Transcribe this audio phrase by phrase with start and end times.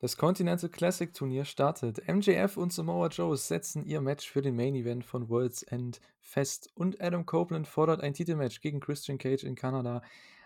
[0.00, 2.06] Das Continental Classic Turnier startet.
[2.06, 6.70] MJF und Samoa Joe setzen ihr Match für den Main Event von World's End fest
[6.74, 10.02] und Adam Copeland fordert ein Titelmatch gegen Christian Cage in Kanada.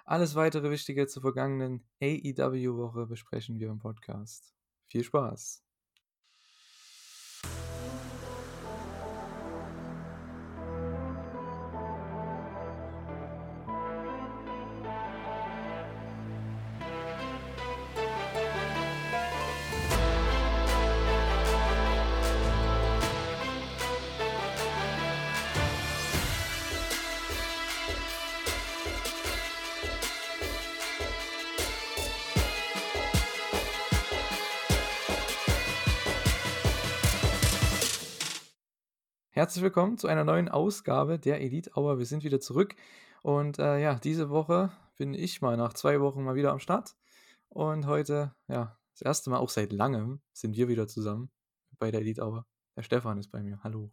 [0.06, 4.54] Alles weitere Wichtige zur vergangenen AEW-Woche besprechen wir im Podcast.
[4.88, 5.61] Viel Spaß!
[39.42, 41.98] Herzlich willkommen zu einer neuen Ausgabe der Elite Hour.
[41.98, 42.76] Wir sind wieder zurück
[43.22, 46.94] und äh, ja, diese Woche bin ich mal nach zwei Wochen mal wieder am Start
[47.48, 51.28] und heute, ja, das erste Mal auch seit langem sind wir wieder zusammen
[51.80, 52.46] bei der Elite Hour.
[52.76, 53.58] Der Stefan ist bei mir.
[53.64, 53.90] Hallo.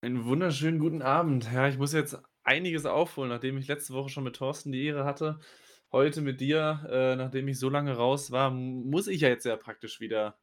[0.00, 1.52] Einen wunderschönen guten Abend.
[1.52, 5.04] Ja, ich muss jetzt einiges aufholen, nachdem ich letzte Woche schon mit Thorsten die Ehre
[5.04, 5.40] hatte.
[5.90, 9.56] Heute mit dir, äh, nachdem ich so lange raus war, muss ich ja jetzt ja
[9.56, 10.38] praktisch wieder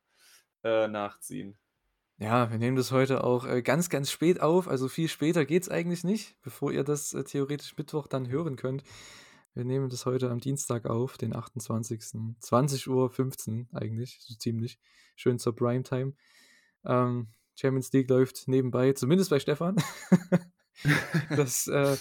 [0.65, 1.57] äh, nachziehen.
[2.21, 4.67] Ja, wir nehmen das heute auch äh, ganz, ganz spät auf.
[4.67, 8.57] Also viel später geht es eigentlich nicht, bevor ihr das äh, theoretisch Mittwoch dann hören
[8.57, 8.83] könnt.
[9.53, 12.01] Wir nehmen das heute am Dienstag auf, den 28.
[12.01, 14.79] 20.15 Uhr eigentlich, so ziemlich.
[15.15, 16.13] Schön zur Primetime.
[16.83, 19.77] Ähm, Champions League läuft nebenbei, zumindest bei Stefan.
[21.29, 21.95] das, äh,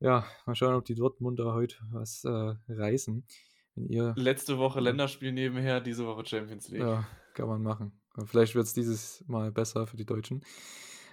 [0.00, 3.26] ja, mal schauen, ob die Dortmunder heute was äh, reißen.
[3.74, 6.82] Wenn ihr, Letzte Woche Länderspiel nebenher, diese Woche Champions League.
[6.82, 8.01] Ja, kann man machen.
[8.24, 10.44] Vielleicht wird es dieses Mal besser für die Deutschen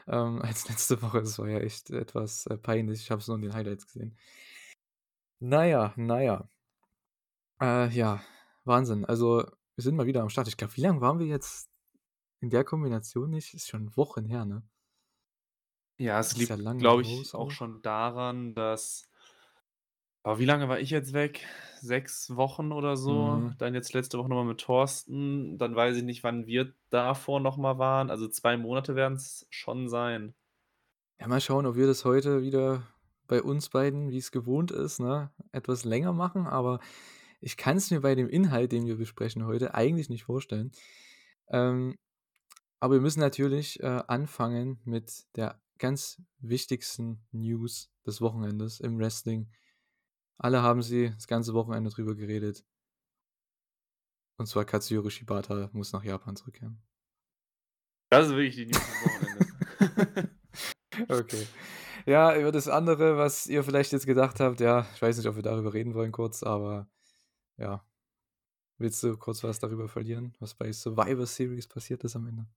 [0.07, 1.21] ähm, als letzte Woche.
[1.21, 3.01] Das war ja echt etwas äh, peinlich.
[3.01, 4.17] Ich habe es nur in den Highlights gesehen.
[5.39, 6.49] Naja, naja.
[7.61, 8.21] Äh, ja,
[8.65, 9.05] Wahnsinn.
[9.05, 10.47] Also, wir sind mal wieder am Start.
[10.47, 11.69] Ich glaube, wie lange waren wir jetzt
[12.41, 13.53] in der Kombination nicht?
[13.53, 14.63] Ist schon Wochen her, ne?
[15.97, 19.08] Ja, es liegt, ja glaube ich, auch schon daran, dass
[20.23, 21.45] aber wie lange war ich jetzt weg?
[21.81, 23.37] Sechs Wochen oder so.
[23.37, 23.55] Mhm.
[23.57, 25.57] Dann jetzt letzte Woche nochmal mit Thorsten.
[25.57, 28.09] Dann weiß ich nicht, wann wir davor nochmal waren.
[28.09, 30.33] Also zwei Monate werden es schon sein.
[31.19, 32.83] Ja, mal schauen, ob wir das heute wieder
[33.27, 36.47] bei uns beiden, wie es gewohnt ist, ne, etwas länger machen.
[36.47, 36.79] Aber
[37.39, 40.71] ich kann es mir bei dem Inhalt, den wir besprechen heute, eigentlich nicht vorstellen.
[41.47, 41.97] Ähm,
[42.81, 49.49] aber wir müssen natürlich äh, anfangen mit der ganz wichtigsten News des Wochenendes im Wrestling.
[50.39, 52.65] Alle haben sie das ganze Wochenende drüber geredet.
[54.37, 56.81] Und zwar Katsuyori Shibata muss nach Japan zurückkehren.
[58.09, 60.29] Das ist wirklich die News des Wochenendes.
[61.09, 61.47] okay.
[62.05, 65.35] Ja, über das andere, was ihr vielleicht jetzt gedacht habt, ja, ich weiß nicht, ob
[65.35, 66.89] wir darüber reden wollen kurz, aber
[67.57, 67.85] ja.
[68.77, 72.47] Willst du kurz was darüber verlieren, was bei Survivor Series passiert ist am Ende?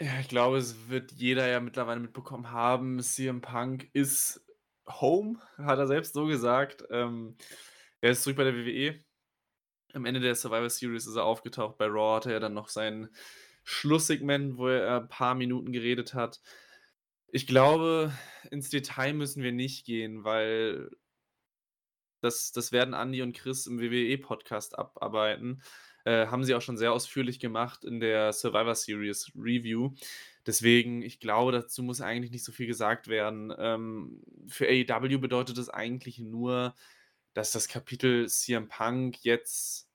[0.00, 2.98] Ja, ich glaube, es wird jeder ja mittlerweile mitbekommen haben.
[3.00, 4.42] CM Punk ist
[4.88, 6.84] Home, hat er selbst so gesagt.
[6.90, 7.36] Ähm,
[8.00, 8.98] er ist zurück bei der WWE.
[9.92, 11.78] Am Ende der Survivor Series ist er aufgetaucht.
[11.78, 13.08] Bei Raw hatte er dann noch sein
[13.62, 16.40] Schlusssegment, wo er ein paar Minuten geredet hat.
[17.28, 18.12] Ich glaube,
[18.50, 20.90] ins Detail müssen wir nicht gehen, weil
[22.20, 25.62] das, das werden Andy und Chris im WWE-Podcast abarbeiten.
[26.04, 29.94] Äh, haben sie auch schon sehr ausführlich gemacht in der Survivor Series Review.
[30.46, 33.52] Deswegen, ich glaube, dazu muss eigentlich nicht so viel gesagt werden.
[33.58, 36.74] Ähm, für AEW bedeutet es eigentlich nur,
[37.34, 39.88] dass das Kapitel CM Punk jetzt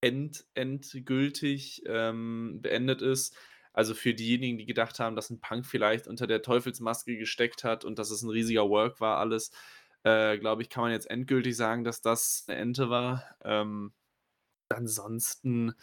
[0.00, 3.36] end, endgültig ähm, beendet ist.
[3.72, 7.84] Also für diejenigen, die gedacht haben, dass ein Punk vielleicht unter der Teufelsmaske gesteckt hat
[7.84, 9.52] und dass es ein riesiger Work war, alles,
[10.04, 13.24] äh, glaube ich, kann man jetzt endgültig sagen, dass das eine Ente war.
[13.44, 13.92] Ähm,
[14.68, 15.74] ansonsten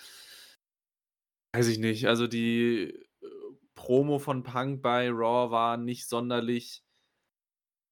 [1.54, 2.08] weiß ich nicht.
[2.08, 2.94] Also die
[3.76, 6.84] Promo von Punk bei Raw war nicht sonderlich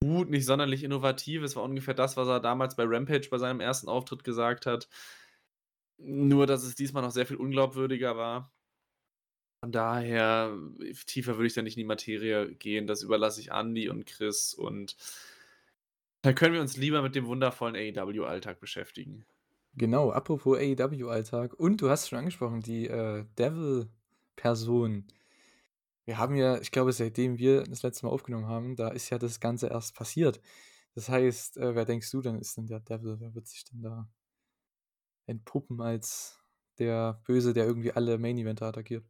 [0.01, 1.43] gut, nicht sonderlich innovativ.
[1.43, 4.89] Es war ungefähr das, was er damals bei Rampage bei seinem ersten Auftritt gesagt hat.
[5.97, 8.51] Nur, dass es diesmal noch sehr viel unglaubwürdiger war.
[9.61, 10.57] Von daher,
[11.05, 12.85] tiefer würde ich da nicht in die Materie gehen.
[12.85, 14.97] Das überlasse ich Andy und Chris und
[16.21, 19.25] dann können wir uns lieber mit dem wundervollen AEW-Alltag beschäftigen.
[19.75, 21.53] Genau, apropos AEW-Alltag.
[21.53, 25.05] Und du hast schon angesprochen, die äh, Devil-Person
[26.05, 29.17] wir haben ja, ich glaube, seitdem wir das letzte Mal aufgenommen haben, da ist ja
[29.19, 30.41] das Ganze erst passiert.
[30.95, 33.17] Das heißt, äh, wer denkst du denn ist denn der Devil?
[33.19, 34.09] Wer wird sich denn da
[35.25, 36.39] entpuppen als
[36.79, 39.05] der Böse, der irgendwie alle Main Eventer attackiert?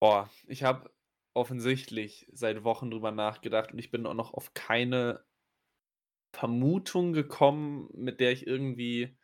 [0.00, 0.90] Boah, ich habe
[1.34, 5.24] offensichtlich seit Wochen drüber nachgedacht und ich bin auch noch auf keine
[6.32, 9.16] Vermutung gekommen, mit der ich irgendwie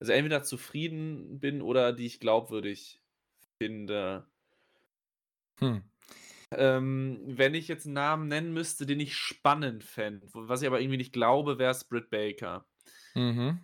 [0.00, 2.97] Also, entweder zufrieden bin oder die ich glaubwürdig
[3.58, 4.28] finde.
[5.60, 5.78] Hm.
[6.52, 10.80] Ähm, wenn ich jetzt 'n Namen nennen müsste, den ich spannend fände, was ich aber
[10.80, 12.66] irgendwie nicht glaube, wär's Britt Baker.
[13.14, 13.60] Mhm.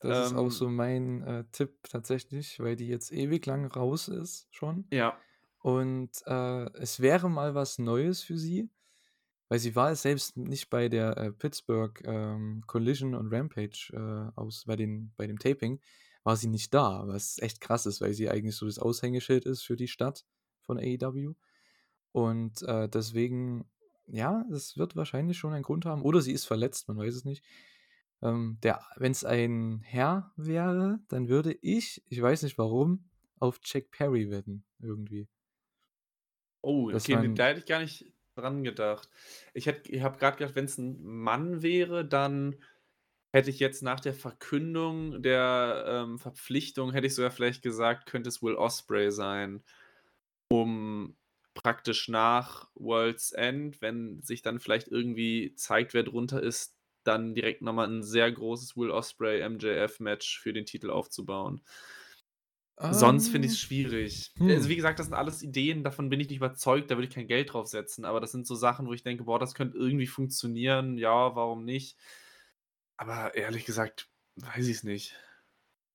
[0.00, 4.08] Das ist auch Ähm so mein, äh, Tipp tatsächlich, weil die jetzt ewig lang raus
[4.08, 4.92] ist schon.
[4.92, 5.26] Ja.
[5.60, 8.70] Und, äh, es wäre mal was Neues für sie,
[9.48, 14.64] weil sie war selbst nicht bei der, äh, Pittsburgh, ähm, Collision und Rampage, äh, aus
[14.66, 15.80] bei den bei dem Taping
[16.26, 19.62] war sie nicht da, was echt krass ist, weil sie eigentlich so das Aushängeschild ist
[19.62, 20.26] für die Stadt
[20.62, 21.36] von AEW.
[22.12, 23.70] Und, äh, deswegen,
[24.08, 27.24] ja, es wird wahrscheinlich schon einen Grund haben oder sie ist verletzt, man weiß es
[27.26, 27.44] nicht.
[28.22, 33.90] Ähm, der wenn's ein Herr wäre, dann würde ich, ich weiß nicht warum, auf Jack
[33.90, 35.28] Perry wetten irgendwie.
[36.62, 39.08] Oh, Dass okay, da hätte ich gar nicht dran gedacht.
[39.54, 42.56] Ich hätte ich habe grad gedacht, wenn's 'n Mann wäre, dann
[43.32, 48.28] hätte ich jetzt nach der Verkündung der, ähm, Verpflichtung hätte ich sogar vielleicht gesagt, könnte
[48.28, 49.64] es Will Ospreay sein,
[50.48, 51.16] um
[51.54, 57.62] praktisch nach World's End, wenn sich dann vielleicht irgendwie zeigt, wer drunter ist, dann direkt
[57.62, 61.62] noch mal 'n sehr großes Will Ospreay-MJF-Match für den Titel aufzubauen.
[62.88, 64.32] Sonst finde Ähm, ich's schwierig.
[64.46, 64.68] Also, hm.
[64.68, 67.26] wie gesagt, das sind alles Ideen, davon bin ich nicht überzeugt, da würde ich kein
[67.26, 70.06] Geld drauf setzen, aber das sind so Sachen, wo ich denke: „Boah, das könnte irgendwie
[70.06, 70.96] funktionieren.
[70.98, 71.98] Ja, warum nicht?“
[72.98, 75.14] Aber ehrlich gesagt, weiß ich's nicht.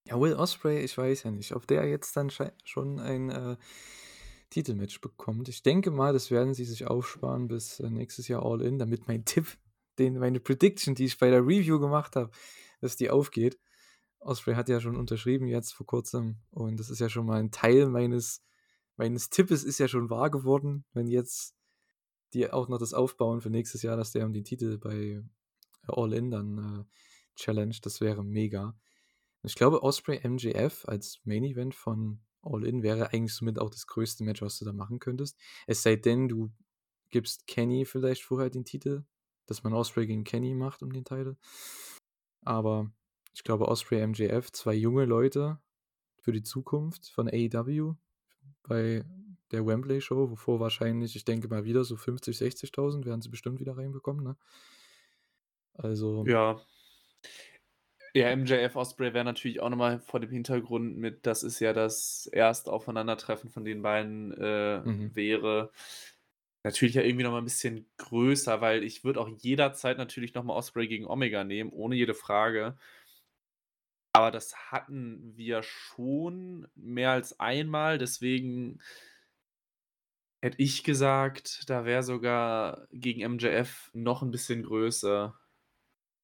[0.07, 2.31] Ja, Will Ospreay, ich weiß ja nicht, ob der jetzt dann
[2.63, 3.57] schon ein, äh,
[4.49, 5.47] Titelmatch bekommt.
[5.49, 9.07] Ich denke mal, das werden sie sich aufsparen bis, äh, nächstes Jahr All In, damit
[9.07, 9.57] mein Tipp,
[9.99, 12.31] den meine Prediction, die ich bei der Review gemacht habe,
[12.81, 13.59] dass die aufgeht.
[14.19, 17.51] Ospreay hat ja schon unterschrieben jetzt vor Kurzem und das ist ja schon mal 'n
[17.51, 18.43] Teil meines
[18.97, 21.55] meines Tippes ist ja schon wahr geworden, wenn jetzt
[22.33, 25.23] die auch noch das aufbauen für nächstes Jahr, dass der um den Titel bei
[25.87, 28.75] All In dann, äh, das wäre mega.
[29.43, 33.87] Ich glaube, Ospreay MJF als Main Event von All In wäre eigentlich somit auch das
[33.87, 35.37] größte Match, was du da machen könntest.
[35.67, 36.51] Es sei denn, du
[37.09, 39.03] gibst Kenny vielleicht vorher den Titel,
[39.45, 41.37] dass man Ospreay gegen Kenny macht um den Title.
[42.43, 42.91] Aber
[43.33, 45.59] ich glaube, Ospreay, MJF, 2 junge Leute
[46.19, 47.95] für die Zukunft von AEW
[48.63, 49.03] bei
[49.51, 53.59] der Wembley Show, wovor wahrscheinlich, ich denke mal wieder so 50, 60.000 werden sie bestimmt
[53.59, 54.37] wieder reinbekommen, ne?
[55.79, 56.61] Also Ja.
[58.15, 61.71] Ja, MJF Ospreay wäre natürlich auch noch mal vor dem Hintergrund mit das ist ja
[61.71, 65.15] das Erstaufeinandertreffen von den beiden, äh, Mhm.
[65.15, 65.71] wäre
[66.63, 70.43] natürlich ja irgendwie noch mal 'n bisschen größer, weil ich würde auch jederzeit natürlich noch
[70.43, 72.77] mal Ospreay gegen Omega nehmen, ohne jede Frage.
[74.15, 78.81] Aber das hatten wir schon mehr als einmal, deswegen
[80.43, 85.40] hätte ich gesagt, da wäre sogar gegen MJF noch 'n bisschen größer.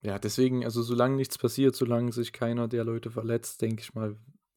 [0.04, 4.16] Ja, deswegen, also, solange nichts passiert, solange sich keiner der Leute verletzt, denke ich mal,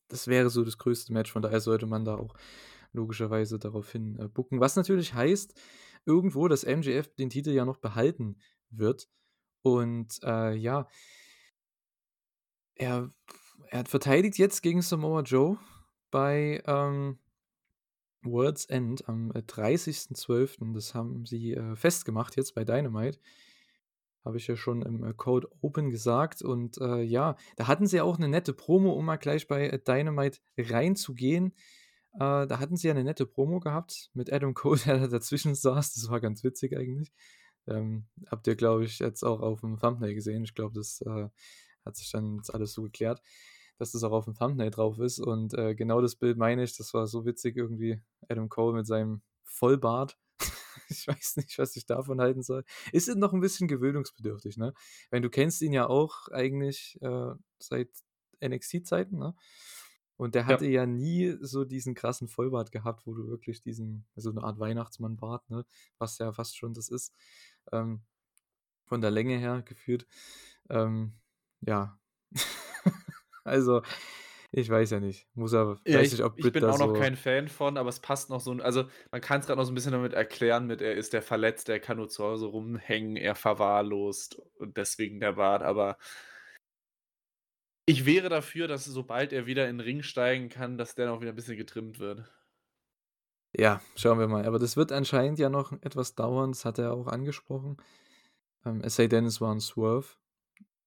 [0.08, 1.32] das wäre so das größte Match.
[1.32, 2.34] Von daher sollte man da auch
[2.92, 4.60] logischerweise daraufhin, äh, booken.
[4.60, 5.54] Was natürlich heißt
[6.04, 8.36] irgendwo, dass MJF den Titel ja noch behalten
[8.70, 9.08] wird.
[9.62, 10.88] Und, äh, ja
[12.76, 13.12] er
[13.68, 15.58] er verteidigt jetzt gegen Samoa Joe
[16.10, 17.18] bei, ähm,
[18.22, 20.74] World's End am, äh, 30.12.
[20.74, 23.18] Das haben sie, äh, festgemacht jetzt bei Dynamite.
[24.24, 28.00] Habe ich ja schon im, äh, Cold Open gesagt und, äh, ja, da hatten sie
[28.02, 31.54] auch 'ne nette Promo, um mal gleich bei, äh, Dynamite reinzugehen.
[32.14, 35.54] Äh, da hatten sie ja 'ne nette Promo gehabt mit Adam Cole, der da dazwischen
[35.54, 35.94] saß.
[35.94, 37.12] Das war ganz witzig eigentlich.
[37.68, 40.44] Ähm, habt ihr, glaube ich, jetzt auch aufm Thumbnail gesehen.
[40.44, 41.28] Ich glaube, das, äh,
[41.86, 43.22] hat sich dann jetzt alles so geklärt,
[43.78, 45.18] dass das auch aufm Thumbnail drauf ist.
[45.20, 46.76] Und, äh, genau das Bild meine ich.
[46.76, 48.00] Das war so witzig irgendwie.
[48.28, 50.18] Adam Cole mit seinem Vollbart.
[50.90, 52.64] Ich weiß nicht, was ich davon halten soll.
[52.92, 54.74] Ist noch 'n bisschen gewöhnungsbedürftig, ne?
[55.10, 57.90] Meine, du kennst ihn ja auch eigentlich, äh, seit
[58.42, 59.34] NXT-Zeiten, ne?
[60.16, 60.82] Und der hatte Ja.
[60.82, 65.48] ja nie so diesen krassen Vollbart gehabt, wo du wirklich diesen so 'ne Art Weihnachtsmann-Bart,
[65.50, 65.64] ne,
[65.98, 67.14] was ja fast schon das ist,
[67.72, 68.02] ähm,
[68.86, 70.06] von der Länge her gefühlt.
[70.70, 71.14] Ähm,
[71.62, 71.98] ja.
[73.44, 73.82] Also,
[74.52, 75.28] ich weiß ja nicht.
[75.34, 77.78] Muss er Ja, weiß ich nicht, ob ich bin auch noch so kein Fan von,
[77.78, 80.66] aber es passt noch so also, man kann's grad noch so 'n bisschen damit erklären
[80.66, 85.20] mit er ist ja verletzt, er kann nur zu Hause rumhängen, er verwahrlost und deswegen
[85.20, 85.96] der Bart, aber
[87.88, 91.20] ich wäre dafür, dass sobald er wieder in 'n Ring steigen kann, dass der noch
[91.20, 92.30] wieder 'n bisschen getrimmt wird.
[93.54, 94.44] Ja, schauen wir mal.
[94.46, 97.78] Aber das wird anscheinend ja noch etwas dauern, das hat er auch angesprochen.
[98.64, 100.16] Ähm, es sei denn, es war 'n Swerve,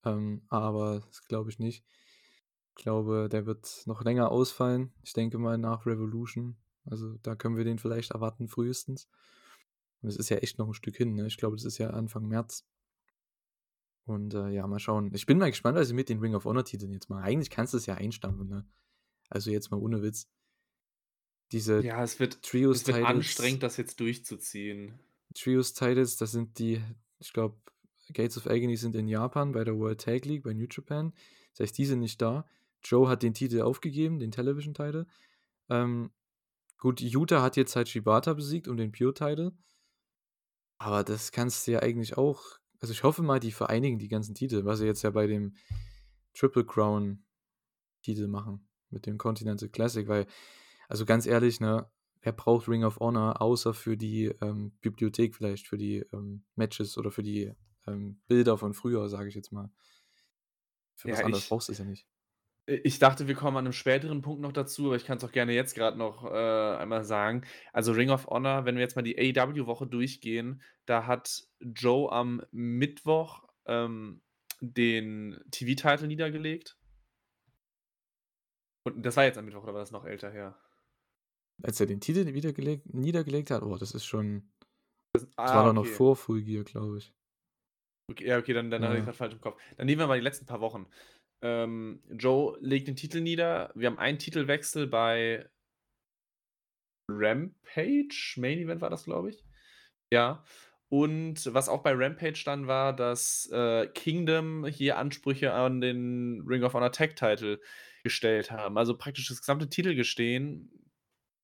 [0.06, 1.86] ähm, aber das glaube ich nicht.
[2.76, 4.94] Glaube, der wird noch länger ausfallen.
[5.04, 6.58] Ich denke mal nach Revolution.
[6.86, 9.08] Also, da können wir den vielleicht erwarten frühestens.
[10.02, 11.28] Und es ist ja echt noch 'n Stück hin, ne?
[11.28, 12.66] Ich glaube, das ist ja Anfang März.
[14.06, 15.12] Und äh, ja, mal schauen.
[15.14, 17.24] Ich bin mal gespannt, was sie mit den Ring of Honor-Titeln jetzt machen.
[17.24, 18.66] Eigentlich kannst du es ja einstampfen, ne?
[19.30, 20.28] Also jetzt mal ohne Witz.
[21.52, 25.00] Diese Ja, es wird, Trios es wird anstrengend, das jetzt durchzuziehen.
[25.36, 26.82] Trios Titles, das sind die,
[27.20, 27.56] ich glaube,
[28.12, 31.14] Gates of Agony sind in Japan bei der World Tag League, bei New Japan.
[31.52, 32.48] Das heißt, die sind nicht da.
[32.84, 35.08] Joe hat den Titel aufgegeben, den Television-Title.
[35.70, 36.12] Ähm,
[36.78, 39.54] gut, Utah hat jetzt halt Shibata besiegt um den Pure-Title.
[40.78, 42.44] Aber das kannst du ja eigentlich auch.
[42.80, 45.56] Also ich hoffe mal, die vereinigen die ganzen Titel, was sie jetzt ja bei dem
[46.34, 47.24] Triple Crown
[48.02, 50.28] Titel machen, mit dem Continental Classic, weil,
[50.90, 51.90] also ganz ehrlich, ne,
[52.22, 56.98] wer braucht Ring of Honor außer für die ähm, Bibliothek vielleicht, für die ähm, Matches
[56.98, 57.54] oder für die
[57.88, 59.72] ähm, Bilder von früher, sage ich jetzt mal.
[60.96, 62.08] Für was Ja, anderes ich, brauchst du es ja nicht.
[62.66, 65.32] Ich dachte, wir kommen an einem späteren Punkt noch dazu, aber ich kann es auch
[65.32, 67.44] gerne jetzt gerade noch äh, einmal sagen.
[67.74, 72.42] Also Ring of Honor, wenn wir jetzt mal die AEW-Woche durchgehen, da hat Joe am
[72.52, 74.22] Mittwoch ähm,
[74.62, 76.78] den TV-Titel niedergelegt.
[78.86, 80.58] Und das war jetzt am Mittwoch oder war das noch älter her?
[81.64, 84.52] Als er den Titel wiedergelegt, niedergelegt hat, oh, das ist schon.
[85.14, 87.14] Das Ah, war doch noch vor Full Gear, glaube ich.
[88.12, 89.06] Okay, ja, okay, dann, dann hatte ich Ja.
[89.06, 89.60] gerade falsch im Kopf.
[89.78, 90.88] Dann nehmen wir mal die letzten paar Wochen.
[91.44, 93.72] Ähm, Joe legt den Titel nieder.
[93.76, 95.50] Wir haben einen Titelwechsel bei
[97.12, 98.36] Rampage.
[98.38, 99.44] Main Event war das, glaube ich.
[100.12, 100.44] Ja.
[100.90, 106.64] Und was auch bei Rampage dann war, dass äh, Kingdom hier Ansprüche an den Ring
[106.64, 107.60] of Honor Tag Title
[108.04, 108.78] gestellt haben.
[108.78, 110.72] Also praktisch das gesamte Titelgestehen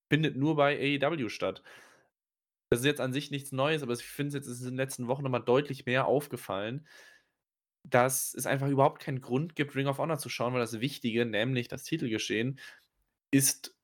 [0.10, 1.62] findet nur bei AEW statt.
[2.70, 5.08] Das ist jetzt an sich nichts Neues, aber ich finde es jetzt in den letzten
[5.08, 6.88] Wochen nochmal deutlich mehr aufgefallen,
[7.84, 11.26] dass es einfach überhaupt keinen Grund gibt, Ring of Honor zu schauen, weil das Wichtige,
[11.26, 12.60] nämlich das Titelgeschehen,
[13.32, 13.76] ist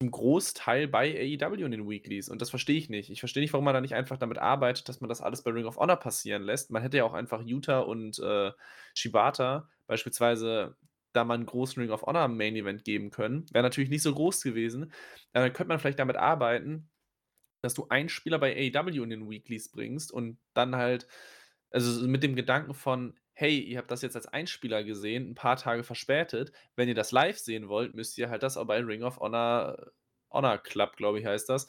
[0.00, 2.30] im Großteil bei AEW in den Weeklies.
[2.30, 3.10] Und das verstehe ich nicht.
[3.10, 5.50] Ich verstehe nicht, warum man da nicht einfach damit arbeitet, dass man das alles bei
[5.50, 6.70] Ring of Honor passieren lässt.
[6.70, 8.52] Man hätte ja auch einfach Utah und äh,
[8.94, 10.76] Shibata beispielsweise
[11.12, 13.44] da mal einen großen Ring of Honor Main Event geben können.
[13.52, 14.92] Wäre natürlich nicht so groß gewesen.
[15.32, 16.88] Dann könnte man vielleicht damit arbeiten,
[17.62, 21.06] dass du einen Spieler bei AEW in den Weeklies bringst und dann halt,
[21.70, 25.56] also mit dem Gedanken von, hey, ihr habt das jetzt als Einspieler gesehen, ein paar
[25.56, 26.52] Tage verspätet.
[26.76, 29.92] Wenn ihr das live sehen wollt, müsst ihr halt das auch bei Ring of Honor,
[30.30, 31.66] Honor Club, glaube ich, heißt das,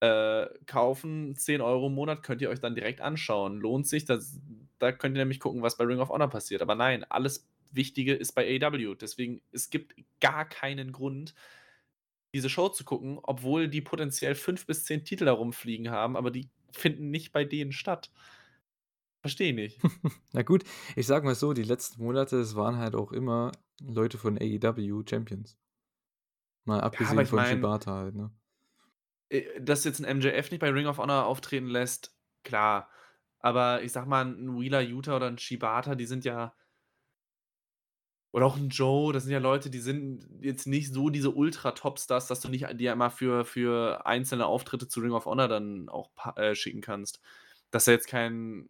[0.00, 1.34] äh, kaufen.
[1.34, 3.58] 10 Euro im Monat könnt ihr euch dann direkt anschauen.
[3.58, 4.40] Lohnt sich, das,
[4.78, 6.62] da könnt ihr nämlich gucken, was bei Ring of Honor passiert.
[6.62, 8.94] Aber nein, alles Wichtige ist bei AEW.
[8.94, 11.34] Deswegen, es gibt gar keinen Grund,
[12.34, 16.48] diese Show zu gucken, obwohl die potenziell fünf bis zehn Titel herumfliegen haben, aber die
[16.70, 18.10] finden nicht bei denen statt.
[19.20, 19.80] Verstehe nicht.
[20.32, 20.64] Na gut,
[20.96, 25.02] ich sag mal so, die letzten Monate, es waren halt auch immer Leute von AEW
[25.08, 25.58] Champions.
[26.64, 28.30] Mal abgesehen ich von mein- Shibata halt, ne?
[29.30, 32.90] Äh, Dass jetzt ein MJF nicht bei Ring of Honor auftreten lässt, klar.
[33.40, 36.54] Aber ich sag mal, ein Wheeler Utah oder ein Shibata, die sind ja.
[38.32, 42.26] Oder auch ein Joe, das sind ja Leute, die sind jetzt nicht so diese Ultra-Topstars,
[42.26, 45.88] dass du nicht die ja immer für, für einzelne Auftritte zu Ring of Honor dann
[45.88, 47.20] auch äh, schicken kannst.
[47.70, 48.68] Dass er jetzt kein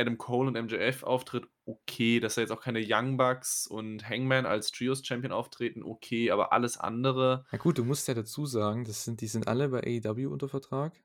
[0.00, 2.20] Adam Cole und MJF auftritt, okay.
[2.20, 6.30] Dass er jetzt auch keine Young Bucks und Hangman als Trios-Champion auftreten, okay.
[6.30, 7.44] Aber alles andere.
[7.52, 10.48] Na gut, du musst ja dazu sagen, das sind, die sind alle bei AEW unter
[10.48, 11.00] Vertrag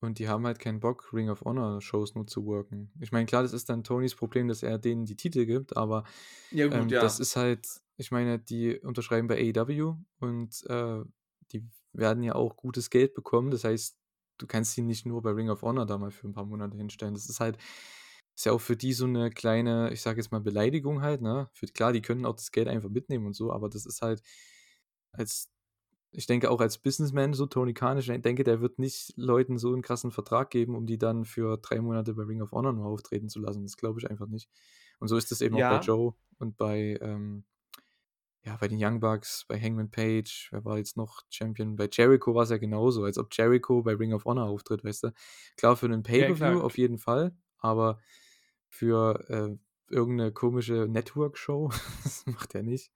[0.00, 2.92] und die haben halt keinen Bock, Ring of Honor Shows nur zu worken.
[3.00, 6.04] Ich meine, klar, das ist dann Tonys Problem, dass er denen die Titel gibt, aber
[6.50, 11.02] Ja, ähm, das ist halt, ich meine, die unterschreiben bei AEW und äh,
[11.52, 13.50] die werden ja auch gutes Geld bekommen.
[13.50, 13.98] Das heißt,
[14.38, 16.76] du kannst sie nicht nur bei Ring of Honor da mal für ein paar Monate
[16.76, 17.14] hinstellen.
[17.14, 17.56] Das ist halt,
[18.36, 21.48] ist ja auch für die so eine kleine, ich sage jetzt mal Beleidigung halt, ne?
[21.54, 24.22] Für, klar, die können auch das Geld einfach mitnehmen und so, aber das ist halt
[25.12, 25.50] als,
[26.12, 29.72] ich denke auch als Businessman, so Tony Khan, ich denke, der wird nicht Leuten so
[29.72, 32.86] einen krassen Vertrag geben, um die dann für drei Monate bei Ring of Honor nur
[32.86, 33.64] auftreten zu lassen.
[33.64, 34.50] Das glaube ich einfach nicht.
[35.00, 35.66] Und so ist es eben auch Ja.
[35.66, 37.44] bei Joe und bei, ähm,
[38.44, 41.76] ja, bei den Young Bucks, bei Hangman Page, wer war jetzt noch Champion?
[41.76, 45.04] Bei Jericho war es ja genauso, als ob Jericho bei Ring of Honor auftritt, weißt
[45.04, 45.12] du?
[45.56, 46.62] Klar, für einen Pay-Per-View klar.
[46.62, 48.00] auf jeden Fall, aber
[48.68, 49.56] für äh,
[49.92, 51.70] irgendeine komische Network-Show,
[52.04, 52.92] das macht er nicht.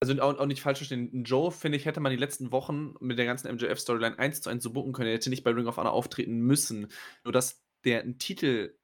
[0.00, 1.24] Also auch, auch nicht falsch verstehen.
[1.24, 4.62] Joe, finde ich, hätte man die letzten Wochen mit der ganzen MJF-Storyline eins zu eins
[4.62, 5.08] so bucken können.
[5.08, 6.88] Er hätte nicht bei Ring of Honor auftreten müssen.
[7.24, 8.76] Nur dass der einen Titel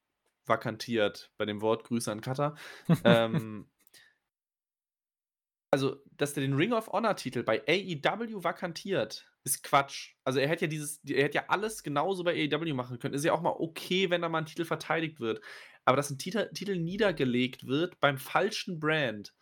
[0.46, 2.56] vakantiert, bei dem Wort Grüße an Cutter.
[3.04, 3.68] ähm,
[5.70, 10.14] also, dass der den Ring of Honor-Titel bei AEW vakantiert, ist Quatsch.
[10.24, 13.14] Also er hätte ja dieses, er hätte ja alles genauso bei AEW machen können.
[13.14, 15.40] Ist ja auch mal okay, wenn da mal ein Titel verteidigt wird.
[15.84, 19.34] Aber dass ein Titel, Titel niedergelegt wird beim falschen Brand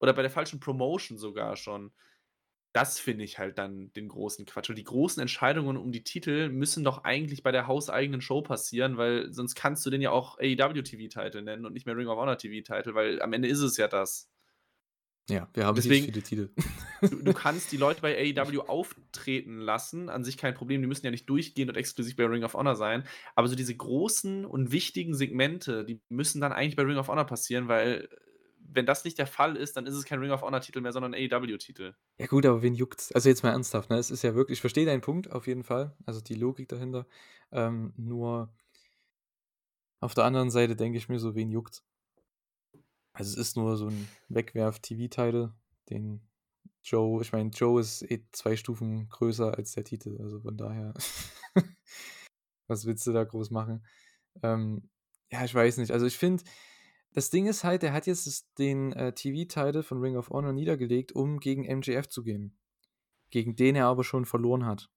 [0.00, 1.92] oder bei der falschen Promotion sogar schon.
[2.72, 4.68] Das finde ich halt dann den großen Quatsch.
[4.68, 8.98] Und die großen Entscheidungen um die Titel müssen doch eigentlich bei der hauseigenen Show passieren,
[8.98, 12.36] weil sonst kannst du den ja auch AEW-TV-Title nennen und nicht mehr Ring of Honor
[12.36, 14.30] TV-Title, weil am Ende ist es ja das.
[15.30, 16.50] Ja, wir haben Deswegen viele Titel.
[17.10, 21.04] du du kannst die Leute bei AEW auftreten lassen, an sich kein Problem, die müssen
[21.04, 24.72] ja nicht durchgehend und exklusiv bei Ring of Honor sein, aber so diese großen und
[24.72, 28.08] wichtigen Segmente, die müssen dann eigentlich bei Ring of Honor passieren, weil
[28.72, 30.92] wenn das nicht der Fall ist, dann ist es kein Ring of Honor Titel mehr,
[30.92, 31.94] sondern 'n AEW-Titel.
[32.18, 33.12] Ja gut, aber wen juckt's?
[33.12, 33.96] Also jetzt mal ernsthaft, ne?
[33.96, 37.06] Es ist ja wirklich ich verstehe deinen Punkt auf jeden Fall, also die Logik dahinter.
[37.50, 38.52] Ähm, nur
[40.00, 41.82] auf der anderen Seite denke ich mir so, wen juckt's?
[43.14, 45.52] Also, es ist nur so 'n Wegwerf-TV-Title,
[45.90, 46.20] den
[46.82, 50.94] Joe ich meine, Joe ist eh 2 Stufen größer als der Titel, also von daher
[52.68, 53.84] was willst du da groß machen?
[54.42, 54.90] Ähm,
[55.32, 55.92] ja, ich weiß nicht.
[55.92, 56.44] Also, ich finde
[57.14, 61.12] das Ding ist halt, der hat jetzt den, äh, TV-Title von Ring of Honor niedergelegt,
[61.12, 62.58] um gegen MJF zu gehen,
[63.30, 64.90] gegen den er aber schon verloren hat.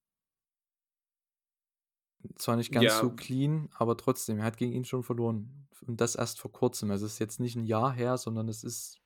[2.38, 3.13] Zwar nicht ganz so Ja.
[3.13, 6.92] clean, aber trotzdem, er hat gegen ihn schon verloren und das erst vor Kurzem.
[6.92, 9.00] Also, es ist jetzt nicht 'n Jahr her, sondern es ist,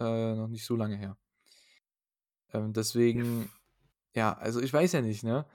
[0.00, 1.16] äh, noch nicht so lange her.
[2.50, 3.52] Ähm, deswegen
[4.16, 5.46] ja, also, ich weiß ja nicht, ne?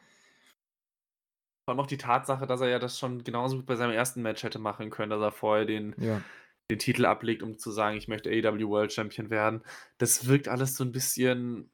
[1.67, 4.21] Vor allem auch die Tatsache, dass er ja das schon genauso gut bei seinem ersten
[4.21, 6.27] Match hätte machen können, dass er vorher den Ja.
[6.71, 9.63] den Titel ablegt, um zu sagen: „Ich möchte AEW World Champion werden.“
[9.97, 11.71] Das wirkt alles so 'n bisschen,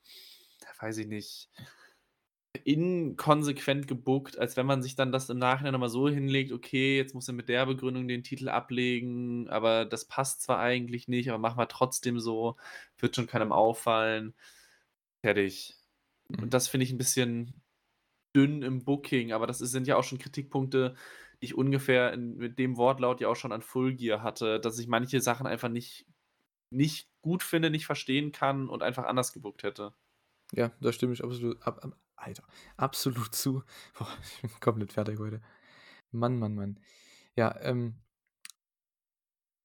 [0.79, 1.51] weiß ich nicht,
[2.65, 6.97] inkonsequent gebookt, als wenn man sich dann das im Nachhinein noch mal so hinlegt: „Okay,
[6.97, 11.29] jetzt muss er mit der Begründung den Titel ablegen, aber das passt zwar eigentlich nicht,
[11.29, 12.57] aber machen wir trotzdem so,
[12.99, 14.33] wird schon keinem auffallen.“
[15.23, 15.75] Fertig.
[16.29, 16.43] Mhm.
[16.43, 17.63] Und das finde ich 'n bisschen
[18.35, 20.95] dünn im Booking, aber das sind ja auch schon Kritikpunkte,
[21.41, 24.79] die ich ungefähr in mit dem Wortlaut ja auch schon an Full Gear hatte, dass
[24.79, 26.07] ich manche Sachen einfach nicht
[26.71, 29.93] nicht gut finde, nicht verstehen kann und einfach anders gebookt hätte.
[30.51, 32.43] Ja, da stimme ich absolut ab ab Alter,
[32.77, 33.63] absolut zu.
[33.97, 35.41] Boah, ich bin komplett fertig heute.
[36.11, 36.79] Mann, Mann, Mann.
[37.35, 37.95] Ja, ähm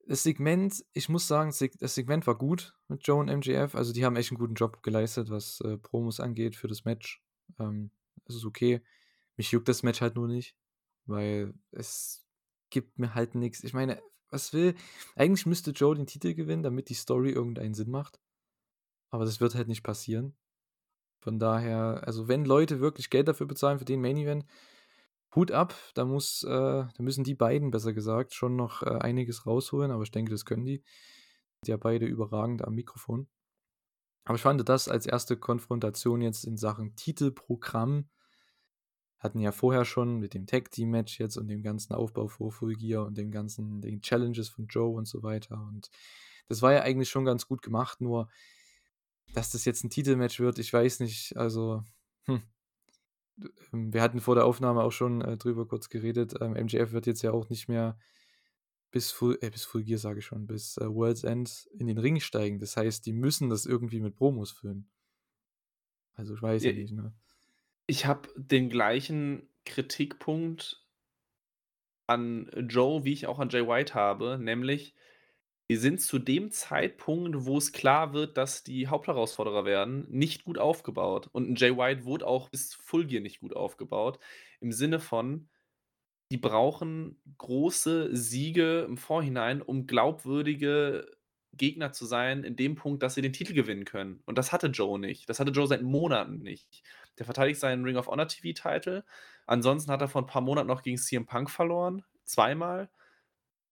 [0.06, 3.74] das Segment ich muss sagen, das Segment war gut mit Joe und MJF.
[3.74, 7.22] Also, die haben echt 'n guten Job geleistet, was, äh, Promos angeht für das Match.
[7.58, 7.90] Ähm,
[8.24, 8.80] es ist okay.
[9.36, 10.56] Mich juckt das Match halt nur nicht,
[11.06, 12.24] weil es
[12.70, 13.64] gibt mir halt nix.
[13.64, 14.74] Ich meine, was will
[15.16, 18.18] eigentlich müsste Joe den Titel gewinnen, damit die Story irgendeinen Sinn macht.
[19.10, 20.36] Aber das wird halt nicht passieren.
[21.20, 24.46] Von daher also, wenn Leute wirklich Geld dafür bezahlen für den Main Event,
[25.34, 29.46] Hut ab, da muss äh, da müssen die beiden, besser gesagt, schon noch, äh, einiges
[29.46, 30.82] rausholen, aber ich denke, das können die.
[31.64, 33.28] Sind ja beide überragend am Mikrofon.
[34.24, 38.08] Aber ich fand das als erste Konfrontation jetzt in Sachen Titelprogramm
[39.18, 43.04] hatten ja vorher schon mit dem Tag-Team-Match jetzt und dem ganzen Aufbau vor Full Gear
[43.04, 45.56] und den ganzen den Challenges von Joe und so weiter.
[45.56, 45.90] Und
[46.48, 48.28] das war ja eigentlich schon ganz gut gemacht, nur
[49.32, 51.84] dass das jetzt 'n Titelmatch wird, ich weiß nicht, also,
[52.26, 52.42] hm.
[53.72, 56.34] Ähm, wir hatten vor der Aufnahme auch schon, äh, drüber kurz geredet.
[56.40, 57.98] Ähm, MJF wird jetzt ja auch nicht mehr
[58.92, 61.98] bis Full äh, bis Full Gear sage ich schon, bis, äh, World's End in den
[61.98, 62.58] Ring steigen.
[62.60, 64.88] Das heißt, die müssen das irgendwie mit Promos füllen.
[66.16, 67.14] Also, ich weiß Ja, nicht, ne?
[67.86, 70.86] Ich habe den gleichen Kritikpunkt
[72.06, 74.94] an Joe, wie ich auch an Jay White habe, nämlich,
[75.70, 80.58] die sind zu dem Zeitpunkt, wo es klar wird, dass die Hauptherausforderer werden, nicht gut
[80.58, 81.28] aufgebaut.
[81.32, 84.18] Und 'n Jay White wurde auch bis Full Gear nicht gut aufgebaut,
[84.60, 85.48] im Sinne von,
[86.32, 91.06] die brauchen große Siege im Vorhinein, um glaubwürdige
[91.54, 94.22] Gegner zu sein in dem Punkt, dass sie den Titel gewinnen können.
[94.26, 95.28] Und das hatte Joe nicht.
[95.30, 96.82] Das hatte Joe seit Monaten nicht.
[97.18, 99.04] Der verteidigt seinen Ring of Honor TV-Title.
[99.46, 102.90] Ansonsten hat er vor 'n paar Monaten noch gegen CM Punk verloren, zweimal.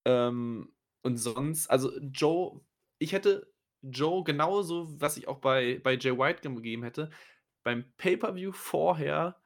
[0.06, 0.72] Ähm,
[1.06, 2.62] und sonst also, Joe
[3.00, 7.10] ich hätte Joe genauso, was ich auch bei bei Jay White gegeben hätte,
[7.64, 9.40] beim Pay-per-View vorher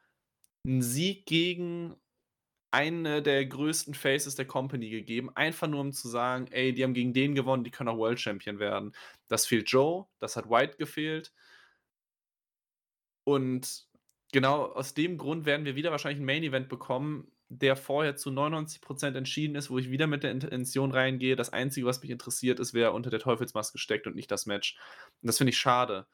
[0.67, 1.95] 'n Sieg gegen
[2.71, 6.93] eine der größten Faces der Company gegeben, einfach nur um zu sagen: „Ey, die haben
[6.95, 8.93] gegen den gewonnen, die können auch World Champion werden.“
[9.29, 11.31] Das fehlt Joe, das hat White gefehlt.
[13.27, 13.87] Und
[14.31, 18.31] genau aus dem Grund werden wir wieder wahrscheinlich 'n Main Event bekommen, der vorher zu
[18.31, 21.35] 99 % entschieden ist, wo ich wieder mit der Intention reingehe.
[21.35, 24.77] Das Einzige, was mich interessiert, ist, wer unter der Teufelsmaske steckt und nicht das Match.
[25.21, 26.07] Und das finde ich schade.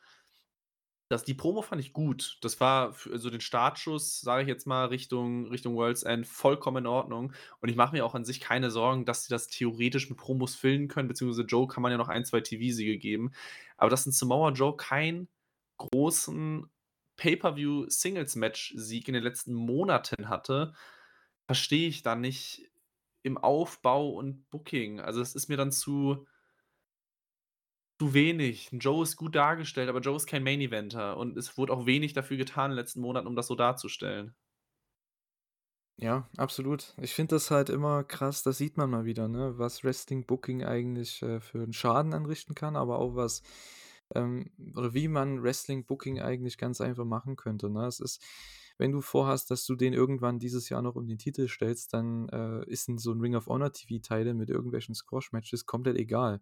[1.12, 2.38] Das die Promo fand ich gut.
[2.42, 6.88] Das war so den Startschuss, sage ich jetzt mal, Richtung Richtung World's End vollkommen in
[6.88, 7.32] Ordnung.
[7.62, 10.56] Und ich mache mir auch an sich keine Sorgen, dass sie das theoretisch mit Promos
[10.56, 13.32] füllen können, beziehungsweise Joe kann man ja noch 1, 2 TV-Siege geben.
[13.78, 15.30] Aber dass 'n Samoa Joe keinen
[15.78, 16.70] großen
[17.18, 20.74] Pay-per-View-Singles-Match-Sieg in den letzten Monaten hatte,
[21.48, 22.72] verstehe ich dann nicht
[23.24, 25.00] im Aufbau und Booking.
[25.02, 26.28] Also, es ist mir dann zu
[28.00, 28.70] Zu wenig.
[28.72, 32.14] Joe ist gut dargestellt, aber Joe ist kein Main Eventer und es wurde auch wenig
[32.14, 34.36] dafür getan in den letzten Monaten, um das so darzustellen.
[36.00, 36.94] Ja, absolut.
[37.02, 40.64] Ich finde das halt immer krass, da sieht man mal wieder, ne, was Wrestling Booking
[40.64, 43.42] eigentlich, äh, für 'n Schaden anrichten kann, aber auch was
[44.14, 47.88] ähm, oder wie man Wrestling Booking eigentlich ganz einfach machen könnte, ne?
[47.88, 48.24] Es ist
[48.78, 52.30] wenn du vorhast, dass du den irgendwann dieses Jahr noch um den Titel stellst, dann,
[52.30, 56.42] äh, ist so 'n Ring of Honor TV-Title mit irgendwelchen Squash-Matches komplett egal.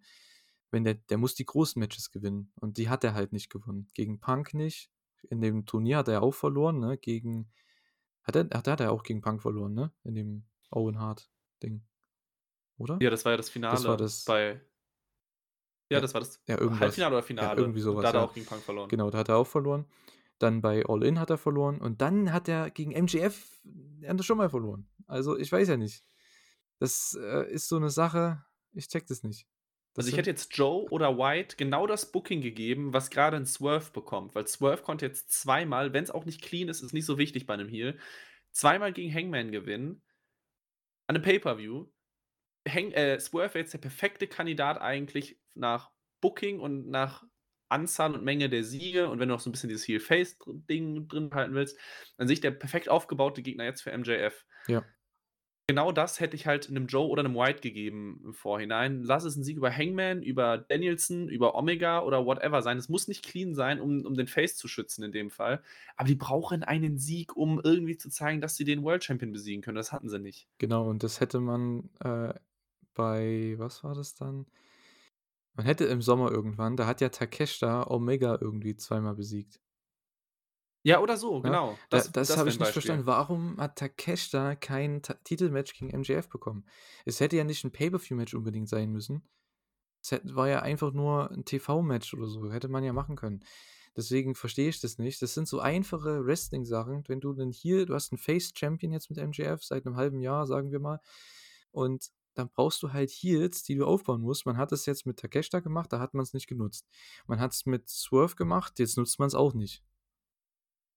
[0.72, 3.88] Wenn der der muss die großen Matches gewinnen und die hat er halt nicht gewonnen.
[3.94, 4.92] Gegen Punk nicht.
[5.30, 7.52] In dem Turnier hat er auch verloren, ne, gegen
[8.24, 9.94] hat er ach, da hat er auch gegen Punk verloren, ne?
[10.04, 11.84] In dem Owen Hart-Ding,
[12.78, 13.02] oder?
[13.02, 14.62] Ja, das war ja das Das war Finale das bei
[15.92, 16.58] ja, Ja, das war das ja.
[16.80, 18.24] Halbfinale oder Ja, Finale irgendwie so und da hat er ja.
[18.24, 18.92] auch gegen Punk verloren.
[18.92, 19.86] Genau, da hat er auch verloren.
[20.42, 24.38] Dann bei All In hat er verloren und dann hat er gegen hat er schon
[24.38, 24.88] mal verloren.
[25.08, 26.04] Also, ich weiß ja nicht.
[26.80, 29.48] Das, äh, ist so 'ne Sache, ich checke das nicht.
[29.96, 33.46] Das Also, ich hätte jetzt Joe oder White genau das Booking gegeben, was grade 'n
[33.46, 37.18] Swerve bekommt, weil Swerve konnte jetzt zweimal, wenn's auch nicht clean ist, ist nicht so
[37.18, 37.98] wichtig bei 'nem Heel,
[38.52, 40.02] zweimal gegen Hangman gewinnen
[41.10, 41.86] an 'nem Pay-per-View.
[42.68, 47.26] Hang äh, Swerve wäre jetzt der perfekte Kandidat eigentlich nach Booking und nach
[47.70, 50.56] Anzahl und Menge der Siege und wenn du noch so 'n bisschen dieses Heel-Face dr
[50.70, 51.78] Ding drin halten willst,
[52.18, 54.44] an sich der perfekt aufgebaute Gegner jetzt für MJF.
[54.68, 54.86] Ja.
[55.70, 59.02] Genau das hätte ich halt 'nem Joe oder 'nem White gegeben im Vorhinein.
[59.02, 62.78] Lass es 'n Sieg über Hangman, über Danielson, über Omega oder whatever sein.
[62.78, 65.64] Es muss nicht clean sein, um um den Face zu schützen in dem Fall.
[65.96, 69.64] Aber die brauchen einen Sieg, um irgendwie zu zeigen, dass sie den World Champion besiegen
[69.64, 69.76] können.
[69.78, 70.46] Das hatten sie nicht.
[70.62, 72.34] Genau, und das hätte man, äh,
[72.94, 74.46] bei was war das dann?
[75.58, 79.60] Man hätte im Sommer irgendwann da hat ja Takeshita Omega irgendwie zweimal besiegt.
[80.88, 81.60] Ja, oder so, Ne?
[81.62, 81.84] genau.
[81.90, 82.72] Da Das das das habe ich nicht Beispiel.
[82.72, 83.06] verstanden.
[83.06, 86.66] Warum hat Takeshita kein Ta Titelmatch gegen MJF bekommen?
[87.06, 89.28] Es hätte ja nicht 'n Pay-per-View-Match unbedingt sein müssen.
[90.04, 93.42] Es hätt war ja einfach nur 'n TV-Match oder so, hätte man ja machen können.
[93.98, 95.22] Deswegen verstehe ich das nicht.
[95.22, 97.04] Das sind so einfache Wrestling-Sachen.
[97.08, 100.48] Wenn du 'nen Heel du hast 'n Face-Champion jetzt mit MJF seit 'nem halben Jahr,
[100.48, 101.02] sagen wir mal,
[101.72, 104.46] und dann brauchst du halt Heels, die du aufbauen musst.
[104.46, 106.88] Man hat das jetzt mit Takeshita gemacht, da hat man's nicht genutzt.
[107.28, 109.84] Man hat's mit Swerve gemacht, jetzt nutzt man's auch nicht.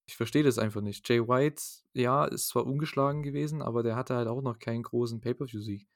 [0.07, 1.07] Ich verstehe das einfach nicht.
[1.09, 5.21] Jay White, ja, ist zwar ungeschlagen gewesen, aber der hatte halt auch noch keinen großen
[5.21, 5.87] Pay-per-View-Sieg.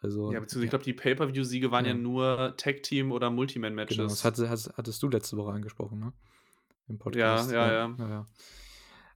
[0.00, 0.70] Also, Ja, beziehungsweise ich ja.
[0.70, 1.96] glaube, die Pay-per-View-Siege waren ja Ja.
[1.96, 4.24] nur Tag-Team oder Genau, das Multiman-Matches.
[4.24, 6.12] hatte has hattest du letzte Woche angesprochen, ne?
[6.88, 7.50] Im Podcast.
[7.50, 7.94] ja, Ja, ja.
[7.98, 8.26] ja, ja.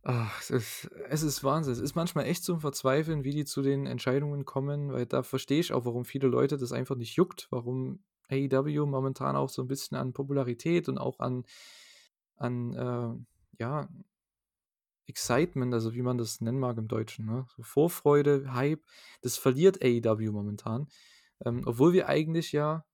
[0.04, 1.72] Ach, es ist es ist Wahnsinn.
[1.74, 5.60] Es ist manchmal echt zum Verzweifeln, wie die zu den Entscheidungen kommen, weil da verstehe
[5.60, 9.68] ich auch, warum viele Leute das einfach nicht juckt, warum AEW momentan auch so 'n
[9.68, 11.44] bisschen an Popularität und auch an
[12.36, 13.88] an, äh, ja
[15.08, 17.46] Excitement, also wie man das nennen mag im Deutschen, ne?
[17.56, 18.82] So Vorfreude, Hype,
[19.20, 20.86] das verliert AEW momentan.
[21.44, 22.84] Ähm, obwohl wir eigentlich ja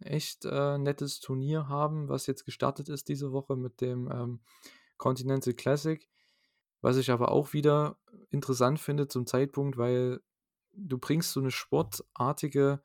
[0.00, 4.40] echt, äh, nettes Turnier haben, was jetzt gestartet ist diese Woche mit dem, ähm,
[4.98, 6.06] Continental Classic.
[6.84, 7.98] Was ich aber auch wieder
[8.30, 10.20] interessant finde zum Zeitpunkt, weil
[10.72, 12.80] du bringst so 'ne sportartige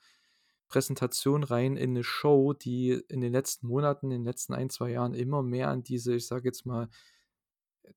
[0.69, 4.91] Präsentation rein in 'ne Show, die in den letzten Monaten, in den letzten 1, 2
[4.91, 6.89] Jahren immer mehr an diese, ich sage jetzt mal,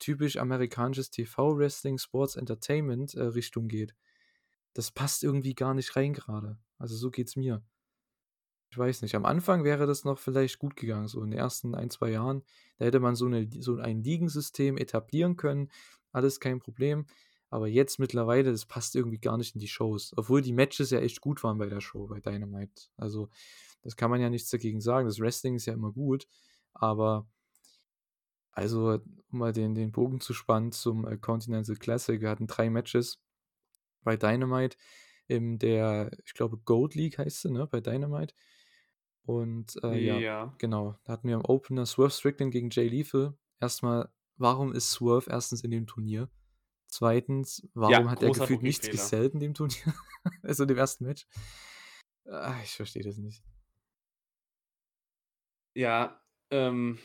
[0.01, 3.95] typisch amerikanisches TV-Wrestling, Sports Entertainment, äh, Richtung geht.
[4.75, 6.59] Das passt irgendwie gar nicht rein grade.
[6.79, 7.63] Also, so geht's mir.
[8.73, 11.75] Ich weiß nicht, am Anfang wäre das noch vielleicht gut gegangen, so in den ersten
[11.75, 12.43] 1, 2 Jahren.
[12.79, 15.71] Da hätte man so 'ne so ein Ligensystem etablieren können,
[16.13, 17.07] alles kein Problem.
[17.49, 20.99] Aber jetzt mittlerweile, das passt irgendwie gar nicht in die Shows, obwohl die Matches ja
[20.99, 22.89] echt gut waren bei der Show, bei Dynamite.
[22.97, 23.29] Also,
[23.83, 25.07] das kann man ja nichts dagegen sagen.
[25.07, 26.27] Das Wrestling ist ja immer gut,
[26.75, 27.27] aber
[28.53, 28.95] also,
[29.31, 32.21] um mal den den Bogen zu spannen zum, äh, Continental Classic.
[32.21, 33.21] Wir hatten 3 Matches
[34.05, 34.77] bei Dynamite
[35.29, 38.35] in der, ich glaube, Gold League heißt sie, ne, bei Dynamite.
[39.27, 40.55] Und, äh, ja, Ja.
[40.59, 40.97] genau.
[41.05, 43.35] Da hatten wir im Opener Swerve Strickland gegen Jay Lethal.
[43.61, 45.63] Erst mal, warum ist Swerve 1.
[45.65, 46.31] in dem Turnier?
[46.89, 49.75] 2., Ja, warum hat er gefühlt nichts gesellt in dem Turnier?
[50.43, 51.01] Also, in dem 1.
[51.01, 51.27] Match?
[52.25, 53.43] Ah, ich verstehe das nicht.
[55.75, 56.99] Ja, ähm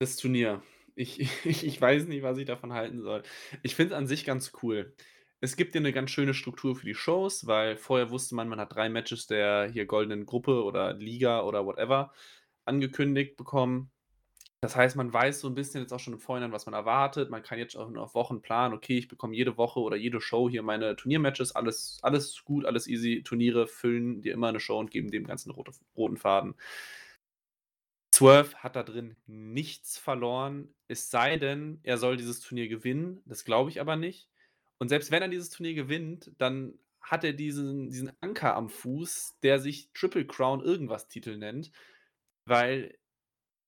[0.00, 0.62] das Turnier.
[0.94, 1.30] Ich ich
[1.66, 3.22] ich weiß nicht, was ich davon halten soll.
[3.62, 4.94] Ich finde es an sich ganz cool.
[5.42, 8.60] Es gibt ja 'ne ganz schöne Struktur für die Shows, weil vorher wusste man, man
[8.60, 12.12] hat 3 Matches der hier goldenen Gruppe oder Liga oder whatever
[12.64, 13.90] angekündigt bekommen.
[14.62, 17.30] Das heißt, man weiß so 'n bisschen jetzt auch schon im Vorhinein, was man erwartet.
[17.30, 20.50] Man kann jetzt auch auf Wochen planen: „Okay, ich bekomme jede Woche oder jede Show
[20.50, 24.90] hier meine Turnier-Matches, alles alles gut, alles easy.“ Turniere füllen dir immer 'ne Show und
[24.92, 26.54] geben dem Ganzen rote roten Faden.
[28.12, 33.22] Swerve hat da drin nichts verloren, es sei denn, er soll dieses Turnier gewinnen.
[33.26, 34.26] Das glaube ich aber nicht.
[34.84, 39.38] Und selbst wenn er dieses Turnier gewinnt, dann hat er diesen diesen Anker am Fuß,
[39.42, 41.72] der sich Triple Crown irgendwas Titel nennt,
[42.44, 42.98] weil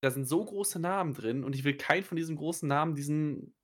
[0.02, 3.54] da sind so große Namen drin und ich will keinen von diesen großen Namen diesen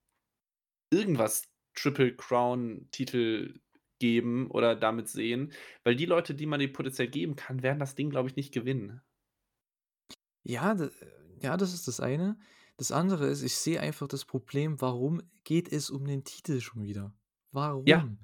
[0.91, 3.61] irgendwas Triple Crown Titel
[3.99, 5.53] geben oder damit sehen,
[5.85, 8.55] weil die Leute, die man dem potenziell geben kann, werden das Ding, glaube ich, nicht
[8.55, 9.03] gewinnen.
[10.43, 10.75] Ja,
[11.43, 12.39] ja, das ist das eine.
[12.79, 16.83] Das andere ist, ich sehe einfach das Problem, warum geht es um den Titel schon
[16.83, 17.13] wieder?
[17.87, 18.19] Ja, Warum?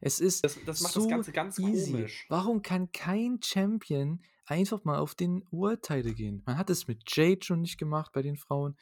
[0.00, 1.92] Es ist das das macht das so Ganze ganz easy.
[1.92, 2.26] komisch.
[2.28, 6.42] Warum kann kein Champion einfach mal auf den World Title gehen?
[6.44, 8.76] Man hat es mit Jade schon nicht gemacht bei den Frauen,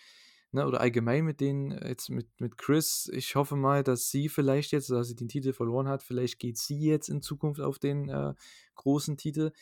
[0.51, 3.09] ne, oder allgemein mit denen äh, jetzt mit mit Chris.
[3.13, 6.59] Ich hoffe mal, dass sie vielleicht jetzt, da sie den Titel verloren hat vielleicht geht
[6.59, 8.35] sie jetzt in Zukunft auf den, äh,
[8.75, 9.53] großen Titel.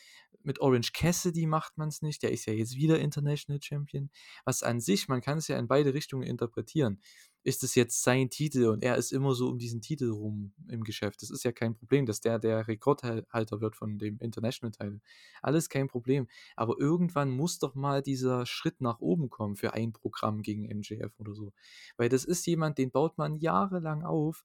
[0.42, 4.08] Mit Orange Cassidy macht man es nicht, der ist ja jetzt wieder International Champion.
[4.46, 7.00] Was an sich man kann es ja in beide Richtungen interpretieren.
[7.42, 10.84] Ist es jetzt sein Titel und er ist immer so um diesen Titel rum im
[10.84, 11.22] Geschäft.
[11.22, 15.00] Das ist ja kein Problem, dass der der Rekordhalter wird von dem International Title.
[15.40, 16.28] Alles kein Problem.
[16.54, 21.18] Aber irgendwann muss doch mal dieser Schritt nach oben kommen für ein Programm gegen MJF
[21.18, 21.52] oder so.
[21.96, 24.44] Weil das ist jemand, den baut man jahrelang auf.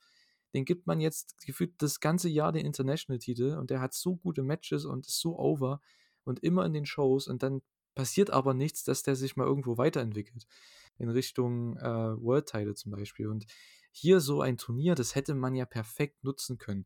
[0.54, 4.42] Den gibt man jetzt gefühlt das ganze Jahr den International-Titel und der hat so gute
[4.42, 5.82] Matches und ist so over
[6.24, 7.62] und immer in den Shows und dann
[7.96, 10.46] passiert aber nichts, dass der sich mal irgendwo weiterentwickelt
[10.98, 11.84] in Richtung äh,
[12.22, 13.28] World Title zum Beispiel.
[13.28, 13.46] Und
[13.92, 16.86] hier so ein Turnier, das hätte man ja perfekt nutzen können.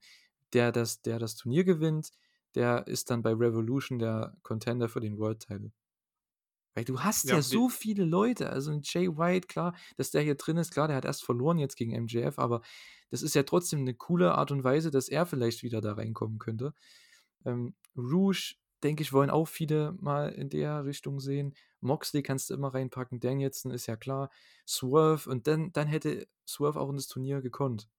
[0.54, 2.12] Der das, der das Turnier gewinnt,
[2.56, 5.72] der ist dann bei Revolution der Contender für den World Title.
[6.74, 8.50] Weil du hast ja, Ja, so viele Leute.
[8.50, 11.58] Also ein Jay White, klar, dass der hier drin ist, klar, der hat erst verloren
[11.58, 12.62] jetzt gegen MJF, aber
[13.10, 16.38] das ist ja trotzdem eine coole Art und Weise, dass er vielleicht wieder da reinkommen
[16.40, 16.74] könnte.
[17.46, 21.54] Ähm, Rouge, denke ich, wollen auch viele mal in der Richtung sehen.
[21.82, 24.30] Moxley kannst du immer reinpacken, Danielson ist ja klar.
[24.68, 27.90] Swerve und dann, dann hätte Swerve auch in das Turnier gekonnt.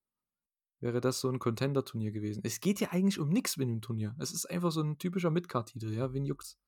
[0.80, 2.40] Wäre das so ein Contender-Turnier gewesen.
[2.42, 4.16] Es geht ja eigentlich um nichts mit dem Turnier.
[4.18, 6.58] Es ist einfach so ein typischer Midcard-Titel, ja, wen juckt's?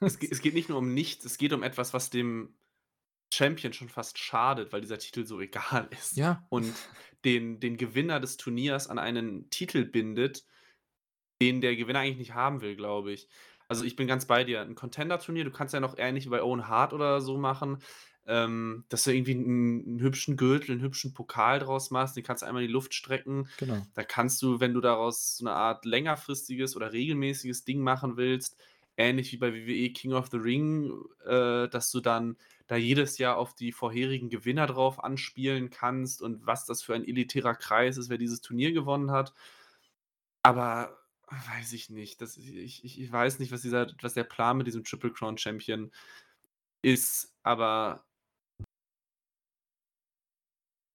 [0.00, 2.54] es es geht nicht nur um nichts, es geht um etwas, was dem
[3.32, 6.72] Champion schon fast schadet, weil dieser Titel so egal ist Ja, und
[7.24, 10.46] den den Gewinner des Turniers an einen Titel bindet,
[11.42, 13.28] den der Gewinner eigentlich nicht haben will, glaube ich.
[13.68, 14.60] Also, ich bin ganz bei dir.
[14.62, 17.78] 'N Contender-Turnier, du kannst ja noch ähnlich wie bei Owen Hart oder so machen,
[18.26, 22.42] ähm, dass du irgendwie 'n 'n hübschen Gürtel, 'n hübschen Pokal draus machst, den kannst
[22.42, 23.48] du einmal in die Luft strecken.
[23.56, 23.86] genau.
[23.94, 28.56] Da kannst du, wenn du daraus so 'ne Art längerfristiges oder regelmäßiges Ding machen willst,
[28.96, 30.92] ähnlich wie bei WWE King of the Ring,
[31.24, 36.46] äh, dass du dann da jedes Jahr auf die vorherigen Gewinner drauf anspielen kannst und
[36.46, 39.32] was das für ein elitärer Kreis ist, wer dieses Turnier gewonnen hat.
[40.42, 40.96] Aber
[41.28, 42.20] weiß ich nicht.
[42.20, 45.38] Das ich ich ich weiß nicht, was dieser was der Plan mit diesem Triple Crown
[45.38, 45.90] Champion
[46.82, 48.06] ist, aber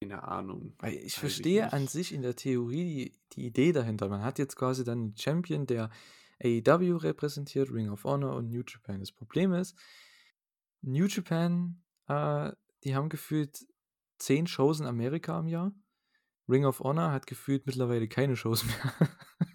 [0.01, 0.73] keine Ahnung.
[0.77, 4.09] Ich Weiß ich verstehe an sich in der Theorie die, die Idee dahinter.
[4.09, 5.91] Man hat jetzt quasi dann einen Champion, der
[6.43, 8.99] AEW repräsentiert, Ring of Honor und New Japan.
[8.99, 9.77] Das Problem ist,
[10.81, 12.51] New Japan, äh,
[12.83, 13.67] die haben gefühlt
[14.17, 15.71] zehn Shows in Amerika im Jahr.
[16.49, 18.93] Ring of Honor hat gefühlt mittlerweile keine Shows mehr.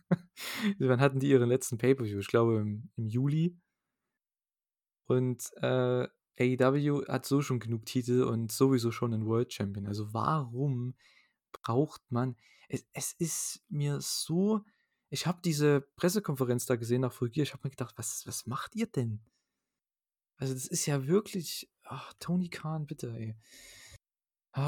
[0.78, 2.18] Wann hatten die ihren letzten Pay-Per-View?
[2.18, 3.56] Ich glaube im, im Juli.
[5.06, 9.86] Und äh, AEW hat so schon genug Titel und sowieso schon einen World Champion.
[9.86, 10.94] Also warum
[11.52, 12.36] braucht man.
[12.68, 14.64] Es, es ist mir so.
[15.08, 17.44] Ich habe diese Pressekonferenz da gesehen nach Fulgier.
[17.44, 19.20] Ich habe mir gedacht, was, was macht ihr denn?
[20.36, 21.70] Also, das ist ja wirklich.
[21.84, 23.36] Ach, Tony Khan, bitte, ey.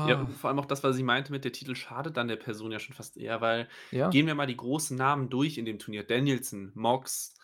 [0.03, 2.29] Ja, Ah, und vor allem auch das, was ich meinte mit der Titel schadet dann
[2.29, 5.59] der Person ja schon fast eher, weil ja, gehen wir mal die großen Namen durch
[5.59, 6.05] in dem Turnier.
[6.05, 7.35] Danielson, Mox,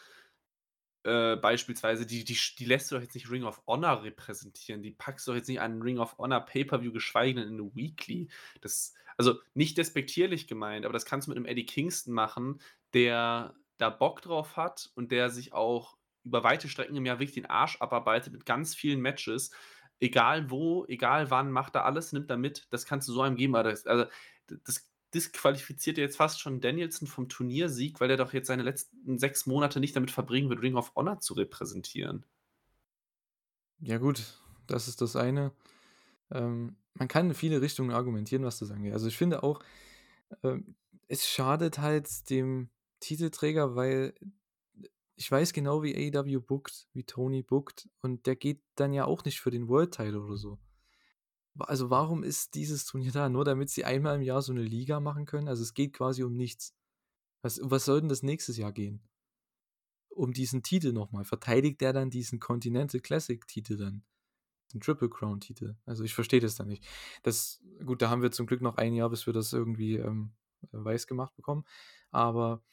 [1.05, 4.83] äh, beispielsweise, die die die lässt du doch jetzt nicht Ring of Honor repräsentieren.
[4.83, 7.57] Die packst du doch jetzt nicht an 'n Ring of Honor Pay-per-View, geschweige denn in
[7.57, 8.31] 'ne Weekly.
[8.61, 12.61] Das also, nicht despektierlich gemeint, aber das kannst du mit 'nem Eddie Kingston machen,
[12.95, 17.35] der da Bock drauf hat und der sich auch über weite Strecken im Jahr wirklich
[17.35, 19.51] den Arsch abarbeitet mit ganz vielen Matches.
[20.01, 22.67] Egal wo, egal wann, macht er alles, nimmt er mit.
[22.71, 24.07] Das kannst du so einem geben, das also,
[24.49, 29.47] das disqualifiziert jetzt fast schon Danielson vom Turniersieg, weil er doch jetzt seine letzten 6
[29.47, 32.27] Monate nicht damit verbringen wird, Ring of Honor zu repräsentieren.
[33.81, 35.53] ja, gut, das ist das eine.
[36.31, 38.93] Ähm, man kann in viele Richtungen argumentieren, was das angeht.
[38.93, 39.61] Also, ich finde auch,
[40.43, 40.75] ähm,
[41.09, 44.15] es schadet halt dem Titelträger, weil
[45.17, 49.25] ich weiß genau, wie AEW bookt, wie Tony bookt, und der geht dann ja auch
[49.25, 50.59] nicht für den World Title oder so.
[51.57, 53.29] Also, warum ist dieses Turnier da?
[53.29, 55.49] Nur damit sie einmal im Jahr so eine Liga machen können?
[55.49, 56.75] Also, es geht quasi um nichts.
[57.43, 59.09] Was, was soll denn das nächstes Jahr gehen?
[60.09, 61.25] Um diesen Titel nochmal.
[61.25, 64.03] Verteidigt der dann diesen Continental Classic Titel dann?
[64.67, 65.77] Diesen Triple Crown Titel?
[65.87, 66.85] Also, ich verstehe das dann nicht.
[67.23, 70.33] Das, gut, da haben wir zum Glück noch ein Jahr, bis wir das irgendwie ähm,
[70.73, 71.65] weiß gemacht bekommen.
[72.11, 72.65] Aber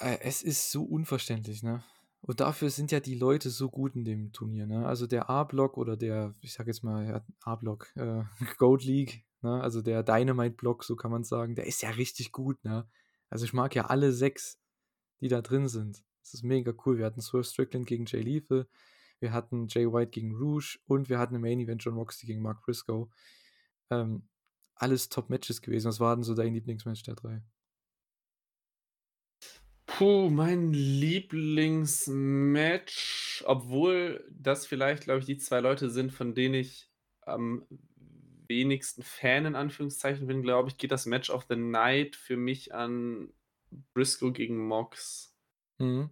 [0.00, 1.82] es ist so unverständlich, ne?
[2.22, 4.86] Und dafür sind ja die Leute so gut in dem Turnier, ne?
[4.86, 8.22] Also der A-Block oder der, ich sag jetzt mal, A-Block, äh,
[8.58, 9.60] Gold League, ne?
[9.60, 12.88] Also der Dynamite-Block, so kann man sagen, der ist ja richtig gut, ne?
[13.30, 14.58] Also ich mag ja alle sechs,
[15.20, 16.02] die da drin sind.
[16.22, 16.98] Das ist mega cool.
[16.98, 18.68] Wir hatten Swerve Strickland gegen Jay Lethal,
[19.20, 22.42] wir hatten Jay White gegen Rouge und wir hatten im Main Event John Moxley gegen
[22.42, 23.08] Mark Briscoe.
[23.90, 24.28] Ähm,
[24.74, 25.88] alles Top-Matches gewesen.
[25.88, 27.42] Was war denn so dein Lieblingsmatch der drei?
[30.00, 36.90] Puh, mein Lieblingsmatch, obwohl das vielleicht, glaube ich, die zwei Leute sind, von denen ich
[37.20, 37.66] am
[38.48, 42.72] wenigsten Fan in Anführungszeichen bin, glaube ich, geht das Match of the Night für mich
[42.72, 43.30] an
[43.92, 45.36] Briscoe gegen Mox.
[45.76, 46.08] Mhm.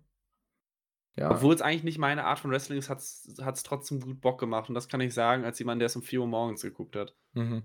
[1.16, 1.31] Ja.
[1.31, 4.68] Obwohl es eigentlich nicht meine Art von Wrestling ist, hat es trotzdem gut Bock gemacht.
[4.68, 7.16] Und das kann ich sagen, als jemand, der es um 4 Uhr morgens geguckt hat.
[7.33, 7.62] Mhm.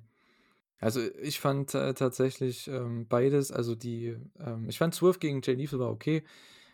[0.84, 5.54] Also ich fand äh, tatsächlich ähm, beides, also die, ähm, ich fand Swerve gegen Jay
[5.54, 6.26] Lethal war okay,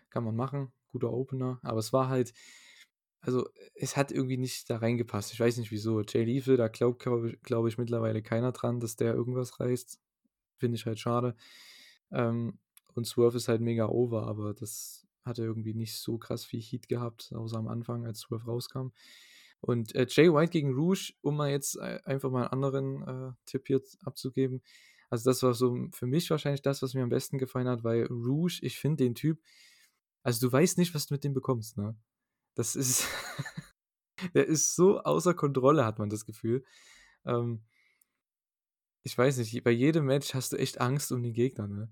[0.10, 2.34] kann man machen, guter Opener, aber es war halt,
[3.22, 5.32] also es hat irgendwie nicht da reingepasst.
[5.34, 6.02] Ich weiß nicht wieso.
[6.02, 10.00] Jay Lethal, da glaubt, glaube glaub ich, mittlerweile keiner dran, dass der irgendwas reißt.
[10.60, 11.36] Finde ich halt schade.
[12.12, 12.58] Ähm,
[12.95, 16.88] und Swerve ist halt mega over, aber das hatte irgendwie nicht so krass viel Heat
[16.89, 18.88] gehabt, außer am Anfang, als Swerve rauskam.
[19.62, 23.34] Und äh, Jay White gegen Rouge, um mal jetzt äh, einfach mal einen anderen äh,
[23.45, 24.62] Tipp hier abzugeben.
[25.10, 28.06] Also das war so für mich wahrscheinlich das, was mir am besten gefallen hat, weil
[28.06, 29.41] Rouge, ich finde den Typ,
[30.24, 31.98] also du weißt nicht, was du mit dem bekommst, ne?
[32.56, 33.08] Das ist,
[34.34, 36.63] der ist so außer Kontrolle, hat man das Gefühl.
[37.26, 37.63] Ähm,
[39.04, 41.91] ich weiß nicht, bei jedem Match hast du echt Angst um den Gegner, ne?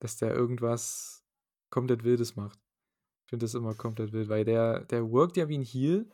[0.00, 1.24] Dass der irgendwas
[1.70, 2.58] komplett Wildes macht.
[3.24, 6.10] Ich finde das immer komplett wild, weil der, der workt ja wie ein Heal,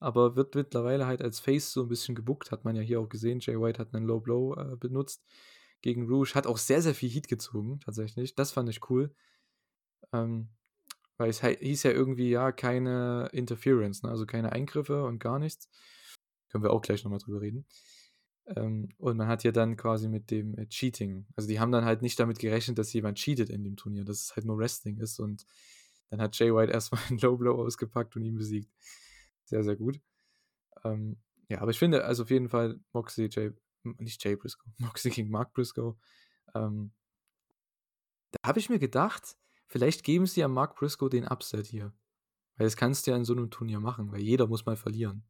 [0.00, 3.08] aber wird mittlerweile halt als Face so ein bisschen gebuckt, hat man ja hier auch
[3.08, 3.40] gesehen.
[3.40, 5.22] Jay White hat einen Low Blow äh, benutzt
[5.82, 8.34] gegen Rouge, hat auch sehr, sehr viel Heat gezogen, tatsächlich.
[8.34, 9.14] Das fand ich cool.
[10.12, 10.48] Ähm,
[11.18, 14.10] weil es hieß ja irgendwie, ja, keine Interference, ne?
[14.10, 15.68] also keine Eingriffe und gar nichts.
[16.48, 17.66] Können wir auch gleich nochmal drüber reden.
[18.56, 21.84] Ähm, und man hat ja dann quasi mit dem äh, Cheating, also die haben dann
[21.84, 24.98] halt nicht damit gerechnet, dass jemand cheatet in dem Turnier, dass es halt nur Wrestling
[24.98, 25.44] ist und
[26.08, 28.72] dann hat Jay White erstmal einen Low Blow ausgepackt und ihn besiegt
[29.50, 30.00] sehr, sehr gut.
[30.84, 35.10] Ähm, ja, aber ich finde, also auf jeden Fall Moxie, Jay, nicht Jay Briscoe, Moxie
[35.10, 35.98] gegen Mark Briscoe.
[36.54, 36.92] Ähm,
[38.30, 39.36] da habe ich mir gedacht,
[39.66, 41.92] vielleicht geben sie ja Mark Briscoe den Upset hier.
[42.56, 45.24] Weil das kannst du ja in so einem Turnier machen, weil jeder muss mal verlieren.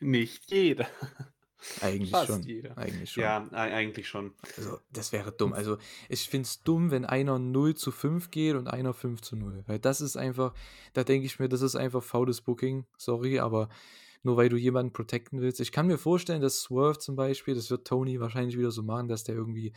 [0.00, 0.88] Nicht jeder.
[1.80, 2.42] Eigentlich Fast schon.
[2.42, 2.76] jeder.
[2.76, 3.22] Eigentlich schon.
[3.22, 4.32] Ja, eigentlich schon.
[4.56, 5.52] Also, das wäre dumm.
[5.52, 9.36] Also, ich finde es dumm, wenn einer 0 zu 5 geht und einer 5 zu
[9.36, 9.64] 0.
[9.66, 10.54] Weil das ist einfach,
[10.92, 12.86] da denke ich mir, das ist einfach faules Booking.
[12.98, 13.68] Sorry, aber
[14.22, 15.60] nur weil du jemanden protecten willst.
[15.60, 19.08] Ich kann mir vorstellen, dass Swerve zum Beispiel, das wird Tony wahrscheinlich wieder so machen,
[19.08, 19.72] dass der irgendwie,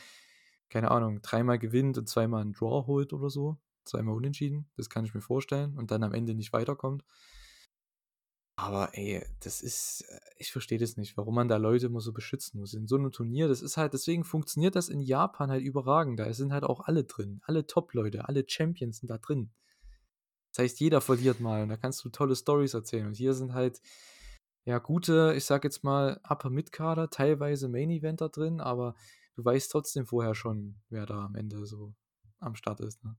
[0.70, 3.58] keine Ahnung, dreimal gewinnt und zweimal einen Draw holt oder so.
[3.86, 4.68] Zweimal unentschieden.
[4.76, 5.78] Das kann ich mir vorstellen.
[5.78, 7.04] Und dann am Ende nicht weiterkommt.
[8.62, 12.12] Aber ey, das ist, äh, ich verstehe das nicht, warum man da Leute immer so
[12.12, 12.74] beschützen muss.
[12.74, 16.20] In so einem Turnier, das ist halt, deswegen funktioniert das in Japan halt überragend.
[16.20, 17.40] Da sind halt auch alle drin.
[17.46, 19.52] Alle Top-Leute, alle Champions sind da drin.
[20.52, 23.08] Das heißt, jeder verliert mal und da kannst du tolle Stories erzählen.
[23.08, 23.82] Und hier sind halt,
[24.66, 28.94] ja, gute, ich sag jetzt mal, Upper-Mid-Kader, teilweise Main-Eventer drin, aber
[29.36, 31.94] du weißt trotzdem vorher schon, wer da am Ende so
[32.40, 33.02] am Start ist.
[33.06, 33.16] Ne?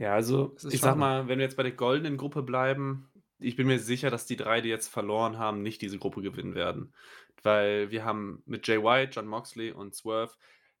[0.00, 0.98] Ja, also ich sag schade.
[0.98, 3.09] mal, wenn wir jetzt bei der goldenen Gruppe bleiben,
[3.40, 6.54] ich bin mir sicher, dass die drei, die jetzt verloren haben, nicht diese Gruppe gewinnen
[6.54, 6.92] werden.
[7.42, 10.34] Weil wir haben mit Jay White, John Moxley und Swerve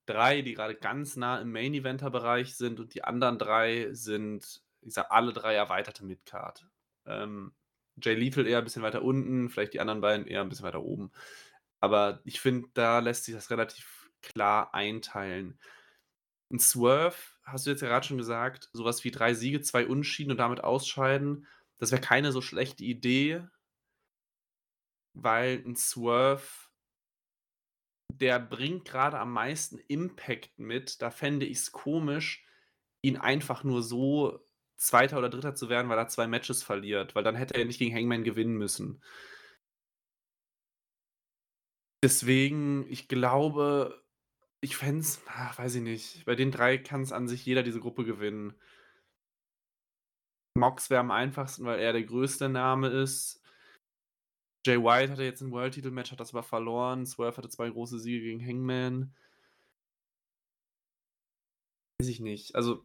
[0.06, 5.10] drei, die gerade ganz nah im Main-Eventer-Bereich sind und die anderen drei sind, ich sag,
[5.10, 6.66] alle drei erweiterte Midcard.
[7.06, 7.52] Ähm,
[8.02, 10.82] Jay Lethal eher ein bisschen weiter unten, vielleicht die anderen beiden eher ein bisschen weiter
[10.82, 11.12] oben.
[11.80, 15.58] Aber ich finde, da lässt sich das relativ klar einteilen.
[16.50, 20.38] Ein Swerve, hast du jetzt gerade schon gesagt, sowas wie drei Siege, zwei Unschieden und
[20.38, 21.46] damit ausscheiden,
[21.80, 23.42] das wäre keine so schlechte Idee,
[25.14, 26.46] weil ein Swerve,
[28.12, 31.00] der bringt gerade am meisten Impact mit.
[31.00, 32.46] Da fände ich es komisch,
[33.02, 34.44] ihn einfach nur so
[34.76, 37.78] Zweiter oder Dritter zu werden, weil er zwei Matches verliert, weil dann hätte er nicht
[37.78, 39.02] gegen Hangman gewinnen müssen.
[42.02, 44.02] Deswegen, ich glaube,
[44.60, 45.22] ich fände es,
[45.56, 48.54] weiß ich nicht, bei den drei kann es an sich jeder diese Gruppe gewinnen.
[50.58, 53.42] Mox wäre am einfachsten, weil er der größte Name ist.
[54.66, 57.06] Jay White hatte jetzt ein World-Titel-Match, hat das aber verloren.
[57.06, 59.14] Swerve hatte zwei große Siege gegen Hangman.
[62.00, 62.54] Weiß ich nicht.
[62.54, 62.84] Also,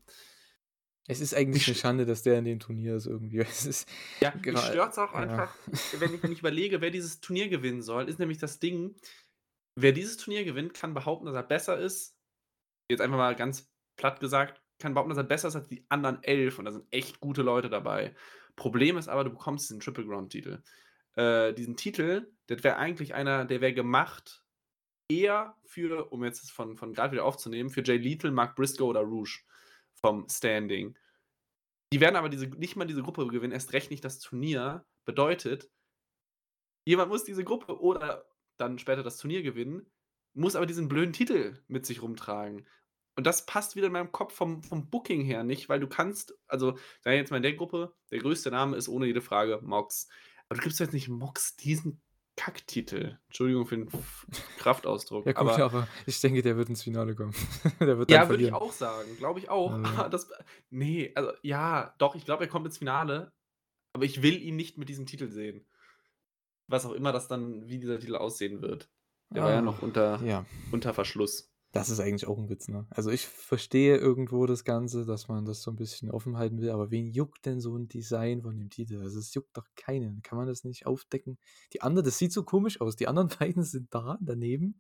[1.08, 3.40] Es ist eigentlich Ich eine sch- Schande, dass der in dem Turnier ist irgendwie.
[3.42, 3.90] Es ist,
[4.22, 5.20] ja, mich stört es auch ja.
[5.20, 5.56] einfach,
[6.00, 8.96] wenn ich, wenn ich überlege, wer dieses Turnier gewinnen soll, ist nämlich das Ding,
[9.78, 12.16] wer dieses Turnier gewinnt, kann behaupten, dass er besser ist.
[12.90, 16.24] Jetzt einfach mal ganz platt gesagt, kann behaupten, dass er besser ist als die anderen
[16.24, 18.16] 11 und da sind echt gute Leute dabei.
[18.56, 20.62] Problem ist aber, du bekommst diesen Triple Crown Titel.
[21.16, 24.44] Äh, diesen Titel, das wäre eigentlich einer, der wäre gemacht
[25.10, 29.02] eher für, um jetzt von, von gerade wieder aufzunehmen, für Jay Lethal, Mark Briscoe oder
[29.02, 29.42] Rouge
[29.94, 30.98] vom Standing.
[31.92, 34.86] Die werden aber diese, nicht mal diese Gruppe gewinnen, erst recht nicht das Turnier.
[35.06, 35.70] Bedeutet,
[36.86, 38.28] jemand muss diese Gruppe oder
[38.58, 39.92] dann später das Turnier gewinnen,
[40.34, 42.68] muss aber diesen blöden Titel mit sich rumtragen.
[43.16, 46.38] Und das passt wieder in meinem Kopf vom, vom Booking her nicht, weil du kannst,
[46.48, 50.10] also, da jetzt mal in der Gruppe, der größte Name ist ohne jede Frage Mox.
[50.50, 52.02] Aber du gibst jetzt nicht Mox diesen
[52.36, 53.18] Kacktitel.
[53.28, 53.90] Entschuldigung für den
[54.58, 55.26] Kraftausdruck.
[55.26, 57.34] Ja, gut, aber, aber ich denke, der wird ins Finale kommen.
[57.80, 59.16] der wird ja, würde ich auch sagen.
[59.18, 59.72] Glaube ich auch.
[59.72, 60.04] Also.
[60.10, 60.30] Das,
[60.70, 63.32] nee, also ja, doch, ich glaube, er kommt ins Finale.
[63.94, 65.66] Aber ich will ihn nicht mit diesem Titel sehen.
[66.68, 68.90] Was auch immer das dann, wie dieser Titel aussehen wird.
[69.30, 70.46] Der ah, war ja noch unter, ja.
[70.72, 71.55] unter Verschluss.
[71.76, 72.88] Das ist eigentlich auch ein Witz, ne?
[72.90, 76.70] Also ich verstehe irgendwo das Ganze, dass man das so ein bisschen offen halten will,
[76.70, 79.02] aber wen juckt denn so ein Design von dem Titel?
[79.02, 80.22] Also es juckt doch keinen.
[80.22, 81.38] Kann man das nicht aufdecken?
[81.74, 82.96] Die andere, das sieht so komisch aus.
[82.96, 84.80] Die anderen beiden sind da daneben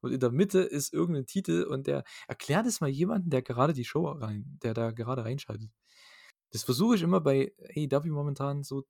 [0.00, 3.72] und in der Mitte ist irgendein Titel und der erklärt es mal jemanden, der gerade
[3.72, 5.72] die Show rein, der da gerade reinschaltet.
[6.52, 8.84] Das versuche ich immer bei AEW momentan so,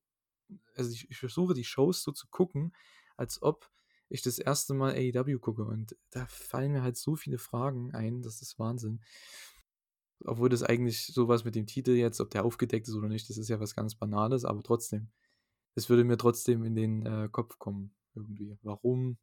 [0.74, 2.74] also ich, ich versuche die Shows so zu gucken,
[3.16, 3.70] als ob
[4.09, 8.22] ich das erste Mal AEW gucke und da fallen mir halt so viele Fragen ein,
[8.22, 9.00] das ist Wahnsinn.
[10.24, 13.38] Obwohl das eigentlich sowas mit dem Titel jetzt, ob der aufgedeckt ist oder nicht, das
[13.38, 15.11] ist ja was ganz Banales, aber trotzdem.
[15.74, 18.59] Es würde mir trotzdem in den äh, Kopf kommen, irgendwie.
[18.62, 19.18] Warum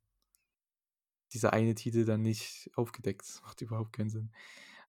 [1.34, 3.22] dieser eine Titel dann nicht aufgedeckt?
[3.22, 4.32] Das macht überhaupt keinen Sinn.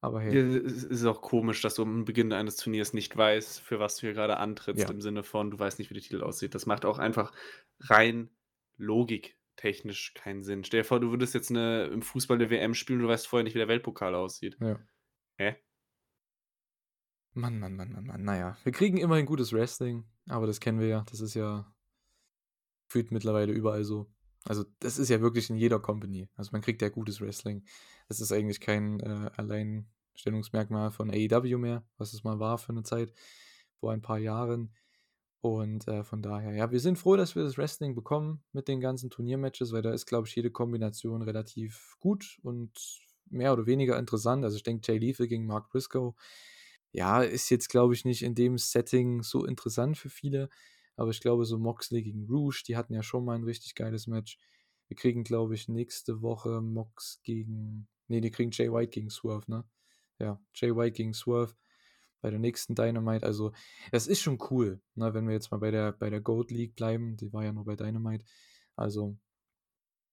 [0.00, 0.36] Aber hey.
[0.36, 4.02] Es ist auch komisch, dass du am Beginn eines Turniers nicht weißt, für was du
[4.02, 4.90] hier gerade antrittst, ja.
[4.90, 6.54] im Sinne von, du weißt nicht, wie der Titel aussieht.
[6.54, 7.32] Das macht auch einfach
[7.80, 8.30] rein
[8.76, 10.64] Logik technisch keinen Sinn.
[10.64, 13.26] Stell dir vor, du würdest jetzt eine, im Fußball eine WM spielen und du weißt
[13.26, 14.56] vorher nicht, wie der Weltpokal aussieht.
[14.60, 14.78] Ja.
[15.38, 15.56] Hä?
[17.32, 18.24] Mann, Mann, Mann, Mann, Mann.
[18.24, 21.04] Naja, wir kriegen immerhin gutes Wrestling, aber das kennen wir ja.
[21.10, 21.70] Das ist ja
[22.88, 24.10] fühlt mittlerweile überall so.
[24.44, 26.28] Also, das ist ja wirklich in jeder Company.
[26.36, 27.64] Also, man kriegt ja gutes Wrestling.
[28.08, 32.84] Das ist eigentlich kein äh, Alleinstellungsmerkmal von AEW mehr, was es mal war für eine
[32.84, 33.12] Zeit,
[33.80, 34.72] vor ein paar Jahren.
[35.54, 38.80] Und äh, von daher, ja, wir sind froh, dass wir das Wrestling bekommen mit den
[38.80, 42.70] ganzen Turniermatches, weil da ist, glaube ich, jede Kombination relativ gut und
[43.26, 44.44] mehr oder weniger interessant.
[44.44, 46.14] Also ich denke, Jay Lethal gegen Mark Briscoe,
[46.92, 50.48] ja, ist jetzt, glaube ich, nicht in dem Setting so interessant für viele.
[50.96, 54.06] Aber ich glaube, so Moxley gegen Rouge, die hatten ja schon mal ein richtig geiles
[54.06, 54.38] Match.
[54.88, 57.88] Wir kriegen, glaube ich, nächste Woche Mox gegen.
[58.08, 59.64] Nee, die kriegen Jay White gegen Swerve, ne?
[60.18, 61.54] Ja, Jay White gegen Swerve
[62.20, 63.24] bei der nächsten Dynamite.
[63.24, 63.52] Also,
[63.92, 66.74] das ist schon cool, ne, wenn wir jetzt mal bei der, bei der Gold League
[66.74, 67.16] bleiben.
[67.16, 68.24] Die war ja nur bei Dynamite.
[68.74, 69.16] Also,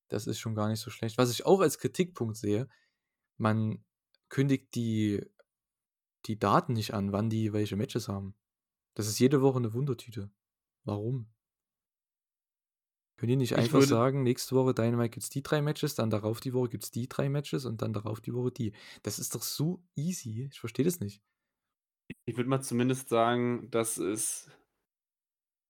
[0.09, 1.17] das ist schon gar nicht so schlecht.
[1.17, 2.67] Was ich auch als Kritikpunkt sehe,
[3.37, 3.83] man
[4.29, 5.25] kündigt die,
[6.25, 8.35] die Daten nicht an, wann die welche Matches haben.
[8.95, 10.29] Das ist jede Woche eine Wundertüte.
[10.83, 11.33] Warum?
[13.17, 16.39] Können die nicht einfach sagen, nächste Woche Dynamite gibt es die drei Matches, dann darauf
[16.39, 18.73] die Woche gibt es die drei Matches und dann darauf die Woche die.
[19.01, 20.49] Das ist doch so easy.
[20.51, 21.21] Ich verstehe das nicht.
[22.25, 24.49] Ich würde mal zumindest sagen, dass es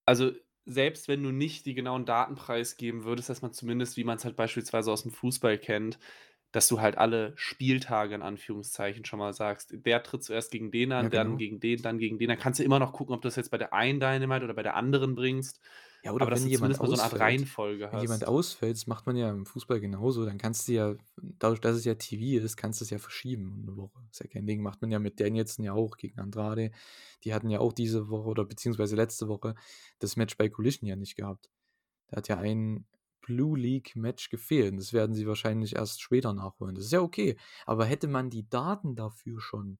[0.06, 0.32] also,
[0.66, 4.24] selbst wenn du nicht die genauen Daten preisgeben würdest, dass man zumindest, wie man es
[4.24, 5.98] halt beispielsweise aus dem Fußball kennt,
[6.52, 10.92] dass du halt alle Spieltage in Anführungszeichen schon mal sagst, der tritt zuerst gegen den
[10.92, 11.38] an, Ja, dann genau.
[11.38, 12.28] gegen den, dann gegen den.
[12.28, 14.54] Dann kannst du immer noch gucken, ob du das jetzt bei der einen Dynamite oder
[14.54, 15.60] bei der anderen bringst.
[16.04, 19.06] Ja, oder Aber wenn jemand mal so eine Art Reihenfolge Wenn jemand ausfällt, das macht
[19.06, 22.58] man ja im Fußball genauso, dann kannst du ja, dadurch, dass es ja TV ist,
[22.58, 23.98] kannst du es ja verschieben eine Woche.
[24.10, 24.62] Ist ja kein Ding.
[24.62, 26.72] Macht man ja mit Danielson ja auch gegen Andrade.
[27.24, 29.54] Die hatten ja auch diese Woche oder beziehungsweise letzte Woche
[29.98, 31.50] das Match bei Collision ja nicht gehabt.
[32.08, 32.86] Da hat ja ein
[33.22, 34.78] Blue League Match gefehlt.
[34.78, 36.74] Das werden sie wahrscheinlich erst später nachholen.
[36.74, 37.38] Das ist ja okay.
[37.64, 39.78] Aber hätte man die Daten dafür schon,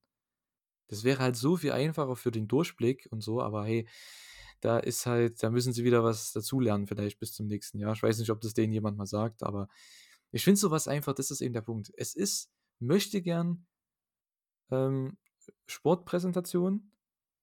[0.89, 3.87] das wäre halt so viel einfacher für den Durchblick und so, aber hey,
[4.65, 7.93] da ist halt, da müssen sie wieder was dazulernen, vielleicht bis zum nächsten Jahr.
[7.93, 9.69] Ich weiß nicht, ob das denen jemand mal sagt, aber
[10.31, 11.93] ich finde sowas einfach, das ist eben der Punkt.
[11.99, 13.67] Es ist, möchte gern
[14.71, 15.19] ähm,
[15.67, 16.93] Sportpräsentation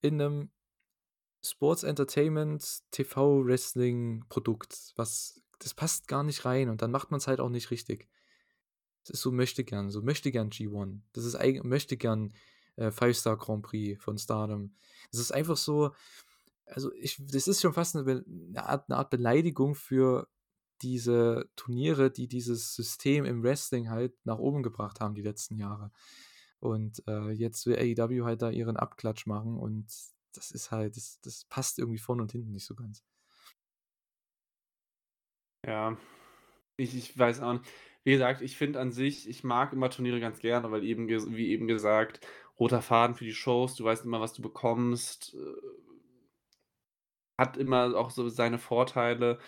[0.02, 0.50] in einem
[1.44, 7.20] Sports Entertainment TV Wrestling Produkt, was das passt gar nicht rein und dann macht man
[7.20, 8.10] es halt auch nicht richtig.
[9.04, 11.02] Es ist so möchte gern, so möchte gern G1.
[11.14, 12.34] Das ist eigentlich möchte gern
[12.78, 14.76] äh, Five Star Grand Prix von Stardom.
[15.12, 15.94] Das ist einfach so,
[16.72, 20.28] also ich, das ist schon fast eine, eine, Art, eine Art Beleidigung für
[20.82, 25.92] diese Turniere, die dieses System im Wrestling halt nach oben gebracht haben die letzten Jahre.
[26.60, 29.86] Und äh, jetzt will AEW halt da ihren Abklatsch machen und
[30.34, 33.04] das ist halt, das, das passt irgendwie vorne und hinten nicht so ganz.
[35.66, 35.98] Ja,
[36.78, 37.66] ich, ich weiß auch nicht.
[38.04, 41.50] Wie gesagt, ich finde an sich ich mag immer Turniere ganz gerne, weil eben wie
[41.50, 42.26] eben gesagt,
[42.60, 45.82] roter Faden für die Shows, du weißt immer, was du bekommst, äh
[47.42, 49.40] hat immer auch so seine Vorteile.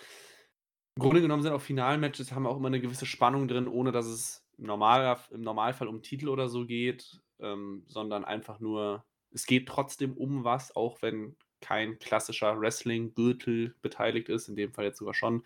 [0.97, 4.05] Im Grunde genommen sind auch Finalmatches haben auch immer 'ne gewisse Spannung drin, ohne dass
[4.05, 9.47] es im normaler im Normalfall um Titel oder so geht, ähm, sondern einfach nur es
[9.47, 14.99] geht trotzdem um was, auch wenn kein klassischer Wrestling-Gürtel beteiligt ist, in dem Fall jetzt
[14.99, 15.43] sogar schon.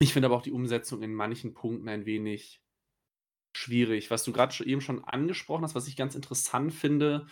[0.00, 2.60] Ich finde aber auch die Umsetzung in manchen Punkten ein wenig
[3.56, 4.10] schwierig.
[4.10, 7.26] Was du sch eben schon angesprochen hast, was ich ganz interessant finde,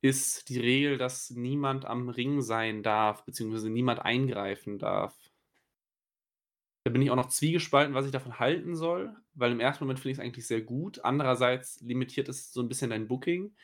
[0.00, 5.30] ist die Regel, dass niemand am Ring sein darf, beziehungsweise niemand eingreifen darf.
[6.86, 9.98] Da bin ich auch noch zwiegespalten, was ich davon halten soll, weil im ersten Moment
[10.00, 11.04] finde ich's eigentlich sehr gut.
[11.04, 13.54] Andererseits limitiert es so 'n bisschen dein Booking.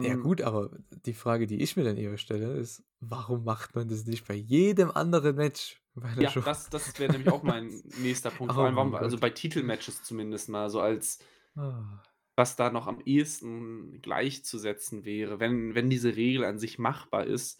[0.00, 3.74] Ja Ähm gut, aber die Frage, die ich mir dann eher stelle, ist: Warum macht
[3.74, 5.82] man das nicht bei jedem anderen Match
[6.16, 6.42] Ja, Show?
[6.44, 8.54] das das wäre nämlich auch mein nächster Punkt.
[8.54, 11.18] Vor Oh allem, warum also bei Titelmatches zumindest mal so als
[11.56, 12.04] Ah.
[12.36, 17.54] Was da noch am ehesten gleichzusetzen wäre, wenn wenn diese Regel an sich machbar ist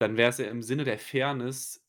[0.00, 1.86] dann wäre es ja im Sinne der Fairness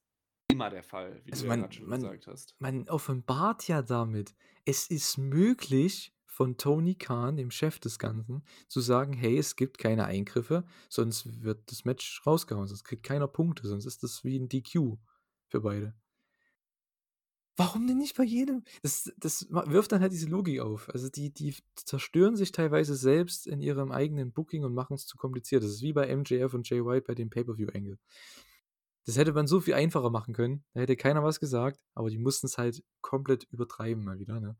[0.51, 2.53] immer der Fall, wie du Also, ja man grad schon man gesagt hast.
[2.59, 8.79] man offenbart ja damit, es ist möglich von Tony Khan, dem Chef des Ganzen, zu
[8.81, 13.67] sagen: „Hey, es gibt keine Eingriffe, sonst wird das Match rausgehauen, sonst kriegt keiner Punkte,
[13.67, 14.99] sonst ist das wie 'n DQ
[15.47, 15.93] für beide.“
[17.55, 18.63] Warum denn nicht bei jedem?
[18.81, 20.89] Das das wirft dann halt diese Logik auf.
[20.89, 25.63] Also, die die zerstören sich teilweise selbst in ihrem eigenen Booking und machen's zu kompliziert.
[25.63, 27.99] Das ist wie bei MJF und Jay White bei dem Pay-per-View-Angle.
[29.05, 30.63] Das hätte man so viel einfacher machen können.
[30.73, 34.57] Da hätte keiner was gesagt, aber die mussten's halt komplett übertreiben mal wieder, ne?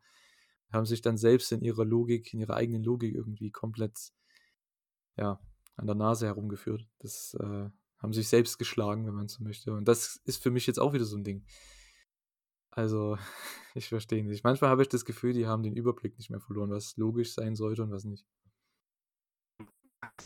[0.71, 4.11] Haben sich dann selbst in ihrer Logik in ihrer eigenen Logik irgendwie komplett
[5.17, 5.39] ja,
[5.75, 6.87] an der Nase herumgeführt.
[6.99, 7.69] Das, äh
[8.03, 9.71] haben sich selbst geschlagen, wenn man so möchte.
[9.73, 11.45] Und das ist für mich jetzt auch wieder so 'n Ding.
[12.75, 13.17] Also,
[13.75, 14.43] ich verstehe nicht.
[14.43, 17.55] Manchmal habe ich das Gefühl, die haben den Überblick nicht mehr verloren, was logisch sein
[17.55, 18.25] sollte und was nicht.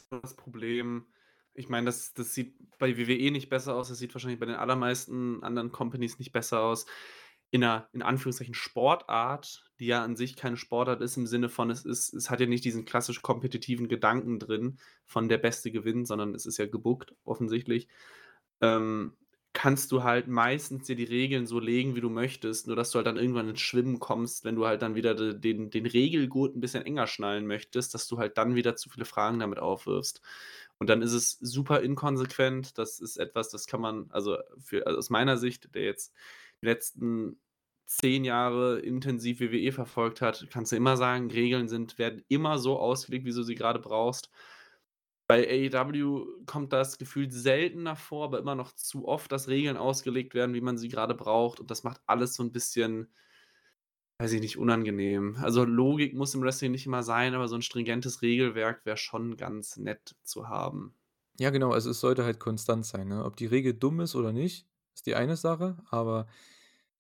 [0.10, 1.08] Das Problem
[1.54, 4.56] ich meine, das das sieht bei WWE nicht besser aus, das sieht wahrscheinlich bei den
[4.56, 6.86] allermeisten anderen Companies nicht besser aus.
[7.50, 11.72] In 'ner, in Anführungszeichen, Sportart, die ja an sich keine Sportart ist im Sinne von,
[11.72, 16.08] es ist es hat ja nicht diesen klassisch kompetitiven Gedanken drin von der Beste gewinnt,
[16.08, 17.88] sondern es ist ja gebookt offensichtlich.
[18.62, 19.18] Ähm,
[19.60, 22.98] kannst du halt meistens dir die Regeln so legen, wie du möchtest, nur dass du
[22.98, 26.56] halt dann irgendwann ins Schwimmen kommst, wenn du halt dann wieder de den den Regelgurt
[26.56, 30.22] 'n bisschen enger schnallen möchtest, dass du halt dann wieder zu viele Fragen damit aufwirfst.
[30.80, 32.78] Und dann ist es super inkonsequent.
[32.78, 36.14] Das ist etwas, das kann man also, für also, aus meiner Sicht, der jetzt
[36.62, 37.40] die letzten
[37.88, 42.78] 10 Jahre intensiv WWE verfolgt hat, kannst du immer sagen, Regeln sind werden immer so
[42.80, 44.30] ausgelegt, wie du sie grade brauchst.
[45.30, 50.34] Bei AEW kommt das gefühlt seltener vor, aber immer noch zu oft, dass Regeln ausgelegt
[50.34, 53.10] werden, wie man sie grade braucht und das macht alles so 'n bisschen
[54.20, 55.38] weiß ich nicht, unangenehm.
[55.44, 59.38] Also, Logik muss im Wrestling nicht immer sein, aber so 'n stringentes Regelwerk wäre schon
[59.38, 60.96] ganz nett zu haben.
[61.40, 63.24] Ja, genau, also, es sollte halt konstant sein, ne?
[63.24, 66.28] Ob die Regel dumm ist oder nicht, ist die eine Sache, aber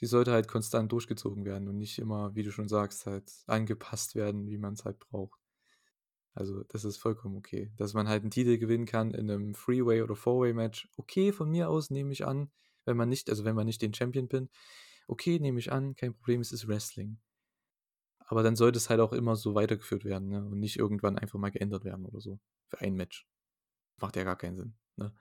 [0.01, 4.13] die sollte halt konstant durchgezogen werden und nicht immer, wie du schon sagst, halt angepasst
[4.15, 5.39] werden, wie man's halt braucht.
[6.37, 7.71] Also, das ist vollkommen okay.
[7.77, 11.69] Dass man halt 'n Titel gewinnen kann in 'nem Three-Way oder Four-Way-Match, okay, von mir
[11.69, 12.51] aus, nehme ich an,
[12.85, 14.51] wenn man nicht also, wenn man nicht den Champion pinnt.
[15.07, 17.19] Okay, nehme ich an, kein Problem, es ist Wrestling.
[18.29, 21.39] Aber dann sollte es halt auch immer so weitergeführt werden, ne, und nicht irgendwann einfach
[21.39, 23.25] mal geändert werden oder so für ein Match.
[24.01, 25.13] Macht ja gar keinen Sinn, ne?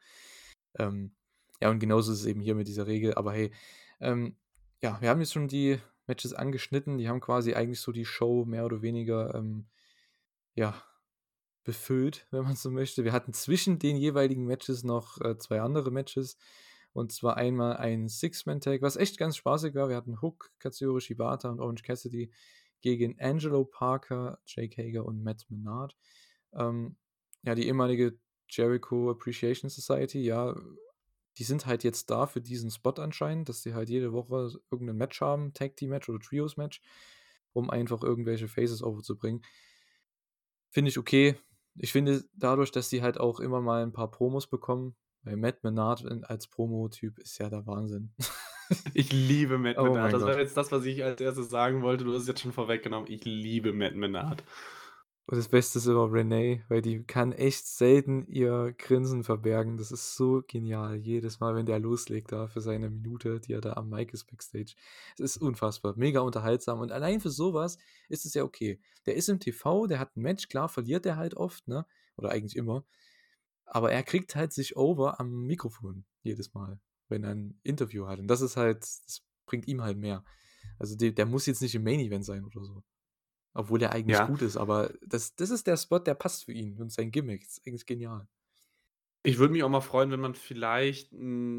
[0.79, 1.17] Ähm,
[1.63, 3.53] ja, und genauso ist es eben hier mit dieser Regel, aber hey,
[4.01, 4.37] ähm,
[4.83, 8.45] ja, wir haben jetzt schon die Matches angeschnitten, die haben quasi eigentlich so die Show
[8.47, 9.69] mehr oder weniger, ähm,
[10.55, 10.83] ja,
[11.67, 13.05] befüllt, wenn man so möchte.
[13.05, 16.39] Wir hatten zwischen den jeweiligen Matches noch, äh, 2 andere Matches,
[16.95, 19.91] und zwar einmal ein Six-Man-Tag, was echt ganz spaßig war.
[19.91, 22.33] Wir hatten Hook, Katsuyori Shibata und Orange Cassidy
[22.83, 25.97] gegen Angelo Parker, Jake Hager und Matt Menard.
[26.55, 26.97] Ähm,
[27.45, 30.57] ja, die ehemalige Jericho Appreciation Society, ja,
[31.39, 34.89] die sind halt jetzt da für diesen Spot anscheinend, dass sie halt jede Woche irgend
[34.89, 36.83] 'nen Match haben, Tag-Team-Match oder Trios-Match,
[37.55, 39.43] um einfach irgendwelche Faces over zu bringen.
[40.75, 41.37] Finde ich okay.
[41.79, 45.63] Ich finde dadurch, dass sie halt auch immer mal 'n paar Promos bekommen, weil Matt
[45.65, 48.13] Menard als Promotyp ist ja der Wahnsinn.
[48.95, 50.13] Ich liebe Matt Oh Menard.
[50.13, 52.03] Das war jetzt das, was ich als Erstes sagen wollte.
[52.03, 53.09] Du hast es jetzt schon vorweggenommen.
[53.09, 54.43] Ich liebe Matt Menard.
[55.29, 59.77] Und das Beste ist immer Renee, weil die kann echt selten ihr Grinsen verbergen.
[59.77, 60.95] Das ist so genial.
[60.99, 64.27] Jedes Mal, wenn der loslegt da für seine Minute, die er da am Mic ist
[64.31, 64.75] backstage.
[65.19, 67.77] Es ist unfassbar, mega unterhaltsam und allein für so was
[68.09, 68.79] ist es ja okay.
[69.07, 72.31] Der ist im TV, der hat 'n Match, klar verliert der halt oft, ne, oder
[72.31, 72.85] eigentlich immer,
[73.67, 78.21] aber er kriegt halt sich over am Mikrofon jedes Mal, wenn er 'n Interview hat
[78.21, 80.25] und das ist halt das bringt ihm halt mehr.
[80.79, 82.83] Also der, der muss jetzt nicht im Main Event sein oder so.
[83.57, 84.27] Obwohl der eigentlich Ja.
[84.27, 87.43] gut ist, aber das, das ist der Spot, der passt für ihn und sein Gimmick.
[87.43, 88.29] Das ist eigentlich genial.
[89.25, 91.13] Ich würde mich auch mal freuen, wenn man vielleicht,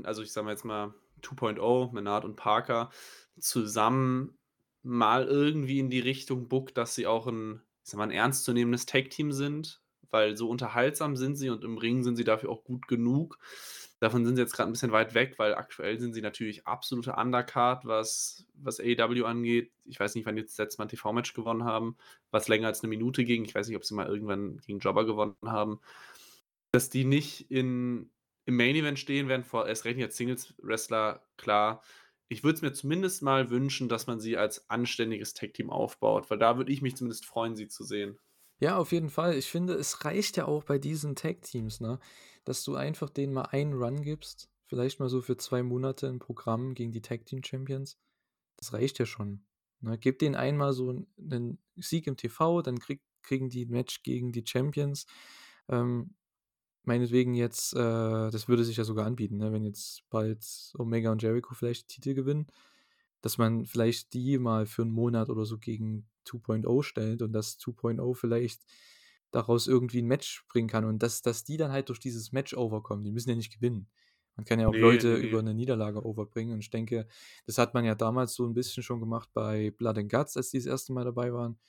[0.04, 2.92] also, ich sage mal jetzt mal 2.0, Menard und Parker
[3.40, 4.38] zusammen
[4.84, 8.86] mal irgendwie in die Richtung bookt, dass sie auch 'n, ich sage mal, 'n ernstzunehmendes
[8.86, 9.82] Tag-Team sind,
[10.12, 13.40] weil so unterhaltsam sind sie und im Ring sind sie dafür auch gut genug.
[14.00, 17.14] Davon sind sie jetzt grad 'n bisschen weit weg, weil aktuell sind sie natürlich absolute
[17.16, 19.72] Undercard, was was AEW angeht.
[19.86, 21.98] Ich weiß nicht, wann die das letzte Mal 'n TV-Match gewonnen haben,
[22.32, 23.46] was länger als 'ne Minute ging.
[23.46, 25.80] Ich weiß nicht, ob sie mal irgendwann gegen Jobber gewonnen haben.
[26.74, 28.12] Dass die nicht in
[28.46, 31.84] im Main Event stehen werden, vor erst recht als Singles-Wrestler, klar.
[32.30, 36.40] Ich würde es mir zumindest mal wünschen, dass man sie als anständiges Tag-Team aufbaut, weil
[36.40, 38.20] da würde ich mich zumindest freuen, sie zu sehen.
[38.62, 39.36] Ja, auf jeden Fall.
[39.38, 42.00] Ich finde, es reicht ja auch bei diesen Tag-Teams, ne,
[42.44, 46.18] dass du einfach denen mal einen Run gibst, vielleicht mal so für 2 Monate 'n
[46.18, 47.98] Programm gegen die Tag-Team-Champions.
[48.58, 49.46] Das reicht ja schon,
[49.82, 49.98] ne?
[50.00, 54.04] Gib denen einmal so 'n 'nen Sieg im TV, dann krieg kriegen die 'n Match
[54.04, 55.06] gegen die Champions.
[55.70, 56.16] Ähm,
[56.86, 60.46] meinetwegen jetzt, äh das würde sich ja sogar anbieten, ne, wenn jetzt bald
[60.80, 62.48] Omega und Jericho vielleicht Titel gewinnen,
[63.22, 67.58] dass man vielleicht die mal für 'n Monat oder so gegen 2.0 stellt und dass
[67.60, 68.66] 2.0 vielleicht
[69.32, 72.56] daraus irgendwie 'n Match bringen kann und dass dass die dann halt durch dieses Match
[72.56, 73.04] overkommen.
[73.06, 73.90] Die müssen ja nicht gewinnen.
[74.38, 75.44] Man kann ja auch Ne, Leute ne, über ne.
[75.44, 77.08] 'ne Niederlage overbringen und ich denke,
[77.48, 80.52] das hat man ja damals so 'n bisschen schon gemacht bei Blood and Guts, als
[80.52, 80.94] die das 1.
[80.94, 81.60] Mal dabei waren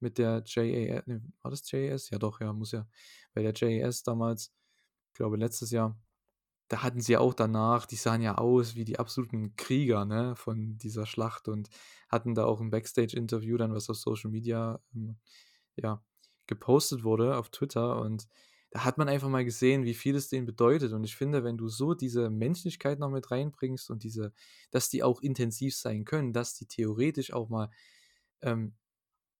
[0.00, 2.10] mit der JA ne, war das JAS?
[2.10, 2.88] Ja doch, ja, muss ja.
[3.34, 4.52] Bei der JAS damals,
[5.14, 5.98] glaube letztes Jahr,
[6.68, 10.36] da hatten sie ja auch danach die sahen ja aus wie die absoluten Krieger, ne,
[10.36, 11.68] von dieser Schlacht und
[12.08, 15.16] hatten da auch 'n Backstage-Interview dann, was auf Social Media, hm,
[15.76, 16.02] ja,
[16.48, 18.28] gepostet wurde auf Twitter und
[18.72, 21.58] da hat man einfach mal gesehen, wie viel es denen bedeutet und ich finde, wenn
[21.58, 24.32] du so diese Menschlichkeit noch mit reinbringst und diese
[24.72, 27.70] dass die auch intensiv sein können, dass die theoretisch auch mal,
[28.42, 28.76] ähm,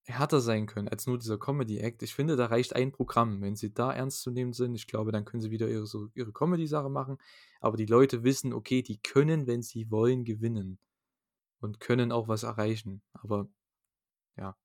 [0.06, 2.02] härter sein können als nur dieser Comedy-Act.
[2.02, 3.42] Ich finde, da reicht ein Programm.
[3.42, 6.08] Wenn sie da ernst zu nehmen sind, ich glaube, dann können sie wieder ihre so
[6.14, 7.18] ihre Comedy-Sache machen,
[7.60, 10.78] aber die Leute wissen, okay, die können, wenn sie wollen, gewinnen
[11.60, 13.48] und können auch was erreichen, aber
[14.38, 14.56] ja.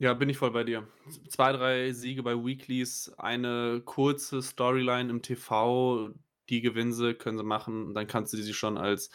[0.00, 0.88] Ja, bin ich voll bei dir.
[1.08, 6.10] Z 2, 3 Siege bei Weeklys, eine kurze Storyline im TV,
[6.50, 9.10] die gewinnen sie, können sie machen dann kannst du sie schon als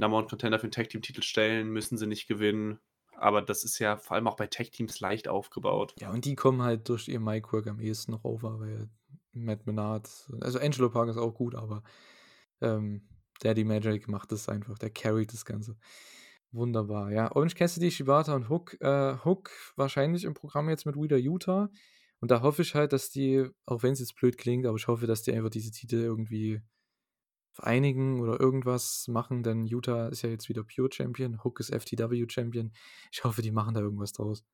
[0.00, 2.80] Number One Contender für 'n Tag-Team-Titel stellen, müssen sie nicht gewinnen.
[3.16, 5.94] Aber das ist ja vor allem auch bei Tag-Teams leicht aufgebaut.
[6.00, 8.88] Ja, und die kommen halt durch ihr Mic-Work am ehesten noch over, weil
[9.32, 10.08] Matt Menard
[10.40, 11.82] also Angelo Parker ist auch gut, aber,
[12.60, 13.08] ähm,
[13.40, 15.76] Daddy Magic macht das einfach, der carryt das Ganze.
[16.52, 17.34] Wunderbar, ja.
[17.34, 18.80] Orange Cassidy, Shibata und Hook.
[18.80, 21.68] Äh, Hook wahrscheinlich im Programm jetzt mit Wheeler Yuta
[22.24, 25.06] und da hoffe ich halt, dass die, auch wenn's jetzt blöd klingt, aber ich hoffe,
[25.06, 26.62] dass die einfach diese Titel irgendwie
[27.54, 32.26] vereinigen oder irgendwas machen, denn Yuta ist ja jetzt wieder Pure Champion, Hook ist FTW
[32.28, 32.72] Champion.
[33.12, 34.44] Ich hoffe, die machen da irgendwas draus.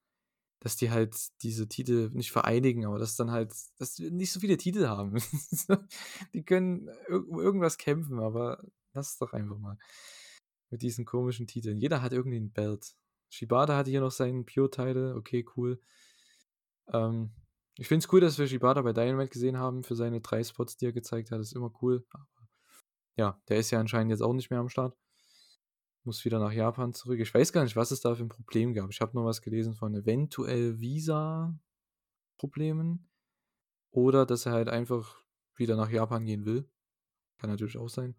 [0.61, 4.41] Dass die halt diese Titel nicht vereinigen, aber dass dann halt dass wir nicht so
[4.41, 5.17] viele Titel haben.
[6.35, 9.79] Die können um irgendwas kämpfen, aber lass es doch einfach mal
[10.71, 11.79] mit diesen komischen Titeln.
[11.79, 12.95] Jeder hat irgendwie 'n Belt.
[13.31, 15.81] Shibata hatte hier noch seinen Pure-Title, okay, cool.
[16.93, 17.31] Ähm,
[17.77, 20.77] ich finde es cool, dass wir Shibata bei Dynamite gesehen haben für seine 3 Spots,
[20.77, 22.05] die er gezeigt hat, ist immer cool.
[23.21, 24.97] Ja, der ist ja anscheinend jetzt auch nicht mehr am Start.
[26.07, 27.21] Muss wieder nach Japan zurück.
[27.21, 28.89] Ich weiß gar nicht, was es da für 'n Problem gab.
[28.91, 31.75] Ich habe nur was gelesen von eventuell Visa-Problemen
[33.93, 35.25] oder dass er halt einfach
[35.57, 36.71] wieder nach Japan gehen will.
[37.39, 38.17] Kann natürlich auch sein.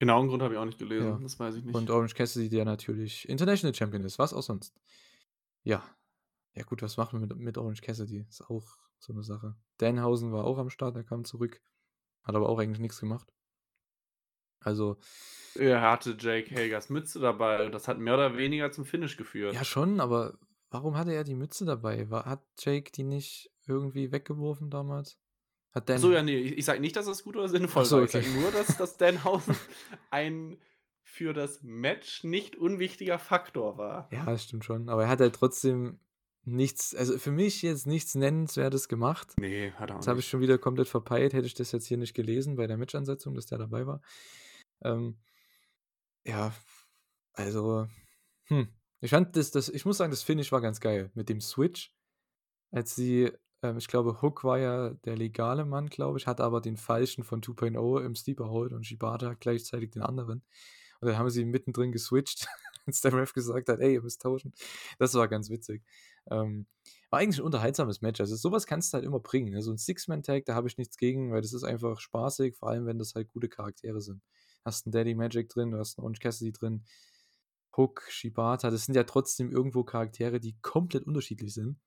[0.00, 1.20] Genauen Grund habe ich auch nicht gelesen, Ja.
[1.20, 1.90] das weiß ich Und nicht.
[1.90, 4.74] Orange Cassidy, der natürlich International Champion ist, was auch sonst.
[5.64, 5.84] Ja.
[6.54, 8.26] Ja gut, was machen wir mit mit Orange Cassidy?
[8.28, 8.66] Ist auch
[8.98, 9.56] so 'ne Sache.
[9.78, 11.62] Danhausen war auch am Start, der kam zurück,
[12.24, 13.32] hat aber auch eigentlich nix gemacht.
[14.60, 14.98] Also
[15.54, 19.54] Er hatte Jake Hagers Mütze dabei und das hat mehr oder weniger zum Finish geführt.
[19.54, 20.38] Ja schon, aber
[20.70, 22.10] warum hatte er die Mütze dabei?
[22.10, 25.18] Wa hat Jake die nicht irgendwie weggeworfen damals?
[25.72, 27.84] Hat Ach so, Dan ja, ne, ich ich sage nicht, dass das gut oder sinnvoll
[27.84, 28.04] so, war.
[28.04, 28.22] Ich okay.
[28.22, 29.54] sage nur, dass dass Danhausen
[30.10, 30.58] ein
[31.02, 34.08] für das Match nicht unwichtiger Faktor war.
[34.12, 35.98] Ja, das stimmt schon, aber er hat halt trotzdem
[36.44, 39.38] nichts also für mich jetzt nichts Nennenswertes gemacht.
[39.38, 40.30] Ne, hat er auch Das habe ich nicht.
[40.30, 43.46] schon wieder komplett verpeilt, hätte ich das jetzt hier nicht gelesen bei der Match-Ansetzung, dass
[43.46, 44.00] der dabei war.
[44.84, 45.16] Ähm,
[46.24, 46.52] ja,
[47.34, 47.88] also,
[48.46, 48.68] hm,
[49.00, 51.94] ich fand das das ich muss sagen, das Finish war ganz geil mit dem Switch,
[52.72, 56.60] als sie ähm, ich glaube, Hook war ja der legale Mann, glaube ich, hatte aber
[56.62, 60.44] den falschen von 2.0 im Sleeper Hold und Shibata gleichzeitig den anderen.
[61.00, 62.48] Und dann haben sie mittendrin geswitcht,
[62.86, 64.54] als der Ref gesagt hat: „Ey, ihr müsst tauschen.“
[65.00, 65.84] Das war ganz witzig.
[66.30, 66.66] Ähm,
[67.10, 68.20] war eigentlich 'n unterhaltsames Match.
[68.20, 69.62] Also so was kannst du halt immer bringen, ne?
[69.62, 72.86] So 'n Six-Man-Tag, da habe ich nichts gegen, weil das ist einfach spaßig, vor allem,
[72.86, 74.22] wenn das halt gute Charaktere sind.
[74.64, 76.84] Hast 'n Daddy Magic drin, du hast 'n Orange Cassidy drin.
[77.76, 81.80] Hook, Shibata, das sind ja trotzdem irgendwo Charaktere, die komplett unterschiedlich sind.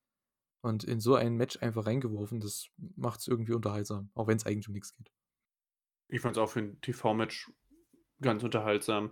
[0.61, 2.67] Und in so ein Match einfach reingeworfen, das
[2.97, 5.11] macht es irgendwie unterhaltsam, auch wenn es eigentlich um nichts geht.
[6.07, 7.51] Ich fand es auch für ein TV-Match
[8.21, 9.11] ganz unterhaltsam.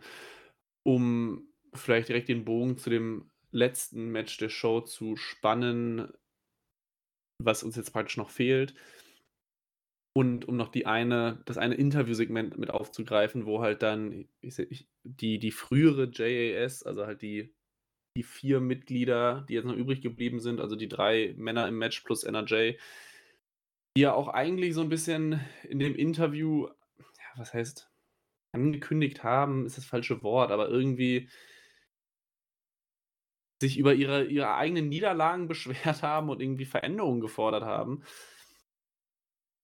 [0.83, 6.11] Um vielleicht direkt den Bogen zu dem letzten Match der Show zu spannen,
[7.39, 8.73] was uns jetzt praktisch noch fehlt.
[10.13, 15.39] Und um noch die eine, das eine Interviewsegment mit aufzugreifen, wo halt dann ich, die,
[15.39, 17.53] die frühere JAS, also halt die,
[18.17, 22.01] die vier Mitglieder, die jetzt noch übrig geblieben sind, also die drei Männer im Match
[22.01, 22.73] plus NRJ,
[23.95, 27.89] die ja auch eigentlich so ein bisschen in dem Interview, ja, was heißt,
[28.53, 31.29] angekündigt haben, ist das falsche Wort, aber irgendwie
[33.61, 38.03] sich über ihre, ihre eigenen Niederlagen beschwert haben und irgendwie Veränderungen gefordert haben.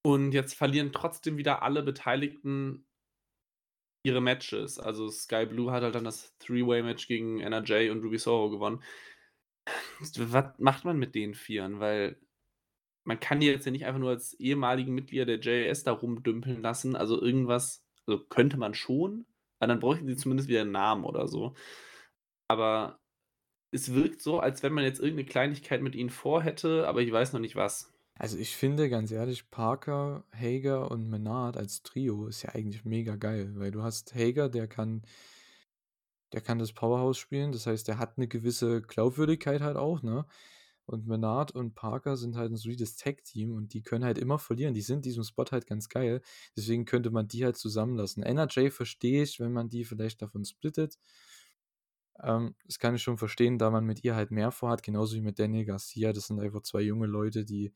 [0.03, 2.85] Und jetzt verlieren trotzdem wieder alle Beteiligten
[4.03, 4.79] ihre Matches.
[4.79, 8.81] Also Sky Blue hat halt dann das Three-Way-Match gegen NRJ und Ruby Soho gewonnen.
[9.99, 11.79] Was macht man mit den Vieren?
[11.79, 12.17] Weil
[13.03, 16.61] man kann die jetzt ja nicht einfach nur als ehemaligen Mitglieder der JS da rumdümpeln
[16.61, 16.95] lassen.
[16.95, 19.25] Also irgendwas, also könnte man schon,
[19.59, 21.55] aber dann bräuchten sie zumindest wieder einen Namen oder so.
[22.49, 22.99] Aber
[23.71, 27.33] es wirkt so, als wenn man jetzt irgendeine Kleinigkeit mit ihnen vorhätte, aber ich weiß
[27.33, 27.93] noch nicht was.
[28.19, 33.15] Also ich finde ganz ehrlich, Parker, Hager und Menard als Trio ist ja eigentlich mega
[33.15, 35.03] geil, weil du hast Hager, der kann,
[36.33, 40.25] der kann das Powerhouse spielen, das heißt, der hat eine gewisse Glaubwürdigkeit halt auch, ne?
[40.85, 44.73] Und Menard und Parker sind halt ein solides Tag-Team und die können halt immer verlieren.
[44.73, 46.21] Die sind in diesem Spot halt ganz geil.
[46.55, 48.23] Deswegen könnte man die halt zusammenlassen.
[48.23, 50.97] NRJ verstehe ich, wenn man die vielleicht davon splittet.
[52.23, 55.21] Ähm, das kann ich schon verstehen, da man mit ihr halt mehr vorhat, genauso wie
[55.21, 56.13] mit Daniel Garcia.
[56.13, 57.73] Das sind einfach zwei junge Leute, die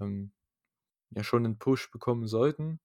[0.00, 0.32] ähm,
[1.10, 2.80] ja schon einen Push bekommen sollten.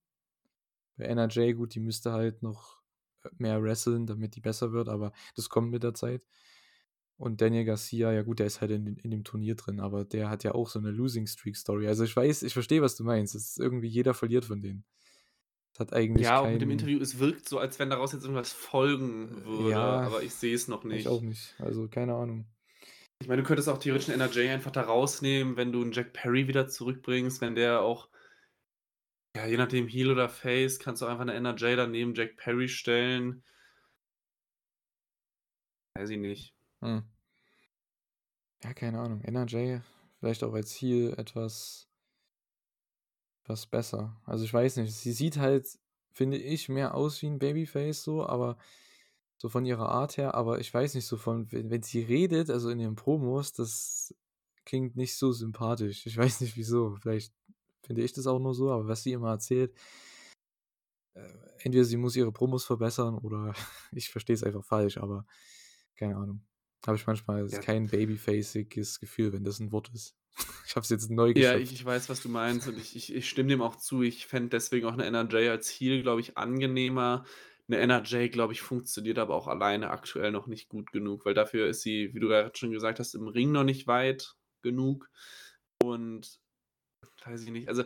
[0.96, 2.80] Bei NRJ, gut, die müsste halt noch
[3.24, 6.26] äh, mehr wresteln, damit die besser wird, aber das kommt mit der Zeit.
[7.16, 10.30] Und Daniel Garcia, ja gut, der ist halt in, in dem Turnier drin, aber der
[10.30, 11.88] hat ja auch so eine Losing Streak Story.
[11.88, 13.34] Also ich weiß, ich verstehe, was du meinst.
[13.34, 14.84] Es ist irgendwie jeder verliert von denen.
[15.72, 18.22] Das hat eigentlich ja, auch mit dem Interview, es wirkt so, als wenn daraus jetzt
[18.22, 21.00] irgendwas folgen würde, ja, aber ich sehe es noch nicht.
[21.00, 21.54] Ich auch nicht.
[21.58, 22.46] Also keine Ahnung.
[23.20, 26.12] Ich meine, du könntest auch theoretisch einen NRJ einfach da rausnehmen, wenn du einen Jack
[26.12, 28.08] Perry wieder zurückbringst, wenn der auch,
[29.34, 32.68] ja, je nachdem Heal oder Face, kannst du einfach eine NRJ dann neben Jack Perry
[32.68, 33.42] stellen.
[35.94, 36.54] Weiß ich nicht.
[36.80, 37.02] Hm.
[38.62, 39.20] Ja, keine Ahnung.
[39.22, 39.80] NRJ,
[40.20, 41.88] vielleicht auch als Heal etwas,
[43.42, 44.20] etwas besser.
[44.26, 44.94] Also ich weiß nicht.
[44.94, 45.66] Sie sieht halt,
[46.12, 48.58] finde ich, mehr aus wie ein Babyface so, aber
[49.38, 52.50] so von ihrer Art her, aber ich weiß nicht, so von, wenn, wenn sie redet,
[52.50, 54.14] also in ihren Promos, das
[54.64, 56.04] klingt nicht so sympathisch.
[56.06, 56.96] Ich weiß nicht wieso.
[57.00, 57.32] Vielleicht
[57.82, 59.72] finde ich das auch nur so, aber was sie immer erzählt,
[61.14, 61.22] äh,
[61.60, 63.54] entweder sie muss ihre Promos verbessern oder
[63.92, 65.24] ich verstehe es einfach falsch, aber
[65.96, 66.42] keine Ahnung.
[66.86, 67.60] Habe ich manchmal ja.
[67.60, 70.14] kein babyfaciges Gefühl, wenn das ein Wort ist.
[70.66, 71.54] Ich habe es jetzt neu geschafft.
[71.54, 74.02] Ja, ich, ich, weiß, was du meinst und ich, ich, ich stimme dem auch zu.
[74.02, 77.24] Ich fände deswegen auch eine NRJ als Heal, glaube ich, angenehmer,
[77.68, 81.68] eine NRJ, glaube ich, funktioniert aber auch alleine aktuell noch nicht gut genug, weil dafür
[81.68, 85.10] ist sie, wie du gerade schon gesagt hast, im Ring noch nicht weit genug.
[85.82, 86.40] Und
[87.24, 87.68] weiß ich nicht.
[87.68, 87.84] Also,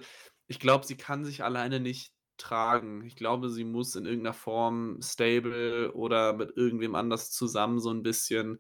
[0.48, 3.04] ich glaube, sie kann sich alleine nicht tragen.
[3.04, 8.02] Ich glaube, sie muss in irgendeiner Form stable oder mit irgendwem anders zusammen so ein
[8.02, 8.58] bisschen.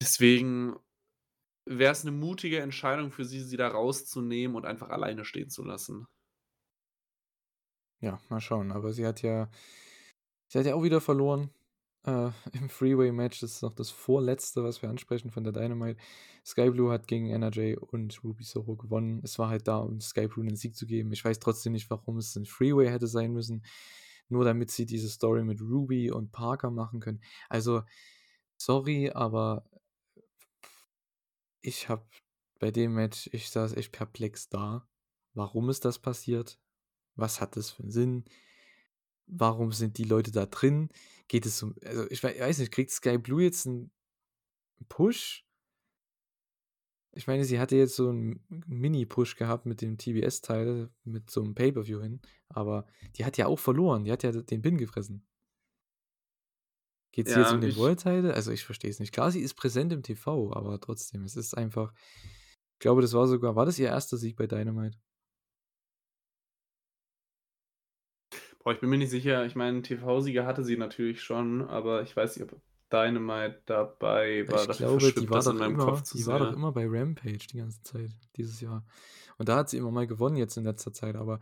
[0.00, 0.76] Deswegen
[1.66, 5.64] wäre es eine mutige Entscheidung für sie, sie da rauszunehmen und einfach alleine stehen zu
[5.64, 6.06] lassen.
[8.00, 8.72] Ja, mal schauen.
[8.72, 9.50] Aber sie hat ja
[10.48, 11.50] Sie hat ja auch wieder verloren
[12.04, 13.40] äh, im Freeway-Match.
[13.40, 16.00] Das ist noch das vorletzte, was wir ansprechen von der Dynamite.
[16.44, 19.20] Sky Blue hat gegen NRJ und Ruby Soho gewonnen.
[19.22, 21.12] Es war halt da, um Sky Blue einen Sieg zu geben.
[21.12, 23.64] Ich weiß trotzdem nicht, warum es ein Freeway hätte sein müssen.
[24.30, 27.20] Nur damit sie diese Story mit Ruby und Parker machen können.
[27.48, 27.82] Also,
[28.56, 29.64] sorry, aber
[31.60, 32.06] ich habe
[32.58, 34.86] bei dem Match, ich saß echt perplex da.
[35.34, 36.58] Warum ist das passiert?
[37.14, 38.24] Was hat das für einen Sinn?
[39.28, 40.88] Warum sind die Leute da drin?
[41.28, 43.90] Geht es um, also ich weiß nicht, kriegt Sky Blue jetzt einen
[44.88, 45.44] Push?
[47.12, 51.54] Ich meine, sie hatte jetzt so einen Mini-Push gehabt mit dem TBS-Teil, mit so einem
[51.54, 55.26] Pay-Per-View hin, aber die hat ja auch verloren, die hat ja den Pin gefressen.
[57.12, 58.30] Geht es ja, jetzt um den World-Teil?
[58.30, 59.12] Also ich verstehe es nicht.
[59.12, 61.92] Klar, sie ist präsent im TV, aber trotzdem, es ist einfach,
[62.74, 64.98] ich glaube, das war sogar, war das ihr erster Sieg bei Dynamite?
[68.68, 69.46] Boah, ich bin mir nicht sicher.
[69.46, 72.60] Ich meine, TV-Sieger hatte sie natürlich schon, aber ich weiß nicht, ob
[72.92, 74.68] Dynamite dabei war.
[74.68, 78.10] Ich glaube, die war, doch immer, die war doch immer bei Rampage die ganze Zeit,
[78.36, 78.84] dieses Jahr.
[79.38, 81.40] Und da hat sie immer mal gewonnen jetzt in letzter Zeit, aber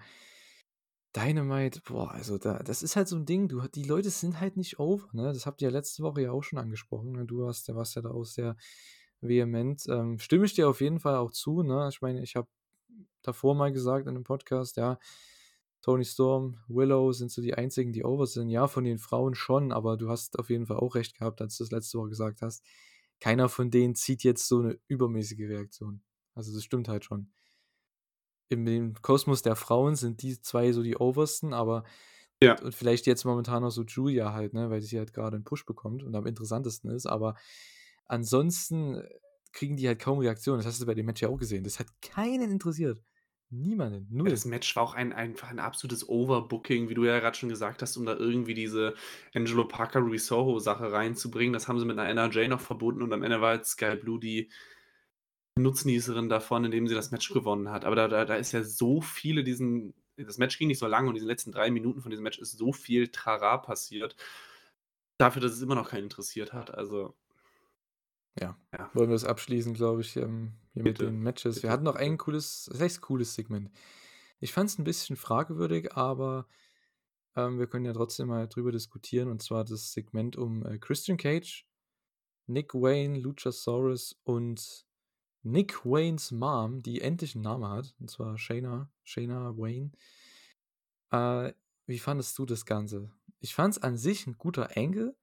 [1.17, 4.57] Dynamite, boah, also da, das ist halt so ein Ding, du, die Leute sind halt
[4.57, 5.33] nicht over, ne?
[5.33, 7.11] Das habt ihr ja letzte Woche ja auch schon angesprochen.
[7.11, 7.25] Ne?
[7.25, 8.55] Du hast, warst ja da auch sehr
[9.21, 9.83] vehement.
[9.89, 11.89] Ähm, stimme ich dir auf jeden Fall auch zu, ne?
[11.91, 12.47] Ich meine, ich habe
[13.23, 15.01] davor mal gesagt in einem Podcast, ja,
[15.87, 18.51] Tony Storm, Willow sind so die einzigen, die over sind.
[18.51, 21.57] Ja, von den Frauen schon, aber du hast auf jeden Fall auch recht gehabt, als
[21.57, 22.65] du das letzte Woche gesagt hast.
[23.21, 26.03] Keiner von denen zieht jetzt so eine übermäßige Reaktion.
[26.35, 27.31] Also das stimmt halt schon
[28.49, 31.85] in dem Kosmos der Frauen sind die zwei so die obersten, aber
[32.43, 32.61] Ja.
[32.63, 35.65] und vielleicht jetzt momentan noch so Julia halt, ne, weil sie halt gerade einen Push
[35.65, 37.35] bekommt und am interessantesten ist, aber
[38.07, 39.03] ansonsten
[39.53, 40.59] kriegen die halt kaum Reaktionen.
[40.59, 41.65] Das hast du bei dem Match ja auch gesehen.
[41.65, 43.03] Das hat keinen interessiert.
[43.51, 44.09] Niemanden.
[44.11, 44.31] Ja, Null.
[44.31, 47.81] das Match war auch ein einfach ein absolutes Overbooking, wie du ja gerade schon gesagt
[47.81, 48.95] hast, um da irgendwie diese
[49.35, 51.53] Angelo Parker, Ruby Soho Sache reinzubringen.
[51.53, 54.19] Das haben sie mit einer NRJ noch verbunden und am Ende war halt Sky Blue
[54.19, 54.51] die
[55.59, 57.85] Nutznießerin davon, indem sie das Match gewonnen hat.
[57.85, 59.95] Aber da, da, da ist ja so viele diesen.
[60.17, 62.39] Das Match ging nicht so lange und in diesen letzten drei Minuten von diesem Match
[62.39, 64.17] ist so viel Trara passiert.
[65.19, 66.75] Dafür, dass es immer noch keinen interessiert hat.
[66.75, 67.15] Also.
[68.41, 68.59] Ja.
[68.73, 68.91] Ja.
[68.93, 71.57] Wollen wir es abschließen, glaube ich, ähm, hier Bitte, mit den Matches.
[71.57, 73.71] Wir bitte, hatten noch ein cooles, heißt cooles Segment.
[74.41, 76.47] Ich fand es ein bisschen fragwürdig, aber
[77.35, 79.31] ähm, wir können ja trotzdem mal drüber diskutieren.
[79.31, 81.67] Und zwar das Segment um äh, Christian Cage,
[82.47, 84.87] Nick Wayne, Luchasaurus und
[85.43, 87.95] Nick Waynes Mom, die endlich einen Namen hat.
[87.99, 89.93] Und zwar Shayna, Shayna Wayne.
[91.11, 91.55] Äh,
[91.87, 93.11] wie fandest du das Ganze?
[93.41, 95.17] Ich fand es an sich ein guter Angle,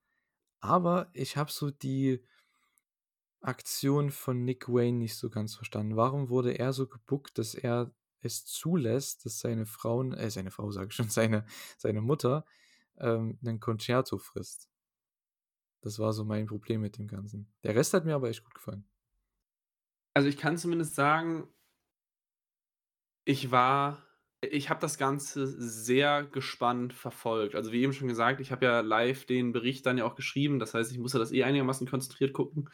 [0.61, 2.23] aber ich habe so die
[3.43, 5.95] Aktion von Nick Wayne nicht so ganz verstanden.
[5.95, 10.71] Warum wurde er so gebuckt, dass er es zulässt, dass seine Frauen, äh, seine Frau
[10.71, 11.45] sage ich schon, seine,
[11.77, 12.45] seine Mutter
[12.97, 14.69] ähm, einen Concerto frisst?
[15.81, 17.51] Das war so mein Problem mit dem Ganzen.
[17.63, 18.85] Der Rest hat mir aber echt gut gefallen.
[20.13, 21.47] Also ich kann zumindest sagen,
[23.25, 24.01] ich war
[24.51, 27.55] ich habe das Ganze sehr gespannt verfolgt.
[27.55, 30.59] Also wie eben schon gesagt, ich habe ja live den Bericht dann ja auch geschrieben.
[30.59, 32.69] Das heißt, ich musste das eh einigermaßen konzentriert gucken.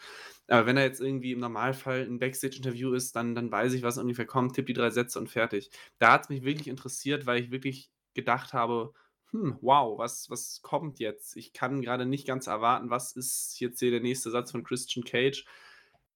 [0.48, 3.98] Aber wenn da jetzt irgendwie im Normalfall ein Backstage-Interview ist, dann, dann weiß ich, was
[3.98, 5.70] ungefähr kommt, tipp die drei Sätze und fertig.
[5.98, 8.94] Da hat es mich wirklich interessiert, weil ich wirklich gedacht habe,
[9.32, 11.38] hm, wow, was, was kommt jetzt?
[11.38, 15.06] Ich kann gerade nicht ganz erwarten, was ist jetzt hier der nächste Satz von Christian
[15.06, 15.46] Cage?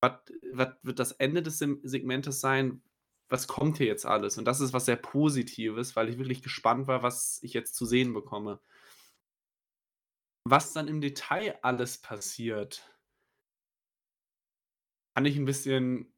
[0.02, 0.14] Was,
[0.52, 2.82] was wird das Ende des Segmentes sein?
[3.34, 4.38] Was kommt hier jetzt alles?
[4.38, 7.84] Und das ist was sehr Positives, weil ich wirklich gespannt war, was ich jetzt zu
[7.84, 8.60] sehen bekomme.
[10.48, 12.88] Was dann im Detail alles passiert,
[15.18, 16.14] fand ich ein bisschen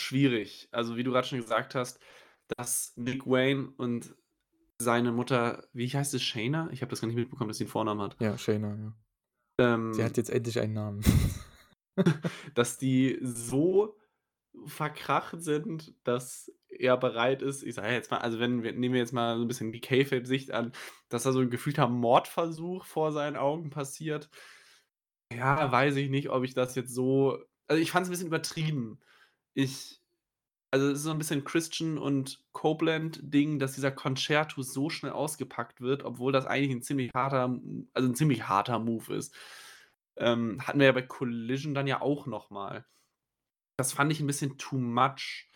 [0.00, 0.68] schwierig.
[0.70, 1.98] Also, wie du gerade schon gesagt hast,
[2.56, 4.14] dass Nick Wayne und
[4.80, 6.70] seine Mutter, wie heißt es, Shayna?
[6.70, 8.16] Ich habe das gar nicht mitbekommen, dass sie einen Vornamen hat.
[8.20, 8.94] Ja, Shayna, ja.
[9.60, 11.02] Ähm, Sie hat jetzt endlich einen Namen.
[12.54, 13.97] dass die so
[14.66, 19.00] verkracht sind, dass er bereit ist, ich sage jetzt mal, also wenn wir nehmen wir
[19.00, 20.72] jetzt mal so ein bisschen die K-Fape-Sicht an,
[21.08, 24.30] dass da so ein gefühlter Mordversuch vor seinen Augen passiert.
[25.32, 27.38] Ja, weiß ich nicht, ob ich das jetzt so
[27.68, 28.98] also, ich fand es ein bisschen übertrieben.
[29.54, 30.00] Ich
[30.70, 35.80] also, es ist so ein bisschen Christian und Copeland-Ding, dass dieser Concerto so schnell ausgepackt
[35.80, 37.58] wird, obwohl das eigentlich ein ziemlich harter
[37.94, 39.34] also, ein ziemlich harter Move ist.
[40.16, 42.84] Ähm, hatten wir ja bei Collision dann ja auch noch mal.
[43.78, 45.48] Das fand ich ein bisschen too much.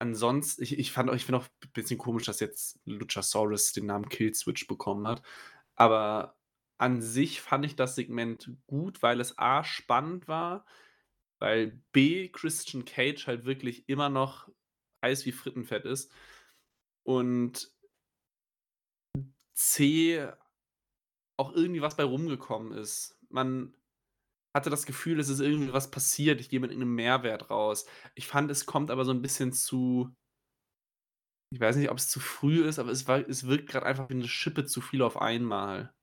[0.00, 3.86] Ansonsten ich ich fand auch ich finde auch ein bisschen komisch, dass jetzt Luchasaurus den
[3.86, 5.22] Namen Killswitch bekommen hat.
[5.74, 6.36] Aber
[6.78, 10.64] an sich fand ich das Segment gut, weil es A spannend war,
[11.40, 14.48] weil B Christian Cage halt wirklich immer noch
[15.04, 16.12] heiß wie Frittenfett ist
[17.04, 17.72] und
[19.54, 20.28] C
[21.36, 23.18] auch irgendwie was bei rumgekommen ist.
[23.30, 23.74] Man
[24.58, 27.86] hatte das Gefühl, es ist irgendwie was passiert, ich gehe mit irgendeinem Mehrwert raus.
[28.14, 30.14] Ich fand, es kommt aber so ein bisschen zu
[31.50, 34.08] ich weiß nicht, ob es zu früh ist, aber es war es wirkt gerade einfach
[34.08, 35.94] wie eine Schippe zu viel auf einmal.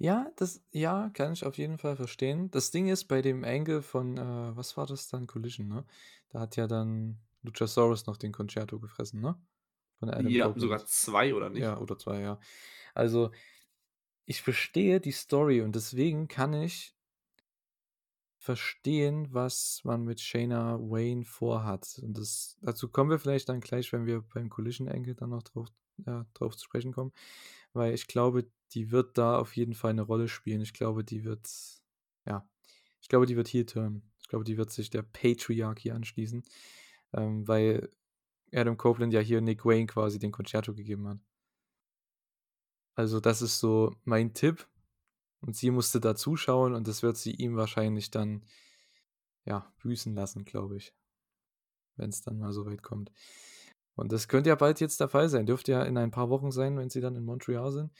[0.00, 2.50] Ja, das ja, kann ich auf jeden Fall verstehen.
[2.52, 5.26] Das Ding ist, bei dem Angle von, äh, was war das dann?
[5.26, 5.84] Collision, ne?
[6.28, 9.40] Da hat ja dann Luchasaurus noch den Concerto gefressen, ne?
[9.98, 10.58] Von Adam Ja, Copeland.
[10.58, 11.72] sogar 2 oder nicht?
[11.72, 12.40] Ja, oder zwei, ja.
[12.94, 13.32] Also,
[14.26, 16.97] ich verstehe die Story und deswegen kann ich
[18.48, 22.00] verstehen, was man mit Shayna Wayne vorhat.
[22.02, 25.42] Und das, dazu kommen wir vielleicht dann gleich, wenn wir beim Collision Angle dann noch
[25.42, 25.68] drauf,
[26.06, 27.12] ja, drauf zu sprechen kommen.
[27.74, 30.62] Weil ich glaube, die wird da auf jeden Fall eine Rolle spielen.
[30.62, 31.46] Ich glaube, die wird,
[32.24, 32.48] ja,
[33.02, 34.00] ich glaube, die wird hier turn.
[34.18, 36.42] Ich glaube, die wird sich der Patriarchy anschließen.
[37.12, 37.90] Ähm, weil
[38.50, 41.18] Adam Copeland ja hier Nick Wayne quasi den Concerto gegeben hat.
[42.94, 44.66] Also, das ist so mein Tipp.
[45.40, 48.44] Und sie musste da zuschauen und das wird sie ihm wahrscheinlich dann,
[49.44, 50.92] ja, büßen lassen, glaube ich.
[51.96, 53.12] Wenn es dann mal so weit kommt.
[53.94, 55.46] Und das könnte ja bald jetzt der Fall sein.
[55.46, 57.92] Dürfte ja in ein paar Wochen sein, wenn sie dann in Montreal sind,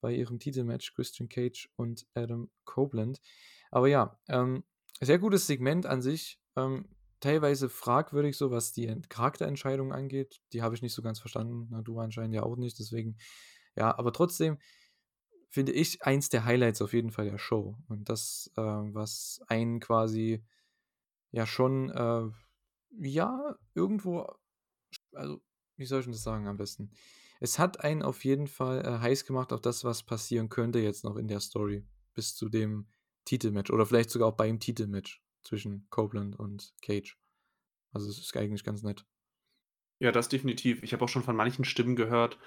[0.00, 3.20] bei ihrem Titelmatch Christian Cage und Adam Copeland.
[3.70, 4.64] Aber ja, ähm,
[5.00, 6.40] sehr gutes Segment an sich.
[6.56, 6.88] Ähm,
[7.20, 10.40] teilweise fragwürdig, so was die Charakterentscheidungen angeht.
[10.52, 11.68] Die habe ich nicht so ganz verstanden.
[11.70, 12.78] Na, du anscheinend ja auch nicht.
[12.78, 13.16] Deswegen,
[13.76, 14.58] ja, aber trotzdem
[15.48, 17.76] finde ich eins der Highlights auf jeden Fall der Show.
[17.88, 20.44] Und das, äh, was einen quasi
[21.30, 22.30] ja schon, äh,
[22.98, 24.26] ja, irgendwo,
[25.12, 25.42] also,
[25.76, 26.90] wie soll ich das sagen am besten?
[27.40, 31.04] Es hat einen auf jeden Fall äh, heiß gemacht auf das, was passieren könnte jetzt
[31.04, 31.84] noch in der Story.
[32.14, 32.86] Bis zu dem
[33.26, 33.70] Titelmatch.
[33.70, 37.18] Oder vielleicht sogar auch beim Titelmatch zwischen Copeland und Cage.
[37.92, 39.04] Also es ist eigentlich ganz nett.
[39.98, 40.82] Ja, das definitiv.
[40.82, 42.38] Ich habe auch schon von manchen Stimmen gehört,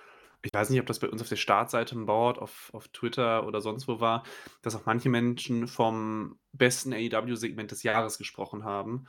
[0.42, 3.46] ich weiß nicht, ob das bei uns auf der Startseite im Board, auf, auf Twitter
[3.46, 4.24] oder sonst wo war,
[4.62, 9.06] dass auch manche Menschen vom besten AEW-Segment des Jahres gesprochen haben.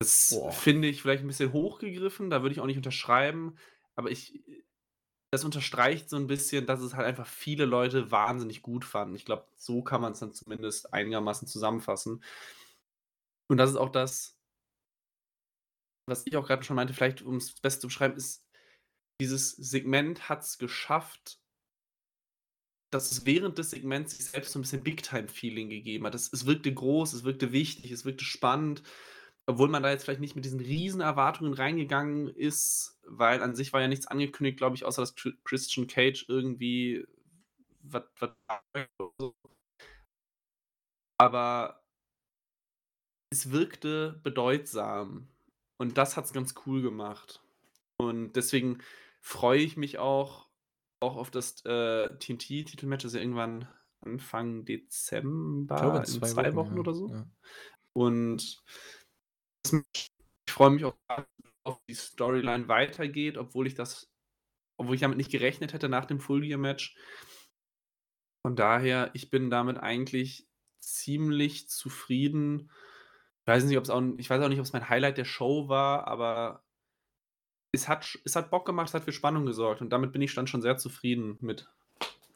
[0.00, 3.56] Das finde ich vielleicht ein bisschen hochgegriffen, da würde ich auch nicht unterschreiben,
[3.96, 4.42] aber ich,
[5.30, 9.14] das unterstreicht so ein bisschen, dass es halt einfach viele Leute wahnsinnig gut fanden.
[9.14, 12.22] Ich glaube, so kann man es dann zumindest einigermaßen zusammenfassen.
[13.48, 14.38] Und das ist auch das,
[16.06, 18.43] was ich auch gerade schon meinte, vielleicht um es besser zu beschreiben, ist
[19.20, 21.38] dieses Segment hat es geschafft,
[22.90, 26.14] dass es während des Segments sich selbst so ein bisschen Big-Time-Feeling gegeben hat.
[26.14, 28.82] Es es wirkte groß, es wirkte wichtig, es wirkte spannend,
[29.46, 33.72] obwohl man da jetzt vielleicht nicht mit diesen riesen Erwartungen reingegangen ist, weil an sich
[33.72, 37.04] war ja nichts angekündigt, glaube ich, außer dass Christian Cage irgendwie
[37.82, 38.04] was
[41.18, 41.84] Aber
[43.30, 45.28] es wirkte bedeutsam
[45.78, 47.42] und das hat es ganz cool gemacht.
[47.98, 48.78] Und deswegen
[49.24, 50.50] freue ich mich auch,
[51.00, 53.66] auch auf das äh, TNT-Titelmatch, das ja irgendwann
[54.02, 57.08] Anfang Dezember, glaube, in zwei zwei Wochen, Wochen oder so.
[57.08, 57.26] ja.
[57.94, 58.62] Und
[59.94, 60.08] ich
[60.48, 60.94] freue mich auch,
[61.64, 64.12] auf die Storyline weitergeht, obwohl ich das,
[64.76, 66.94] obwohl ich damit nicht gerechnet hätte nach dem Full Gear Match.
[68.42, 70.46] Von daher, ich bin damit eigentlich
[70.80, 72.70] ziemlich zufrieden.
[73.40, 75.24] Ich weiß nicht, ob es auch, ich weiß auch nicht, ob es mein Highlight der
[75.24, 76.63] Show war, aber
[77.74, 80.34] es hat, es hat Bock gemacht, es hat für Spannung gesorgt und damit bin ich
[80.34, 81.68] dann schon sehr zufrieden mit.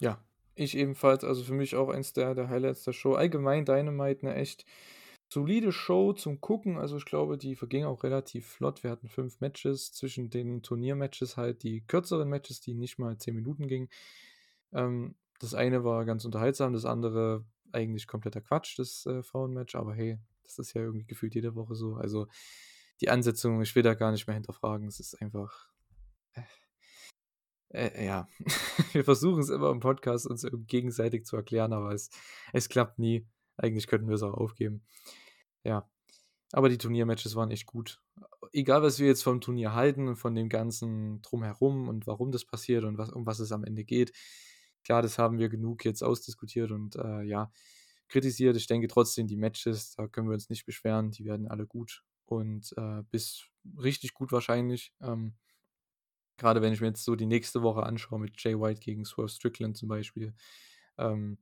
[0.00, 0.22] Ja,
[0.54, 1.24] ich ebenfalls.
[1.24, 3.14] Also für mich auch eins der, der Highlights der Show.
[3.14, 4.64] Allgemein Dynamite eine echt
[5.28, 6.78] solide Show zum Gucken.
[6.78, 8.82] Also ich glaube, die verging auch relativ flott.
[8.82, 13.34] Wir hatten fünf Matches zwischen den Turniermatches halt die kürzeren Matches, die nicht mal zehn
[13.34, 13.88] Minuten gingen.
[14.72, 19.76] Ähm, das eine war ganz unterhaltsam, das andere eigentlich kompletter Quatsch, das äh, Frauenmatch.
[19.76, 21.94] Aber hey, das ist ja irgendwie gefühlt jede Woche so.
[21.94, 22.26] Also
[23.00, 24.88] die Ansetzung, ich will da gar nicht mehr hinterfragen.
[24.88, 25.68] Es ist einfach.
[26.34, 26.42] Äh,
[27.70, 28.28] äh, ja,
[28.92, 32.10] wir versuchen es immer im Podcast uns gegenseitig zu erklären, aber es,
[32.52, 33.26] es klappt nie.
[33.56, 34.84] Eigentlich könnten wir es auch aufgeben.
[35.64, 35.88] Ja,
[36.52, 38.00] aber die Turniermatches waren echt gut.
[38.52, 42.44] Egal, was wir jetzt vom Turnier halten und von dem ganzen Drumherum und warum das
[42.44, 44.12] passiert und was, um was es am Ende geht.
[44.84, 47.52] Klar, das haben wir genug jetzt ausdiskutiert und äh, ja,
[48.08, 48.56] kritisiert.
[48.56, 51.10] Ich denke trotzdem, die Matches, da können wir uns nicht beschweren.
[51.10, 53.44] Die werden alle gut und äh, bis
[53.78, 54.92] richtig gut wahrscheinlich.
[55.00, 55.34] Ähm,
[56.36, 59.28] Gerade wenn ich mir jetzt so die nächste Woche anschaue mit Jay White gegen Swerve
[59.28, 60.34] Strickland zum Beispiel.
[60.96, 61.38] Ähm,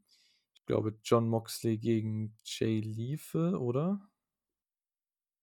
[0.55, 4.01] ich glaube, John Moxley gegen Jay Lethal, oder?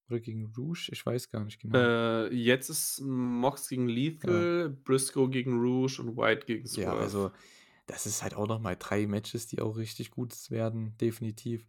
[0.09, 0.89] Oder gegen Rouge?
[0.91, 1.77] Ich weiß gar nicht genau.
[1.77, 4.81] Äh, jetzt ist Mox gegen Lethal, ja.
[4.83, 6.97] Briscoe gegen Rouge und White gegen Swerve.
[6.97, 7.31] Ja, also
[7.85, 11.65] das ist halt auch nochmal drei Matches, die auch richtig gut werden, definitiv.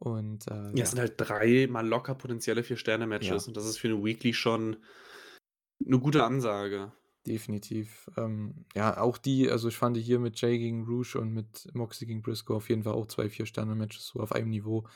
[0.00, 3.48] Und, äh, ja, es sind halt drei mal locker potenzielle Vier-Sterne-Matches Ja.
[3.48, 4.78] und das ist für eine Weekly schon
[5.86, 6.92] eine gute Ansage.
[7.26, 8.10] Definitiv.
[8.16, 12.06] Ähm, ja, auch die, also ich fand hier mit Jay gegen Rouge und mit Moxie
[12.06, 14.88] gegen Briscoe auf jeden Fall auch zwei Vier-Sterne-Matches so auf einem Niveau.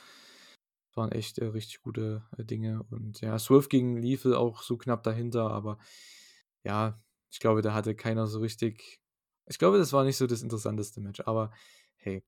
[0.95, 2.83] Waren echt äh, richtig gute äh, Dinge.
[2.89, 5.77] Und ja, Swerve gegen Lethal auch so knapp dahinter, aber
[6.63, 6.99] ja,
[7.29, 8.99] ich glaube, da hatte keiner so richtig.
[9.45, 11.51] Ich glaube, das war nicht so das interessanteste Match, aber
[11.97, 12.23] hey.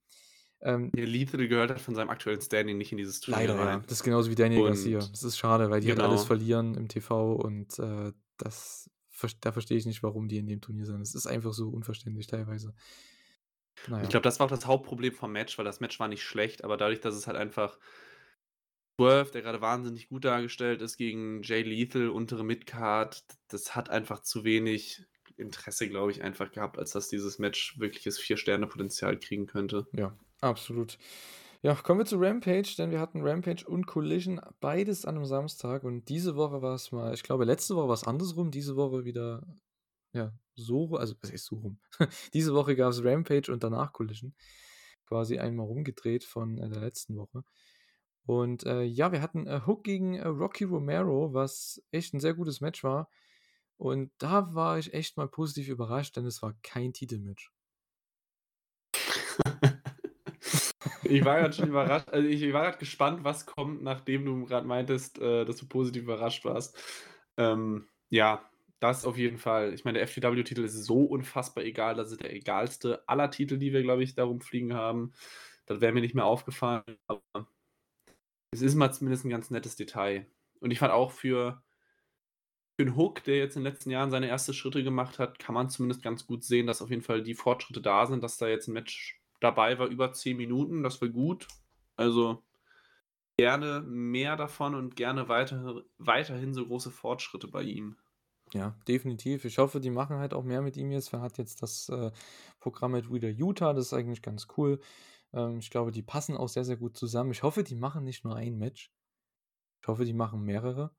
[0.62, 3.64] Ähm, Ja, Lethal gehört halt von seinem aktuellen Standing nicht in dieses Turnier Leider, ja.
[3.66, 3.82] rein.
[3.84, 5.00] Das ist genauso wie Daniel Und- Garcia.
[5.00, 6.26] Das ist schade, weil die halt alles Genau.
[6.28, 8.90] verlieren im TV und äh, das,
[9.42, 11.02] da verstehe ich nicht, warum die in dem Turnier sind.
[11.02, 12.74] Es ist einfach so unverständlich teilweise.
[13.88, 14.04] Naja.
[14.04, 16.64] Ich glaube, das war auch das Hauptproblem vom Match, weil das Match war nicht schlecht,
[16.64, 17.78] aber dadurch, dass es halt einfach
[19.00, 24.22] Swerve, der gerade wahnsinnig gut dargestellt ist, gegen Jay Lethal, untere Midcard, das hat einfach
[24.24, 25.06] zu wenig
[25.36, 29.86] Interesse, glaube ich, einfach gehabt, als dass dieses Match wirkliches Vier-Sterne-Potenzial kriegen könnte.
[29.94, 30.98] Ja, absolut.
[31.64, 35.84] Ja, kommen wir zu Rampage, denn wir hatten Rampage und Collision beides an einem Samstag
[35.84, 39.06] und diese Woche war es mal, ich glaube, letzte Woche war es andersrum, diese Woche
[39.06, 39.44] wieder,
[40.14, 41.80] ja, so, also, was heißt so rum?
[42.34, 44.34] diese Woche gab es Rampage und danach Collision.
[45.08, 47.44] Quasi einmal rumgedreht von äh, der letzten Woche.
[48.26, 52.34] Und äh, ja, wir hatten äh, Hook gegen äh, Rocky Romero, was echt ein sehr
[52.34, 53.10] gutes Match war.
[53.78, 57.52] Und da war ich echt mal positiv überrascht, denn es war kein Titelmatch.
[61.10, 64.66] Ich war grad schon überrascht also, ich war grad gespannt, was kommt, nachdem du grad
[64.66, 66.78] meintest, äh, dass du positiv überrascht warst.
[67.38, 68.50] Ähm, ja,
[68.80, 69.74] das auf jeden Fall.
[69.74, 71.96] Ich meine, der FTW-Titel ist so unfassbar egal.
[71.96, 75.14] Das ist der egalste aller Titel, die wir, glaube ich, da rumfliegen haben.
[75.66, 77.22] Das wäre mir nicht mehr aufgefallen, aber
[78.52, 80.28] es ist mal zumindest 'n ganz nettes Detail.
[80.60, 81.64] Und ich fand auch für
[82.80, 85.56] für 'n Hook, der jetzt in den letzten Jahren seine ersten Schritte gemacht hat, kann
[85.56, 88.48] man zumindest ganz gut sehen, dass auf jeden Fall die Fortschritte da sind, dass da
[88.48, 90.84] jetzt 'n Match dabei war über 10 Minuten.
[90.84, 91.48] Das war gut.
[91.96, 92.44] Also,
[93.38, 97.98] gerne mehr davon und gerne weiter weiterhin so große Fortschritte bei ihm.
[98.54, 99.44] Ja, definitiv.
[99.44, 101.12] Ich hoffe, die machen halt auch mehr mit ihm jetzt.
[101.14, 102.12] Er hat jetzt das, äh,
[102.60, 104.80] Programm mit Wheeler Yuta, das ist eigentlich ganz cool.
[105.34, 107.32] Ähm, ich glaube, die passen auch sehr, sehr gut zusammen.
[107.32, 108.94] Ich hoffe, die machen nicht nur ein Match.
[109.82, 110.96] Ich hoffe, die machen mehrere.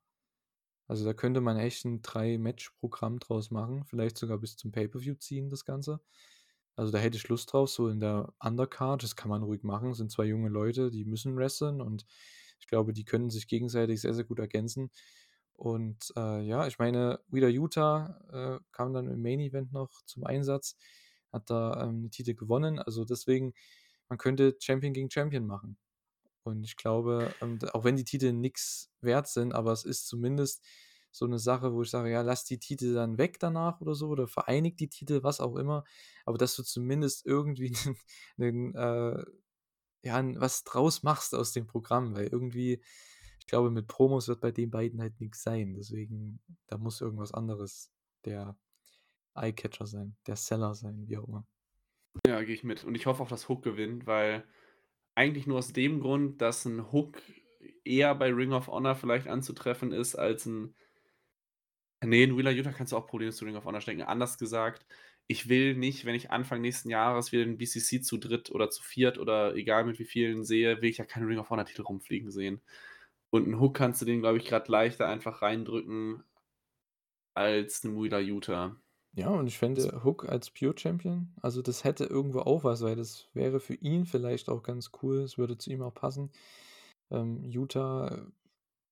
[0.87, 5.49] Also, da könnte man echt 'n 3-Match-Programm draus machen, vielleicht sogar bis zum Pay-per-View ziehen,
[5.49, 6.01] das Ganze.
[6.79, 9.93] Also, da hätte ich Lust drauf, so in der Undercard, das kann man ruhig machen.
[9.93, 12.05] Sind 2 junge Leute, die müssen wresteln und
[12.59, 14.89] ich glaube, die können sich gegenseitig sehr, sehr gut ergänzen.
[15.55, 20.23] Und, äh, ja, ich meine, Wheeler Yuta, äh, kam dann im Main Event noch zum
[20.25, 20.77] Einsatz,
[21.33, 22.79] hat da, ähm, 'n Titel gewonnen.
[22.79, 23.53] Also, deswegen,
[24.09, 25.77] man könnte Champion gegen Champion machen.
[26.43, 30.65] Und ich glaube, ähm, auch wenn die Titel nix wert sind, aber es ist zumindest
[31.11, 34.09] so 'ne Sache, wo ich sage: „Ja, lass die Titel dann weg danach oder so
[34.09, 35.83] oder vereinigt die Titel“, was auch immer.
[36.25, 37.71] Aber dass du zumindest irgendwie
[38.37, 39.23] 'nen 'nen, äh
[40.03, 42.81] ja, was draus machst aus dem Programm, weil irgendwie
[43.39, 45.75] ich glaube, mit Promos wird bei den beiden halt nix sein.
[45.75, 47.91] Deswegen, da muss irgendwas anderes
[48.25, 48.57] der
[49.35, 51.47] Eye-Catcher sein, der Seller sein, wie auch immer.
[52.27, 52.83] Ja, gehe ich mit.
[52.83, 54.43] Und ich hoffe auch, dass Hook gewinnt, weil
[55.15, 57.21] eigentlich nur aus dem Grund, dass 'n Hook
[57.85, 60.75] eher bei Ring of Honor vielleicht anzutreffen ist als 'n
[62.03, 64.01] Ne, 'n Wheeler Yuta kannst du auch problemlos zu Ring of Honor stecken.
[64.03, 64.85] Anders gesagt,
[65.27, 68.81] ich will nicht, wenn ich Anfang nächsten Jahres wieder den BCC zu dritt oder zu
[68.83, 71.81] viert oder egal mit wie vielen sehe, will ich ja keinen Ring of Honor Titel
[71.81, 72.61] rumfliegen sehen.
[73.31, 76.23] Und 'n Hook kannst du den, glaube ich, grad leichter einfach reindrücken
[77.37, 78.79] als 'n Wheeler Yuta.
[79.13, 82.95] Ja, und ich fände Hook als Pure Champion also, das hätte irgendwo auch was, weil
[82.95, 85.19] das wäre für ihn vielleicht auch ganz cool.
[85.21, 86.31] Es würde zu ihm auch passen.
[87.11, 88.27] Ähm, Yuta,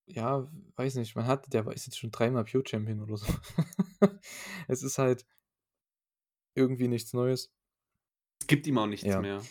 [0.08, 3.26] ja, weiß nicht, man hat der ist jetzt schon dreimal Pure Champion oder so.
[4.68, 5.26] Es ist halt
[6.54, 7.50] irgendwie nichts Neues.
[8.40, 9.20] Es gibt ihm auch nichts Ja.
[9.20, 9.42] mehr.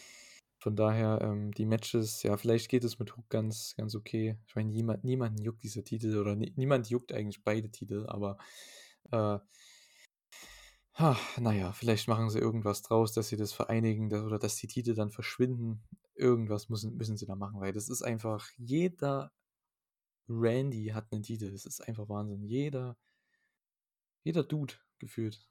[0.60, 4.38] Von daher, ähm, die Matches ja, vielleicht geht es mit Hook ganz ganz okay.
[4.47, 8.38] Ich meine, niemand niemanden juckt dieser Titel oder nie niemand juckt eigentlich beide Titel, aber,
[9.12, 9.39] äh
[11.39, 14.68] na ja, vielleicht machen sie irgendwas draus, dass sie das vereinigen, da oder dass die
[14.68, 15.84] Titel dann verschwinden.
[16.16, 19.32] Irgendwas müssen müssen sie da machen, weil das ist einfach jeder
[20.30, 21.51] Randy hat 'nen Titel.
[21.51, 22.43] Das ist einfach Wahnsinn.
[22.43, 22.97] Jeder
[24.25, 25.47] jeder Dude gefühlt.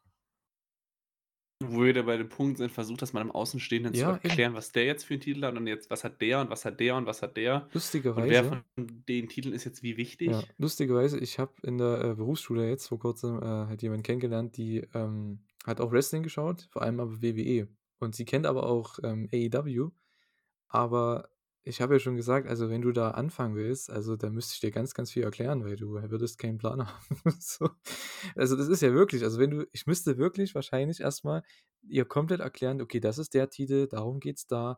[1.63, 4.43] Wo wir wieder bei dem Punkt sind, versucht das mal dem Außenstehenden zu Ja, eben.
[4.43, 6.67] erklären, was der jetzt für 'n Titel hat und jetzt, was hat der und was
[6.67, 7.71] hat der und was hat der?
[8.13, 9.97] Und wer Lustigerweise von den Titeln ist jetzt wie
[10.29, 10.53] Ja, wichtig?
[10.59, 14.79] lustigerweise, ich habe in der, äh, Berufsschule jetzt vor Kurzem, äh, halt jemanden kennengelernt, die,
[14.93, 17.69] ähm, hat auch Wrestling geschaut, vor allem aber WWE.
[18.01, 19.91] Und sie kennt aber auch, ähm, AEW.
[20.69, 21.31] Aber
[21.67, 24.61] ich habe ihr schon gesagt: „Also, wenn du da anfangen willst, also, da müsste ich
[24.61, 27.71] dir ganz, ganz viel erklären, weil du würdest keinen Plan haben“, so.
[28.37, 31.43] Also, das ist ja wirklich also, wenn du ich müsste wirklich wahrscheinlich erst mal
[31.89, 34.77] ihr komplett erklären: „Okay, das ist der Titel, darum geht's da.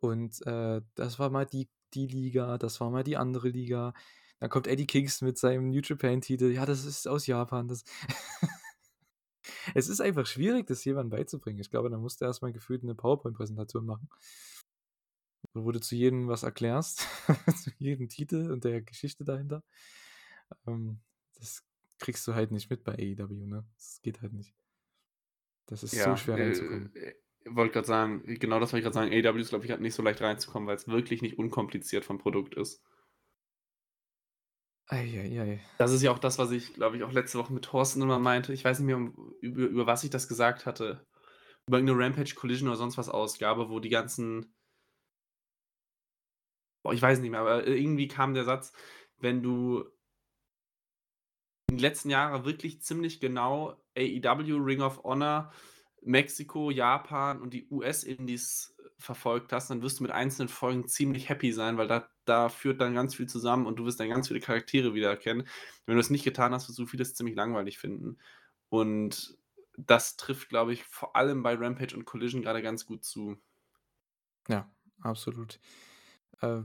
[0.00, 3.94] Und, äh, das war mal die die Liga, das war mal die andere Liga.“
[4.40, 7.84] Dann kommt Eddie Kingston mit seinem New Japan Titel: „Ja, das ist aus Japan, das“
[9.74, 11.60] Es ist einfach schwierig, das jemandem beizubringen.
[11.60, 14.08] Ich glaube, da musst du erst mal gefühlt 'ne PowerPoint-Präsentation machen.
[15.54, 17.06] Wo du zu jedem was erklärst,
[17.62, 19.62] zu jedem Titel und der Geschichte dahinter.
[20.66, 21.00] Ähm,
[21.34, 21.64] das
[21.98, 23.66] kriegst du halt nicht mit bei AEW, ne?
[23.76, 24.54] Das geht halt nicht.
[25.66, 26.90] Das ist so Ja, schwer äh, reinzukommen.
[27.46, 29.12] wollte grad sagen genau das wollte ich grad sagen.
[29.12, 32.54] AEW ist, glaube ich, grad nicht so leicht reinzukommen, weil's wirklich nicht unkompliziert vom Produkt
[32.56, 32.82] ist.
[34.90, 35.60] Ei, ei, ei.
[35.76, 38.18] Das ist ja auch das, was ich, glaube ich, auch letzte Woche mit Thorsten immer
[38.18, 38.52] meinte.
[38.52, 41.06] Ich weiß nicht mehr, um über über was ich das gesagt hatte.
[41.68, 44.54] Über irgend 'ne Rampage Collision oder sonst was Ausgabe, wo die ganzen
[46.92, 48.72] Ich weiß nicht mehr, aber i irgendwie kam der Satz,
[49.18, 49.84] wenn du
[51.70, 55.52] die letzten Jahre wirklich ziemlich genau AEW, Ring of Honor,
[56.02, 61.52] Mexiko, Japan und die US-Indies verfolgt hast, dann wirst du mit einzelnen Folgen ziemlich happy
[61.52, 64.40] sein, weil da da führt dann ganz viel zusammen und du wirst dann ganz viele
[64.40, 65.46] Charaktere wiedererkennen.
[65.84, 68.16] Wenn du das nicht getan hast, wirst du vieles ziemlich langweilig finden.
[68.70, 69.36] Und
[69.76, 73.36] das trifft, glaube ich, vor allem bei Rampage und Collision grade ganz gut zu.
[74.48, 74.70] Ja,
[75.02, 75.58] absolut.
[76.44, 76.64] Äh,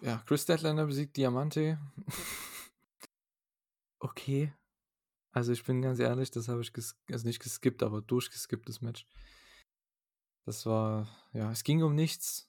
[0.00, 1.78] ja, Kris Statlander besiegt Diamante.
[3.98, 4.52] Okay.
[5.32, 6.70] Also, ich bin ganz ehrlich, das habe ich
[7.10, 9.06] also nicht geskippt, aber durchgeskippt, das Match.
[10.44, 12.48] Das war ja, es ging um nichts.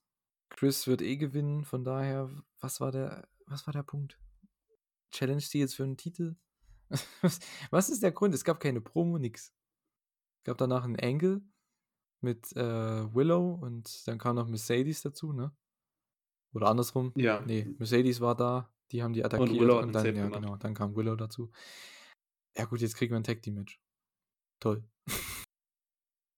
[0.50, 2.30] Chris wird eh gewinnen, von daher,
[2.60, 4.20] was war der was war der Punkt?
[5.12, 6.36] Challenge die jetzt für einen Titel?
[7.72, 8.34] Was ist der Grund?
[8.34, 9.54] Es gab keine Promo, nix.
[10.40, 11.42] Es gab danach 'n Angle
[12.22, 15.56] mit, äh, Willow und dann kam noch Mercedes dazu, ne?
[16.54, 17.12] Oder andersrum.
[17.16, 17.42] Ja.
[17.42, 20.34] Ne, Mercedes war da, die haben die attackiert Willow hat und dann ja, gemacht.
[20.34, 21.52] genau, dann kam Willow dazu.
[22.58, 23.80] Ja gut, jetzt kriegen wir 'n Tag Team Match.
[24.60, 24.84] Toll.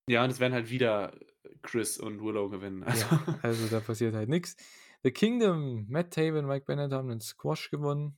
[0.09, 1.17] Ja, und es werden halt wieder
[1.61, 2.83] Chris und Willow gewinnen.
[2.83, 4.55] Also Ja, also da passiert halt nix.
[5.03, 8.17] The Kingdom, Matt Taven, Mike Bennett haben den Squash gewonnen.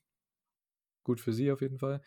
[1.03, 2.01] Gut für sie auf jeden Fall.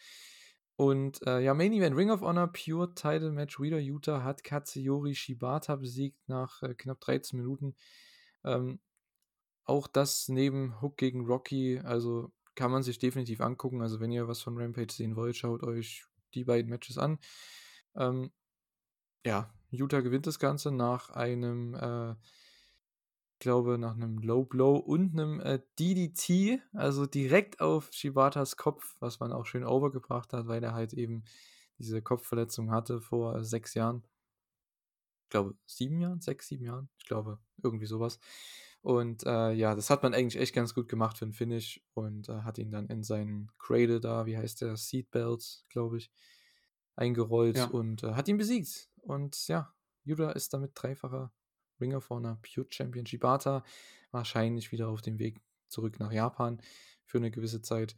[0.77, 3.61] Und, äh, ja, Main Event, Ring of Honor Pure Title Match.
[3.61, 7.77] Wheeler Yuta hat Katsuyori Shibata besiegt nach, äh, knapp 13 Minuten.
[8.45, 8.81] Ähm,
[9.65, 13.83] auch das neben Hook gegen Rocky, also kann man sich definitiv angucken.
[13.83, 16.05] Also, wenn ihr was von Rampage sehen wollt, schaut euch
[16.35, 17.19] die beiden Matches an.
[17.97, 18.31] Ähm,
[19.27, 22.15] ja, Yuta gewinnt das Ganze nach einem, äh
[23.35, 28.97] ich glaube, nach 'nem Low Blow und 'nem, äh, DDT, also direkt auf Shibatas Kopf,
[29.01, 31.25] was man auch schön overgebracht hat, weil er halt eben
[31.79, 34.05] diese Kopfverletzung hatte vor 6 Jahren.
[35.25, 36.21] Ich glaube, 7 Jahren?
[36.21, 36.89] 6, 7 Jahren?
[36.99, 38.19] Ich glaube, irgendwie so was.
[38.85, 42.29] Und, äh, ja, das hat man eigentlich echt ganz gut gemacht für 'n Finish und,
[42.29, 46.13] äh, hat ihn dann in seinen Cradle da, wie heißt der, Seatbelt, glaube ich,
[46.97, 47.71] eingerollt Ja.
[47.71, 48.91] und, äh, hat ihn besiegt.
[49.03, 49.75] Und ja,
[50.05, 51.33] Yuta ist damit dreifacher
[51.81, 53.07] Ring of Honor Pure Champion.
[53.07, 53.65] Shibata
[54.11, 56.61] wahrscheinlich wieder auf dem Weg zurück nach Japan
[57.07, 57.97] für 'ne gewisse Zeit.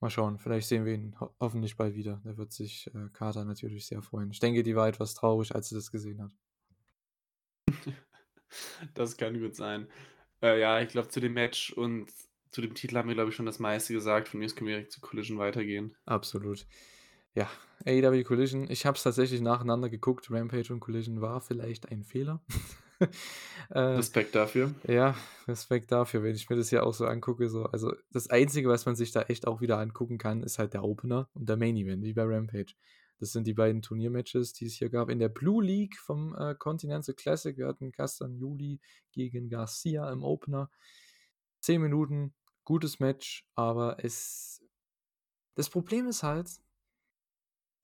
[0.00, 2.20] Mal schauen, vielleicht sehen wir ihn ho hoffentlich bald wieder.
[2.24, 4.30] Da wird sich, äh, Kata natürlich sehr freuen.
[4.30, 6.36] Ich denke, die war etwas traurig, als sie das gesehen hat.
[8.94, 9.88] Das kann gut sein.
[10.42, 12.10] Äh, ja, ich glaube, zu dem Match und
[12.50, 14.28] zu dem Titel haben wir, glaube ich, schon das meiste gesagt.
[14.28, 15.94] Von mir aus können wir direkt zu Collision weitergehen.
[16.04, 16.66] Absolut.
[17.34, 17.48] Ja,
[17.86, 20.30] AEW Collision, ich habe es tatsächlich nacheinander geguckt.
[20.30, 22.42] Rampage und Collision war vielleicht ein Fehler.
[23.70, 24.74] Äh, Respekt dafür.
[24.86, 25.16] ja,
[25.48, 28.86] Respekt dafür, wenn ich mir das hier auch so angucke, so also, das Einzige, was
[28.86, 31.76] man sich da echt auch wieder angucken kann, ist halt der Opener und der Main
[31.76, 32.74] Event, wie bei Rampage.
[33.22, 36.56] Das sind die beiden Turniermatches, die es hier gab in der Blue League vom, äh,
[36.56, 37.56] Continental Classic.
[37.56, 38.80] Wir hatten Castagnoli
[39.12, 40.68] gegen Garcia im Opener.
[41.60, 42.34] 10 Minuten,
[42.64, 44.60] gutes Match, aber es
[45.54, 46.48] das Problem ist halt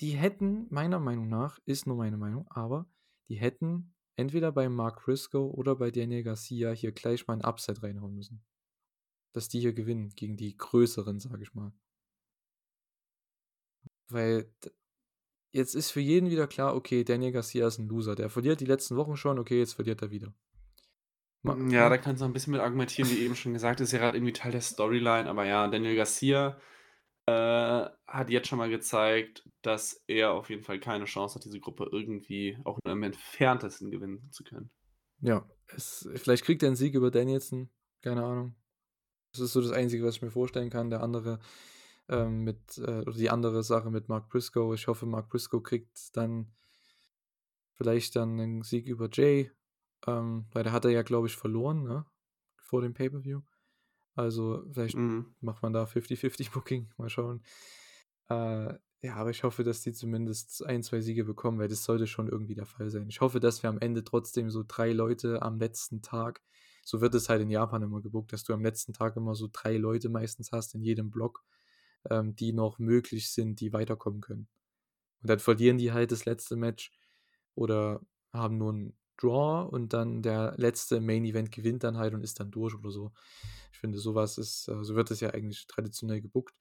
[0.01, 2.91] die hätten meiner Meinung nach ist nur meine Meinung, aber
[3.29, 7.85] die hätten entweder bei Mark Briscoe oder bei Daniel Garcia hier gleich mal 'n Upset
[7.85, 8.45] reinhauen müssen.
[9.35, 11.73] Dass die hier gewinnen gegen die Größeren, sage ich mal.
[14.09, 14.51] Weil
[15.53, 18.15] jetzt ist für jeden wieder klar, okay, Daniel Garcia ist 'n Loser.
[18.15, 20.35] Der verliert die letzten Wochen schon, okay, jetzt verliert er wieder.
[21.45, 21.89] Ma Hm, ja, ne?
[21.89, 24.15] da kannst du noch 'n bisschen mit argumentieren, wie eben schon gesagt, ist ja grad
[24.15, 26.59] irgendwie Teil der Storyline, aber ja, Daniel Garcia,
[27.27, 27.33] äh,
[28.09, 31.89] hat jetzt schon mal gezeigt, dass er auf jeden Fall keine Chance hat, diese Gruppe
[31.93, 34.71] irgendwie auch nur im Entferntesten gewinnen zu können.
[35.23, 37.71] Ja, es vielleicht kriegt er 'n Sieg über Danielson,
[38.03, 38.55] keine Ahnung.
[39.33, 40.91] Das ist so das Einzige, was ich mir vorstellen kann.
[40.91, 41.41] Der andere,
[42.09, 44.75] ähm, mit äh, oder die andere Sache mit Mark Briscoe.
[44.75, 46.53] Ich hoffe, Mark Briscoe kriegt dann
[47.75, 49.51] vielleicht dann 'nen Sieg über Jay,
[50.07, 52.07] ähm, weil der hatte ja, glaube ich, verloren, ne,
[52.57, 53.43] vor dem Pay-per-View.
[54.17, 55.35] Also, vielleicht Mhm.
[55.41, 57.43] macht man da 50:50 Booking, mal schauen.
[58.29, 62.07] Äh, ja, aber ich hoffe, dass die zumindest 1, 2 Siege bekommen, weil das sollte
[62.07, 63.09] schon irgendwie der Fall sein.
[63.09, 66.43] Ich hoffe, dass wir am Ende trotzdem so 3 Leute am letzten Tag
[66.85, 69.49] so wird es halt in Japan immer gebookt, dass du am letzten Tag immer so
[69.53, 71.45] 3 Leute meistens hast in jedem Block,
[72.11, 74.49] ähm, die noch möglich sind, die weiterkommen können.
[75.23, 76.93] Und dann verlieren die halt das letzte Match
[77.55, 78.03] oder
[78.33, 82.39] haben nur 'n Draw und dann der letzte Main Event gewinnt dann halt und ist
[82.41, 83.13] dann durch oder so.
[83.73, 86.55] Ich finde, so was ist äh, so wird das ja eigentlich traditionell gebookt.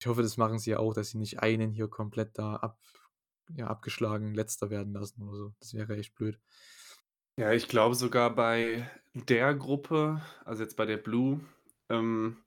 [0.00, 2.80] Ich hoffe, das machen sie ja auch, dass sie nicht einen hier komplett da ab
[3.56, 5.54] ja, abgeschlagen Letzter werden lassen oder so.
[5.60, 6.38] Das wäre echt blöd.
[7.38, 11.40] Ja, ich glaube sogar bei der Gruppe, also jetzt bei der Blue,
[11.88, 12.38] ähm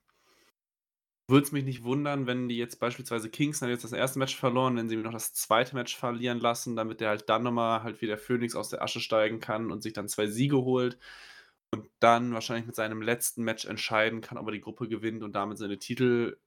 [1.32, 4.20] würde es mich nicht wundern, wenn die jetzt beispielsweise Kingston hat jetzt das 1.
[4.20, 5.74] Match verloren, wenn sie noch das 2.
[5.74, 8.84] Match verlieren lassen, damit der halt dann noch mal halt wie der Phönix aus der
[8.84, 11.00] Asche steigen kann und sich dann 2 Siege holt
[11.72, 15.34] und dann wahrscheinlich mit seinem letzten Match entscheiden kann, ob er die Gruppe gewinnt und
[15.36, 16.38] damit seine Titel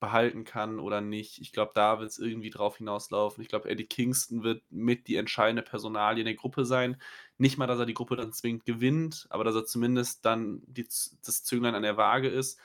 [0.00, 1.40] behalten kann oder nicht.
[1.40, 3.42] Ich glaube, da wird's irgendwie drauf hinauslaufen.
[3.42, 7.00] Ich glaube, Eddie Kingston wird mit die entscheidende Personalie in der Gruppe sein.
[7.38, 10.84] Nicht mal, dass er die Gruppe dann zwingend gewinnt, aber dass er zumindest dann die
[10.84, 12.60] das Zünglein an der Waage ist.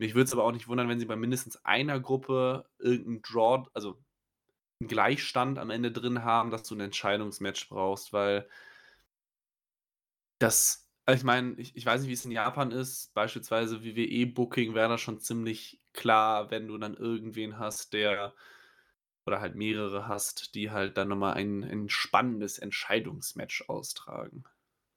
[0.00, 3.20] Mich würde es aber auch nicht wundern, wenn sie bei mindestens einer Gruppe irgend 'n
[3.22, 4.02] Draw also
[4.80, 8.48] 'n Gleichstand am Ende drin haben, dass du 'n Entscheidungsmatch brauchst, weil
[10.40, 13.12] das also ich meine, ich ich weiß nicht, wie's in Japan ist.
[13.14, 18.34] Beispielsweise WWE Booking wäre da schon ziemlich klar, wenn du dann irgendwen hast, der
[19.26, 24.44] oder halt mehrere hast, die halt dann noch mal ein 'n spannendes Entscheidungsmatch austragen.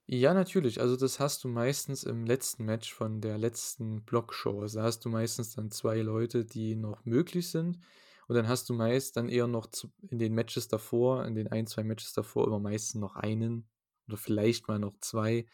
[0.09, 0.81] Ja, natürlich.
[0.81, 4.61] Also, das hast du meistens im letzten Match von der letzten Blockshow.
[4.61, 7.79] Also, da hast du meistens dann 2 Leute, die noch möglich sind.
[8.27, 9.69] Und dann hast du meist dann eher noch
[10.09, 13.69] in den Matches davor in den 1, 2 Matches davor immer meistens noch einen
[14.07, 15.45] oder vielleicht mal noch 2,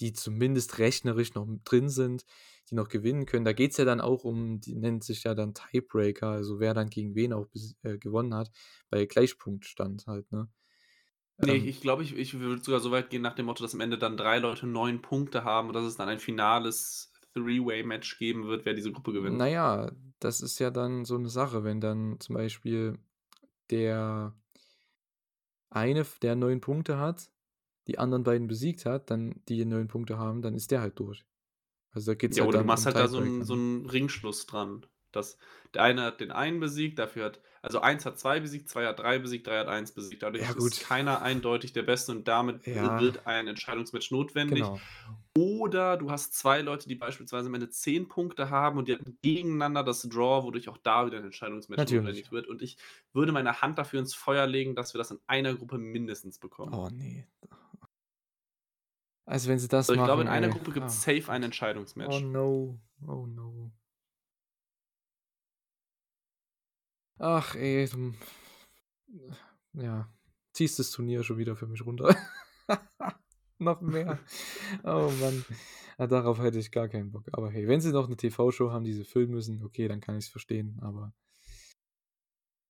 [0.00, 2.24] die zumindest rechnerisch noch drin sind,
[2.70, 3.44] die noch gewinnen können.
[3.44, 6.88] Da geht's ja dann auch um die nennt sich ja dann Tiebreaker, also wer dann
[6.90, 7.46] gegen wen auch
[7.82, 8.50] äh, gewonnen hat,
[8.90, 10.48] bei Gleichpunktstand halt, ne?
[11.38, 13.74] Ne, Ähm ich glaube, ich ich würde sogar so weit gehen nach dem Motto, dass
[13.74, 18.18] am Ende dann 3 Leute 9 Punkte haben und dass es dann ein finales Three-Way-Match
[18.18, 19.40] geben wird, wer diese Gruppe gewinnt.
[19.40, 22.98] Na ja, das ist ja dann so 'ne Sache, wenn dann zum Beispiel
[23.70, 24.34] der
[25.72, 27.30] eine der 9 Punkte hat,
[27.88, 31.26] die anderen beiden besiegt hat, dann die 9 Punkte haben, dann ist der halt durch.
[31.92, 33.52] Also, da geht's Ja, halt oder du machst um halt da so 'n Tiebreaker, so
[33.52, 33.54] ne?
[33.54, 34.86] 'n Ringschluss dran,
[35.16, 35.38] dass
[35.74, 38.98] der eine hat den einen besiegt, dafür hat also 1 hat 2 besiegt, 2 hat
[38.98, 40.22] 3 besiegt, 3 hat 1 besiegt.
[40.22, 40.80] Ja, Dadurch ist gut.
[40.80, 43.00] keiner eindeutig der Beste und damit, Ja.
[43.00, 44.64] wird ein Entscheidungsmatch notwendig.
[44.64, 44.78] Genau.
[45.36, 49.18] Oder du hast 2 Leute, die beispielsweise am Ende 10 Punkte haben und die hatten
[49.22, 52.02] gegeneinander das Draw, wodurch auch da wieder 'n Entscheidungsmatch Natürlich.
[52.04, 52.46] notwendig wird.
[52.48, 52.76] Und ich
[53.14, 56.74] würde meine Hand dafür ins Feuer legen, dass wir das in einer Gruppe mindestens bekommen.
[56.74, 57.26] Oh, ne.
[59.26, 60.52] Also, wenn sie das Also, ich glaube, in machen, einer ey.
[60.52, 61.42] Gruppe gibt's Ach safe ein Gott.
[61.42, 62.20] Oh Entscheidungsmatch.
[62.20, 63.72] no, oh no.
[67.18, 67.86] Ach, ey,
[69.74, 70.08] ja,
[70.52, 72.16] ziehst das Turnier schon wieder für mich runter.
[73.58, 74.18] Noch mehr.
[74.84, 75.44] Oh Mann.
[75.98, 77.24] Ja, darauf hätte ich gar keinen Bock.
[77.32, 80.16] Aber hey, wenn sie noch 'ne TV-Show haben, die sie füllen müssen, okay, dann kann
[80.18, 81.12] ich's verstehen, aber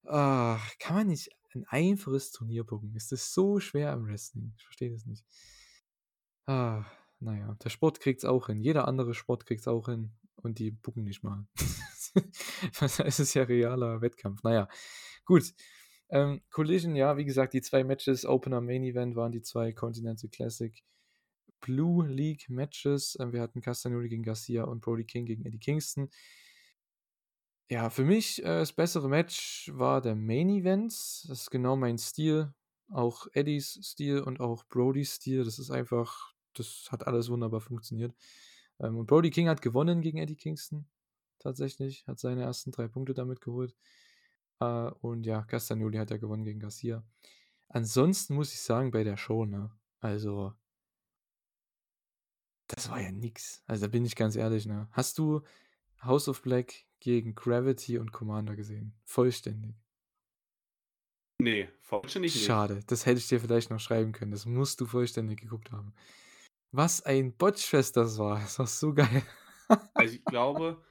[0.06, 2.94] Ach, kann man nicht 'n einfaches Turnier booken?
[2.94, 4.52] Ist das so schwer im Wrestling?
[4.56, 5.22] Ich verstehe das nicht.
[6.46, 6.84] Ah,
[7.20, 8.60] na ja, der Sport kriegt's auch hin.
[8.60, 11.46] Jeder andere Sport kriegt's auch hin und die booken nicht mal.
[12.80, 14.40] Es ist ja realer Wettkampf.
[14.42, 14.68] Na ja,
[15.24, 15.54] gut.
[16.10, 20.28] Ähm, Collision, ja, wie gesagt, die 2 Matches, Opener, Main Event waren die 2 Continental
[20.30, 20.82] Classic
[21.60, 23.16] Blue League Matches.
[23.20, 26.10] Ähm, wir hatten Castagnoli gegen Garcia und Brody King gegen Eddie Kingston.
[27.70, 30.92] Ja, für mich, äh, das bessere Match war der Main Event.
[30.92, 32.52] Das ist genau mein Stil,
[32.90, 35.44] auch Eddies Stil und auch Brodys Stil.
[35.44, 38.14] Das ist einfach das hat alles wunderbar funktioniert.
[38.80, 40.86] Ähm, und Brody King hat gewonnen gegen Eddie Kingston
[41.38, 43.74] tatsächlich, hat seine ersten 3 Punkte damit geholt.
[44.60, 47.04] Äh, und ja, Castagnoli hat ja gewonnen gegen Garcia.
[47.68, 49.70] Ansonsten muss ich sagen, bei der Show, ne,
[50.00, 50.54] also
[52.68, 53.62] das war ja nix.
[53.66, 54.88] Also, da bin ich ganz ehrlich, ne?
[54.92, 55.42] Hast du
[56.02, 58.94] House of Black gegen Gravity und Commander gesehen?
[59.04, 59.76] Vollständig?
[61.40, 62.46] Ne, vollständig nicht.
[62.46, 64.30] Schade, das hätte ich dir vielleicht noch schreiben können.
[64.30, 65.94] Das musst du vollständig geguckt haben.
[66.72, 68.40] Was ein Botch-Fest das war.
[68.40, 69.22] Das war so geil.
[69.94, 70.82] Also, ich glaube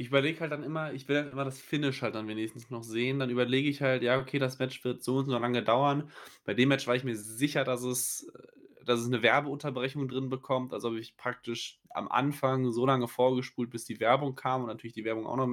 [0.00, 2.82] ich überlege halt dann immer ich will halt immer das Finish halt dann wenigstens noch
[2.84, 3.18] sehen.
[3.20, 6.10] Dann überlege ich halt: „Ja, okay, das Match wird so und so lange dauern.“
[6.44, 10.30] Bei dem Match war ich mir sicher, dass es äh, dass es 'ne Werbeunterbrechung drin
[10.30, 10.72] bekommt.
[10.74, 14.94] Also, habe ich praktisch am Anfang so lange vorgespult, bis die Werbung kam und natürlich
[14.94, 15.48] die Werbung auch noch,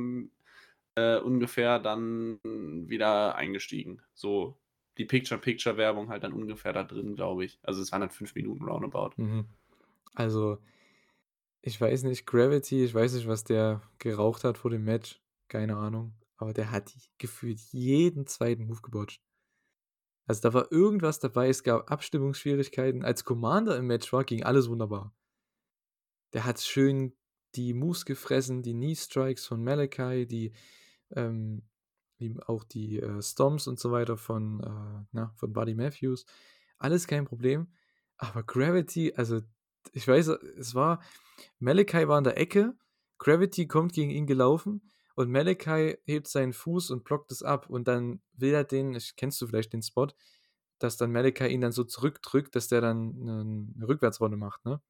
[0.95, 4.01] äh, ungefähr dann wieder eingestiegen.
[4.15, 4.59] So
[4.97, 7.59] die Picture-Picture-Werbung halt dann ungefähr da drin, glaube ich.
[7.63, 9.11] Also, es waren dann 5 Minuten roundabout.
[9.17, 9.47] Mhm.
[10.15, 10.59] Also,
[11.67, 15.75] ich weiß nicht, Gravity ich weiß nicht, was der geraucht hat vor dem Match, keine
[15.75, 18.55] Ahnung, aber der hat gefühlt jeden 2.
[18.55, 19.21] Move gebotcht.
[20.27, 23.03] Also, da war irgendwas dabei, es gab Abstimmungsschwierigkeiten.
[23.03, 25.13] Als Commander im Match war, ging alles wunderbar.
[26.33, 27.15] Der hat schön
[27.55, 30.53] die Moves gefressen, die Knee Strikes von Malakai, die,
[31.11, 31.63] ähm
[32.47, 36.25] auch die, äh, Stomps und so weiter von, äh, na, von Buddy Matthews.
[36.77, 37.67] Alles kein Problem.
[38.17, 39.41] Aber Gravity, also,
[39.93, 41.01] ich weiß, es war
[41.59, 42.75] Malakai war in der Ecke,
[43.19, 47.87] Gravity kommt gegen ihn gelaufen und Malakai hebt seinen Fuß und blockt es ab und
[47.87, 50.07] dann will er den ich kennst du vielleicht den Spot,
[50.79, 54.81] dass dann Malakai ihn dann so zurückdrückt, dass der dann 'nen 'ne Rückwärtsrolle macht, ne,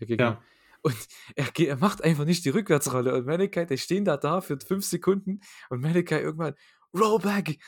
[0.00, 0.36] der Gegner.
[0.36, 0.46] Ja.
[0.82, 0.96] Und
[1.36, 4.84] er er macht einfach nicht die Rückwärtsrolle und Malakai die stehen da da für 5
[4.86, 5.40] Sekunden
[5.70, 6.54] und Malakai irgendwann:
[6.98, 7.58] „Rollback!“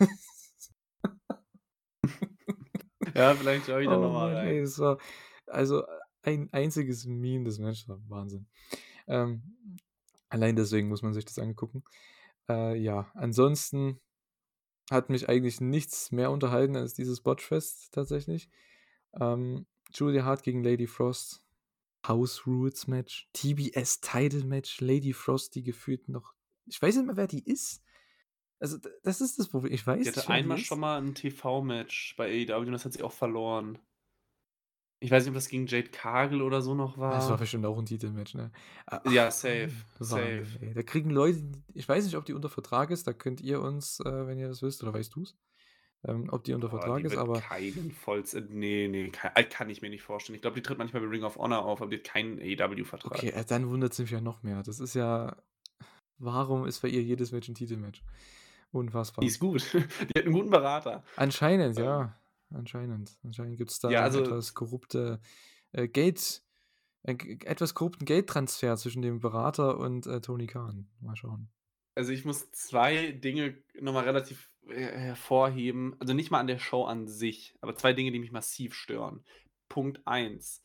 [3.14, 4.60] Ja, vielleicht schaue ich da Oh noch mal Mann, rein.
[4.60, 4.98] ey, war
[5.46, 5.84] also
[6.22, 8.46] ein einziges Meme, Match war Wahnsinn.
[9.06, 9.42] Ähm,
[10.28, 11.84] allein deswegen muss man sich das angucken.
[12.48, 14.00] Äh, ja, ansonsten
[14.90, 18.50] hat mich eigentlich nichts mehr unterhalten als dieses Botch-Fest tatsächlich.
[19.20, 21.44] Ähm, Julia Hart gegen Lady Frost,
[22.06, 26.34] House Rules Match, TBS Title Match, Lady Frost, die gefühlt noch
[26.66, 27.82] ich weiß nicht mehr, wer die ist.
[28.60, 29.72] Also, das ist das Problem.
[29.74, 32.84] Ich Die weiß hatte nicht, die einmal schon mal 'n TV-Match bei AEW und das
[32.84, 33.78] hat sie auch verloren.
[35.02, 37.36] Ich weiß nicht, ob das gegen Jade Cargill oder so noch Das war war.
[37.36, 38.52] bestimmt auch 'n Titelmatch, ne?
[38.86, 40.46] A Ja, ach safe, Mann, safe.
[40.46, 40.74] Wahnsinn, ey.
[40.74, 44.00] Da kriegen Leute ich weiß nicht, ob die unter Vertrag ist, da könnt ihr uns,
[44.00, 45.36] äh, wenn ihr das wisst oder weißt du's,
[46.04, 49.44] ähm, ob die unter Vertrag die ist, aber keinen Volls äh, ne, ne, ka äh,
[49.44, 50.34] kann ich mir nicht vorstellen.
[50.36, 52.38] Ich glaube, die tritt manchmal bei Ring of Honor auf, aber die hat keinen
[53.04, 53.30] Okay, AEW-Vertrag.
[53.30, 54.62] äh, dann wundert's mich ja noch mehr.
[54.62, 55.36] Das ist ja
[56.18, 58.04] warum ist bei ihr jedes Match 'n Titelmatch?
[59.20, 59.28] Die Unfassbar.
[59.28, 59.62] ist gut.
[59.74, 61.04] Die hat 'n guten Berater.
[61.18, 62.21] Anscheinend, Ähm ja.
[62.54, 63.18] Anscheinend.
[63.22, 65.20] Anscheinend gibt's Ja, da also etwas korrupte,
[65.72, 66.42] äh, Geld
[67.04, 67.14] äh,
[67.44, 70.88] etwas korrupten Geldtransfer zwischen dem Berater und, äh, Tony Khan.
[71.00, 71.50] Mal schauen.
[71.96, 76.58] Also, ich muss 2 Dinge noch mal relativ her hervorheben, also, nicht mal an der
[76.58, 79.24] Show an sich, aber 2 Dinge, die mich massiv stören.
[79.68, 80.62] Punkt 1: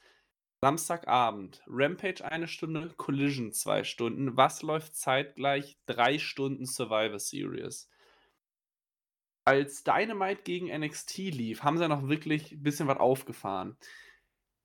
[0.62, 4.38] Samstagabend, Rampage 1 Stunde, Collision 2 Stunden.
[4.38, 5.78] Was läuft zeitgleich?
[5.88, 7.90] 3 Stunden Survivor Series.
[9.48, 13.78] Als Dynamite gegen NXT lief, haben sie ja noch wirklich bisschen was aufgefahren.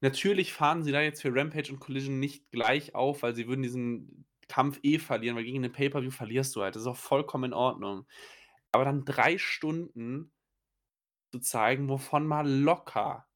[0.01, 3.63] Natürlich fahren sie da jetzt für Rampage und Collision nicht gleich auf, weil sie würden
[3.63, 6.75] diesen Kampf eh verlieren, weil gegen 'nen Pay-per-View verlierst du halt.
[6.75, 8.09] Das ist auch vollkommen in Ordnung.
[8.73, 10.33] Aber dann 3 Stunden
[11.33, 13.27] zu zeigen, wovon mal locker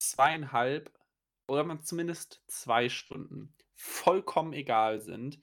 [0.00, 0.92] 2,5
[1.48, 5.40] oder mal zumindest 2 Stunden vollkommen egal sind,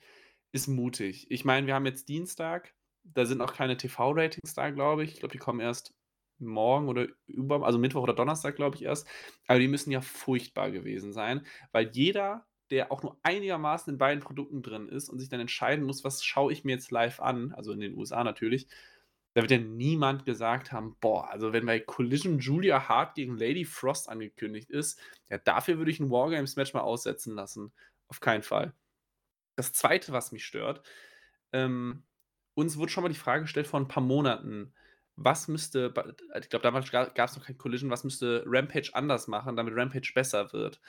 [0.51, 1.31] ist mutig.
[1.31, 5.13] Ich meine, wir haben jetzt Dienstag, da sind noch keine TV-Ratings da, glaube ich.
[5.13, 5.93] Ich glaube, die kommen erst
[6.39, 9.07] morgen oder über also, Mittwoch oder Donnerstag, glaube ich, erst.
[9.47, 14.23] Aber die müssen ja furchtbar gewesen sein, weil jeder, der auch nur einigermaßen in beiden
[14.23, 17.53] Produkten drin ist und sich dann entscheiden muss: „Was schaue ich mir jetzt live an?“
[17.53, 18.67] Also, in den USA natürlich.
[19.35, 23.65] Da wird ja niemand gesagt haben: „Boah, also, wenn bei Collision Julia Hart gegen Lady
[23.65, 24.99] Frost angekündigt ist,
[25.29, 27.73] ja, dafür würde ich 'n War-Games-Match mal aussetzen lassen.“
[28.07, 28.73] Auf keinen Fall.
[29.57, 30.83] Das 2., was mich stört,
[31.53, 32.03] ähm,
[32.55, 34.73] uns wurde schon mal die Frage gestellt vor 'n paar Monaten,
[35.15, 35.93] was müsste
[36.41, 40.11] ich glaube, damals ga gab's noch kein Collision, was müsste Rampage anders machen, damit Rampage
[40.15, 40.81] besser wird?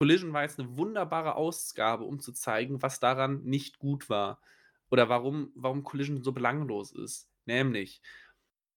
[0.00, 4.40] Collision war jetzt 'ne wunderbare Ausgabe, um zu zeigen, was daran nicht gut war
[4.90, 7.30] oder warum warum Collision so belanglos ist.
[7.46, 8.02] Nämlich,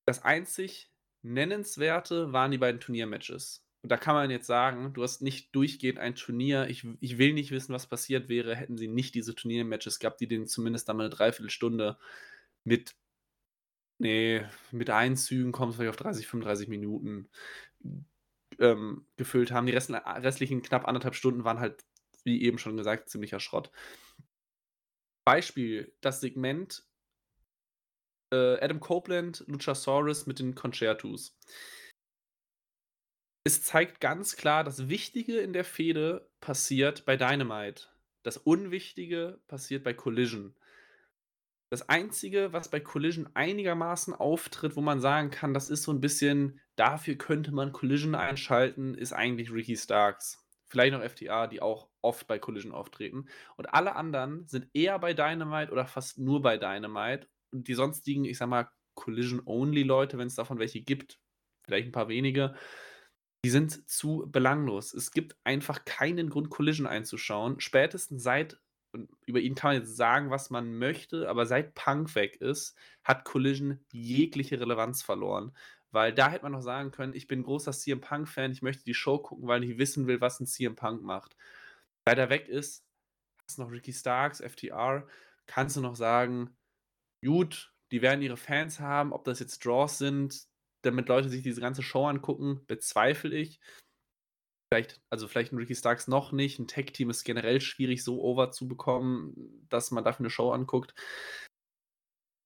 [0.05, 0.91] das einzig
[1.23, 3.59] Nennenswerte waren die beiden Turniermatches.
[3.83, 7.33] Und da kann man jetzt sagen, du hast nicht durchgehend ein Turnier ich ich will
[7.33, 10.97] nicht wissen, was passiert wäre, hätten sie nicht diese Turniermatches gehabt, die denen zumindest dann
[10.97, 11.97] mal 'ne 3/4 Stunde
[12.63, 12.93] mit
[14.01, 17.29] ne, mit Einzügen kommst du vielleicht auf 30, 35 Minuten,
[18.59, 19.67] ähm, gefüllt haben.
[19.67, 21.83] Die restlichen knapp 1 1/2 Stunden waren halt,
[22.23, 23.71] wie eben schon gesagt, ziemlicher Schrott.
[25.27, 26.83] Beispiel, das Segment
[28.33, 31.35] äh, Adam Copeland, Luchasaurus mit den Con-Chair-Tos.
[33.45, 37.87] Es zeigt ganz klar, das Wichtige in der Fehde passiert bei Dynamite.
[38.21, 40.53] Das Unwichtige passiert bei Collision.
[41.73, 46.01] Das Einzige, was bei Collision einigermaßen auftritt, wo man sagen kann, das ist so 'n
[46.01, 50.45] bisschen dafür könnte man Collision einschalten, ist eigentlich Ricky Starks.
[50.67, 53.27] Vielleicht noch FTR, die auch oft bei Collision auftreten.
[53.55, 57.29] Und alle anderen sind eher bei Dynamite oder fast nur bei Dynamite.
[57.53, 61.19] Und die sonstigen, ich sage mal, Collision-Only-Leute, wenn's davon welche gibt,
[61.63, 62.55] vielleicht 'n paar wenige,
[63.45, 64.93] die sind zu belanglos.
[64.93, 67.59] Es gibt einfach keinen Grund, Collision einzuschauen.
[67.59, 68.59] Spätestens seit
[68.93, 72.77] und über ihn kann man jetzt sagen, was man möchte, aber seit Punk weg ist,
[73.05, 75.55] hat Collision jegliche Relevanz verloren.
[75.91, 78.93] Weil da hätte man noch sagen können: „Ich bin großer CM Punk-Fan, ich möchte die
[78.93, 81.35] Show gucken, weil ich wissen will, was 'n CM Punk macht.“
[82.05, 82.85] Seit er weg ist,
[83.47, 85.07] hast noch Ricky Starks, FTR,
[85.47, 86.57] kannst du noch sagen:
[87.25, 90.47] „Gut, die werden ihre Fans haben.“ Ob das jetzt Draws sind,
[90.83, 93.57] damit Leute sich diese ganze Show angucken, bezweifle ich.
[94.73, 96.57] Vielleicht also, vielleicht 'n Ricky Starks noch nicht.
[96.57, 100.93] 'N Tag-Team ist generell schwierig, so over zu bekommen, dass man dafür 'ne Show anguckt.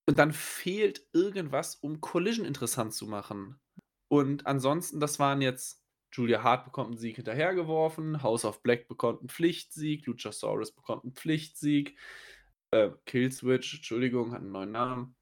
[0.07, 3.59] Und dann fehlt irgendwas, um Collision interessant zu machen.
[4.07, 5.83] Und ansonsten, das waren jetzt
[6.13, 11.13] Julia Hart bekommt 'n Sieg hinterhergeworfen, House of Black bekommt 'n Pflichtsieg, Luchasaurus bekommt 'n
[11.13, 11.97] Pflichtsieg,
[12.71, 15.15] äh, Killswitch, Entschuldigung, hat 'n neuen Namen.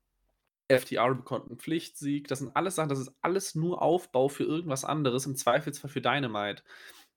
[0.79, 2.27] FTR bekommt 'n Pflichtsieg.
[2.27, 6.01] Das sind alles Sachen das ist alles nur Aufbau für irgendwas anderes, im Zweifelsfall für
[6.01, 6.63] Dynamite.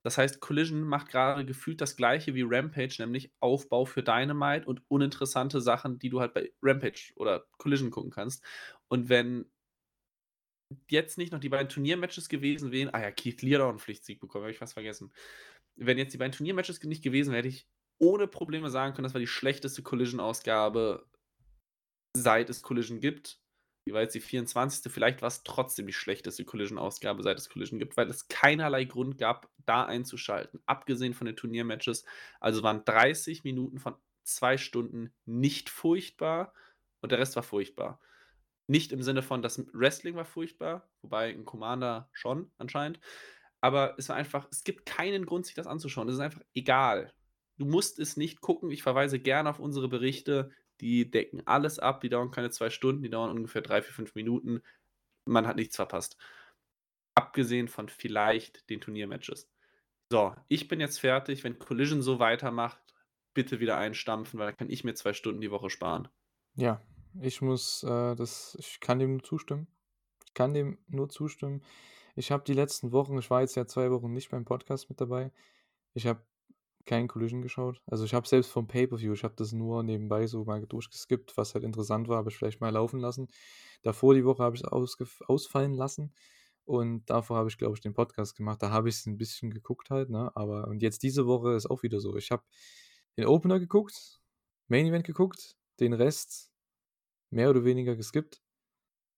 [0.05, 4.83] Das heißt, Collision macht grade gefühlt das Gleiche wie Rampage, nämlich Aufbau für Dynamite und
[4.89, 8.45] uninteressante Sachen, die du halt bei Rampage oder Collision gucken kannst.
[8.89, 9.51] Und wenn
[10.91, 13.79] jetzt nicht noch die beiden Turniermatches gewesen wären ah ja, Keith Lee hat auch 'n
[13.79, 15.13] Pflichtsieg bekommen, habe ich fast vergessen.
[15.77, 17.69] Wenn jetzt die beiden Turniermatches nicht gewesen wären, hätte ich
[17.99, 21.07] ohne Probleme sagen können, das war die schlechteste Collision-Ausgabe
[22.17, 23.39] seit es Collision gibt.
[23.87, 27.97] Die war jetzt die 24., vielleicht war's trotzdem die schlechteste Collision-Ausgabe, seit es Collision gibt,
[27.97, 32.05] weil es keinerlei Grund gab, da einzuschalten, abgesehen von den Turniermatches.
[32.41, 33.95] Also, waren 30 Minuten von
[34.25, 36.53] 2 Stunden nicht furchtbar
[37.01, 38.01] und der Rest war furchtbar.
[38.69, 43.01] Nicht im Sinne von, das Wrestling war furchtbar, wobei 'n Commander schon anscheinend,
[43.63, 46.09] Aber es war einfach es gibt keinen Grund, sich das anzuschauen.
[46.09, 47.13] Es ist einfach egal.
[47.59, 48.71] Du musst es nicht gucken.
[48.73, 50.51] Ich verweise gerne auf unsere Berichte.
[50.81, 52.01] Die decken alles ab.
[52.01, 54.63] Die dauern keine 2 Stunden, die dauern ungefähr 3, 4, 5 Minuten.
[55.25, 56.17] Man hat nichts verpasst.
[57.15, 59.51] Abgesehen von vielleicht den Turniermatches.
[60.11, 61.45] So, ich bin jetzt fertig.
[61.45, 62.81] Wenn Collision so weitermacht,
[63.35, 66.09] bitte wieder einstampfen, weil dann kann ich mir 2 Stunden die Woche sparen.
[66.55, 66.81] Ja,
[67.21, 69.67] ich muss, äh, das ich kann dem nur zustimmen.
[70.27, 71.63] Ich kann dem nur zustimmen.
[72.15, 75.01] Ich habe die letzten Wochen ich war jetzt ja 2 Wochen nicht beim Podcast mit
[75.01, 75.33] dabei.
[75.95, 76.21] Ich habe
[76.87, 77.83] kein Collision geschaut.
[77.87, 81.55] Also, ich habe selbst vom Pay-per-View ich habe das nur nebenbei so mal durchgeskippt, was
[81.55, 83.29] halt interessant war, habe ich vielleicht mal laufen lassen.
[83.83, 86.15] Davor die Woche habe ich's ausgef ausfallen lassen
[86.67, 88.63] und davor habe ich, glaube ich, den Podcast gemacht.
[88.63, 90.33] Da habe ich's 'n bisschen geguckt halt, ne?
[90.37, 92.17] Aber und jetzt diese Woche ist auch wieder so.
[92.17, 92.45] Ich habe
[93.19, 94.21] den Opener geguckt,
[94.69, 96.51] Main Event geguckt, den Rest
[97.31, 98.43] mehr oder weniger geskippt.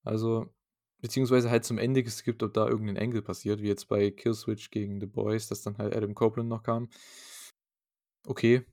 [0.05, 0.49] Also
[1.03, 4.71] beziehungsweise halt zum Ende geskippt, ob da irgend 'nen Angle passiert, wie jetzt bei Killswitch
[4.73, 6.91] gegen The Boys, dass dann halt Adam Copeland noch kam.
[8.27, 8.65] Okay,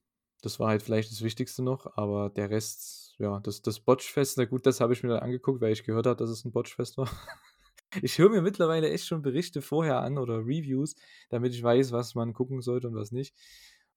[0.42, 4.46] das war halt vielleicht das Wichtigste noch, aber der Rest, ja, das das Botchfest, na
[4.46, 6.98] gut, das habe ich mir dann angeguckt, weil ich gehört habe, dass es 'n Botchfest
[6.98, 7.10] war.
[8.04, 10.96] Ich höre mir mittlerweile echt schon Berichte vorher an oder Reviews,
[11.30, 13.36] damit ich weiß, was man gucken sollte und was nicht.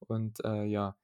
[0.01, 0.97] Und, äh, ja.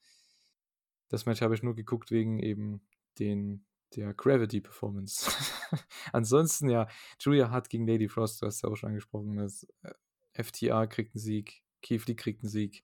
[1.10, 2.80] Das Match habe ich nur geguckt wegen eben
[3.18, 3.64] den
[3.94, 5.30] der Gravity Performance.
[6.12, 6.88] Ansonsten, ja,
[7.20, 9.92] Julia Hart gegen Lady Frost, du hast ja auch schon angesprochen, das, äh,
[10.32, 12.82] FTR kriegt 'n Sieg, Keith kriegt 'n Sieg.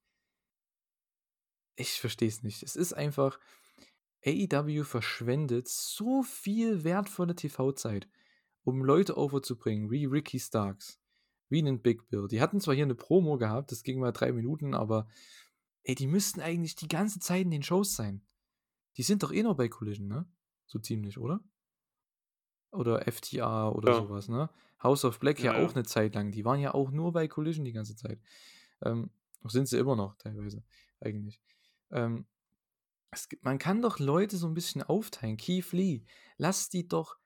[1.81, 2.63] Ich verstehe es nicht.
[2.63, 3.39] Es ist einfach
[4.27, 8.07] AEW verschwendet so viel wertvolle TV-Zeit,
[8.65, 11.01] um Leute overzubringen, wie Ricky Starks,
[11.49, 12.29] wie 'nen Big Bill.
[12.29, 15.09] Die hatten zwar hier 'ne Promo gehabt, das ging mal 3 Minuten, aber
[15.85, 18.27] ey, die müssten eigentlich die ganze Zeit in den Shows sein.
[18.99, 20.27] Die sind doch eh noch bei Collision, ne?
[20.67, 21.45] So ziemlich, oder?
[22.73, 23.93] Oder FTR oder Ja.
[23.93, 24.49] so was, ne?
[24.83, 25.75] House of Black ja Ja, auch ja.
[25.75, 26.31] 'ne Zeit lang.
[26.31, 28.21] Die waren ja auch nur bei Collision die ganze Zeit.
[28.83, 29.11] Ähm,
[29.45, 30.65] sind sie immer noch teilweise
[31.01, 31.41] eigentlich.
[31.93, 32.27] Ähm,
[33.13, 35.37] es man kann doch Leute so 'n bisschen aufteilen.
[35.39, 36.05] Keith Lee,
[36.39, 37.19] lass die doch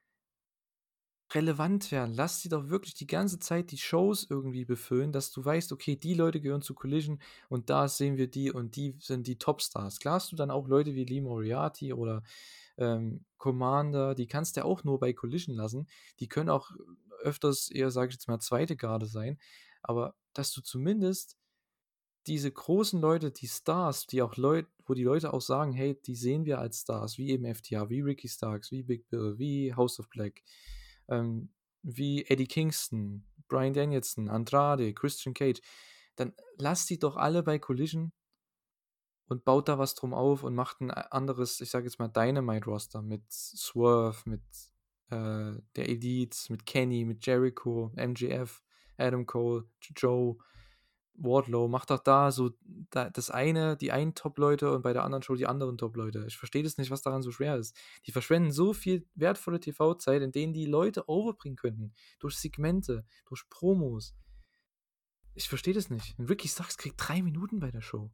[1.33, 2.15] relevant werden.
[2.15, 5.97] Lass die doch wirklich die ganze Zeit die Shows irgendwie befüllen, dass du weißt: „Okay,
[5.97, 7.19] die Leute gehören zu Collision
[7.49, 10.69] und da sehen wir die und die sind die Topstars.“ Klar hast du dann auch
[10.69, 12.23] Leute wie Lee Moriarty oder,
[12.79, 15.87] ähm, Commander, die kannst du auch nur bei Collision lassen.
[16.21, 16.71] Die können auch
[17.23, 18.77] öfters eher, sage ich jetzt mal, 2.
[18.77, 19.39] Garde sein,
[19.83, 21.37] aber dass du zumindest
[22.27, 26.15] diese großen Leute, die Stars, die auch Leut wo die Leute auch sagen: „Hey, die
[26.17, 29.99] sehen wir als Stars“, wie eben FTR, wie Ricky Starks, wie Big Bill, wie House
[29.99, 30.43] of Black,
[31.09, 31.51] ähm,
[31.83, 35.61] wie Eddie Kingston, Bryan Danielson, Andrade, Christian Cage.
[36.17, 38.13] Dann lasst die doch alle bei Collision
[39.29, 42.09] und baut da was drum auf und macht 'n a anderes, ich sage jetzt mal,
[42.09, 44.43] Dynamite-Roster mit Swerve, mit,
[45.11, 48.63] äh, der Elite, mit Kenny, mit Jericho, MJF,
[48.99, 49.65] Adam Cole,
[49.97, 50.37] Joe,
[51.17, 51.69] Wardlow.
[51.69, 52.51] Macht doch da so
[52.91, 56.25] da das eine die einen Top-Leute und bei der anderen Show die anderen Top-Leute.
[56.29, 57.77] Ich verstehe das nicht, was daran so schwer ist.
[58.07, 63.49] Die verschwenden so viel wertvolle TV-Zeit, in denen die Leute overbringen könnten, durch Segmente, durch
[63.51, 64.13] Promos.
[65.37, 66.17] Ich verstehe das nicht.
[66.19, 68.11] Und Ricky Starks kriegt 3 Minuten bei der Show.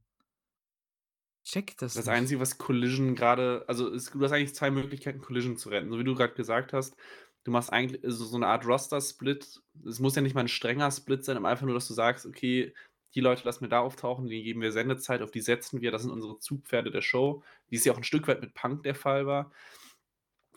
[1.47, 2.09] Checke das Das nicht.
[2.09, 5.91] Einzige, was Collision grade also, es du hast eigentlich 2 Möglichkeiten, Collision zu retten.
[5.91, 6.97] So wie du grad gesagt hast,
[7.43, 9.61] du machst eigentlich so so 'ne Art Roster-Split.
[9.87, 12.27] Es muss ja nicht mal 'n strenger Split sein, aber einfach nur, dass du sagst:
[12.27, 12.73] „Okay,
[13.15, 15.91] die Leute lassen wir da auftauchen, denen geben wir Sendezeit, auf die setzen wir.
[15.93, 18.83] Das sind unsere Zugpferde der Show“, wie es ja auch 'n Stück weit mit Punk
[18.85, 19.51] der Fall war.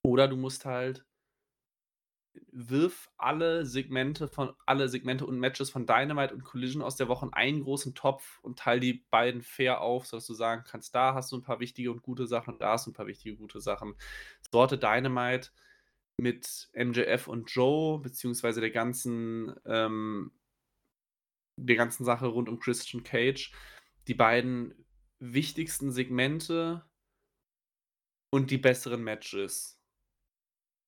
[0.06, 1.06] Oder du musst halt
[2.56, 7.26] wirf alle Segmente von alle Segmente und Matches von Dynamite und Collision aus der Woche
[7.26, 11.14] in einen großen Topf und teile die beiden fair auf, sodass du sagen kannst: „Da
[11.16, 13.60] hast du 'n paar wichtige und gute Sachen, da hast du 'n paar wichtige, gute
[13.60, 13.96] Sachen.“
[14.52, 15.50] Sorte Dynamite
[16.18, 20.32] mit MJF und Joe beziehungsweise der ganzen ähm
[21.58, 23.52] der ganzen Sache rund um Christian Cage.
[24.08, 24.86] Die beiden
[25.20, 26.84] wichtigsten Segmente
[28.32, 29.80] und die besseren Matches.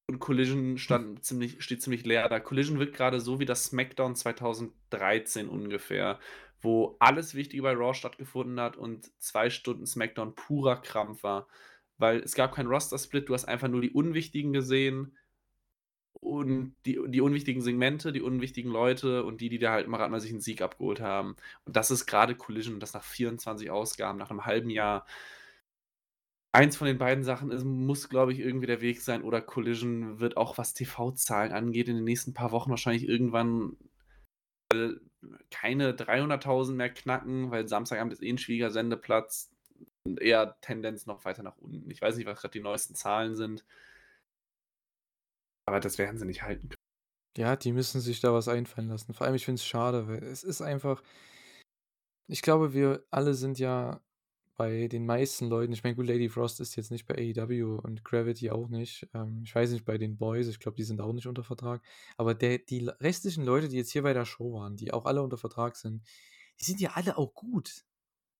[0.07, 2.39] Und Collision stand ziemlich steht ziemlich leer da.
[2.39, 6.19] Collision wirkt grade so wie das SmackDown 2013 ungefähr,
[6.61, 11.47] wo alles Wichtige bei Raw stattgefunden hat und 2 Stunden SmackDown purer Krampf war.
[11.97, 15.17] Weil es gab keinen Roster-Split, du hast einfach nur die Unwichtigen gesehen
[16.21, 20.31] und die die unwichtigen Segmente, die unwichtigen Leute und die, die da halt mal sich
[20.31, 21.35] 'n Sieg abgeholt haben.
[21.65, 25.05] Und das ist grade Collision das nach 24 Ausgaben, nach 'nem halben Jahr.
[26.55, 30.21] Eins von den beiden Sachen ist muss, glaube ich, irgendwie der Weg sein oder Collision
[30.21, 33.75] wird auch, was TV-Zahlen angeht, in den nächsten paar Wochen wahrscheinlich irgendwann,
[34.73, 34.89] äh,
[35.51, 39.51] keine 300.000 mehr knacken, weil Samstagabend ist eh 'n schwieriger Sendeplatz
[40.05, 41.91] und eher Tendenz noch weiter nach unten.
[41.91, 43.65] Ich weiß nicht, was grad die neuesten Zahlen sind.
[45.65, 46.81] Aber das werden sie nicht halten können.
[47.37, 49.13] Ja, die müssen sich da was einfallen lassen.
[49.13, 51.01] Vor allem, ich finde es schade, weil es ist einfach
[52.27, 54.01] ich glaube, wir alle sind ja
[54.57, 58.03] bei den meisten Leuten ich meine, gut, Lady Frost ist jetzt nicht bei AEW und
[58.03, 59.07] Gravity auch nicht.
[59.13, 61.83] Ähm, ich weiß nicht bei den Boys, ich glaube, die sind auch nicht unter Vertrag.
[62.17, 65.21] Aber der die restlichen Leute, die jetzt hier bei der Show waren, die auch alle
[65.21, 66.03] unter Vertrag sind,
[66.59, 67.85] die sind ja alle auch gut.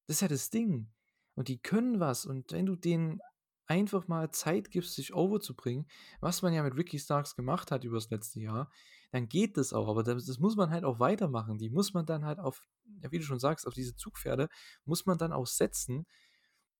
[0.07, 0.89] Das ist ja das Ding.
[1.35, 2.25] Und die können was.
[2.25, 3.19] Und wenn du denen
[3.67, 5.87] einfach mal Zeit gibst, sich overzubringen,
[6.19, 8.69] was man ja mit Ricky Starks gemacht hat über das letzte Jahr,
[9.11, 9.87] dann geht das auch.
[9.87, 11.57] Aber das, das muss man halt auch weitermachen.
[11.57, 12.61] Die muss man dann halt auf,
[13.01, 14.49] ja, wie du schon sagst, auf diese Zugpferde,
[14.85, 16.05] muss man dann auch setzen.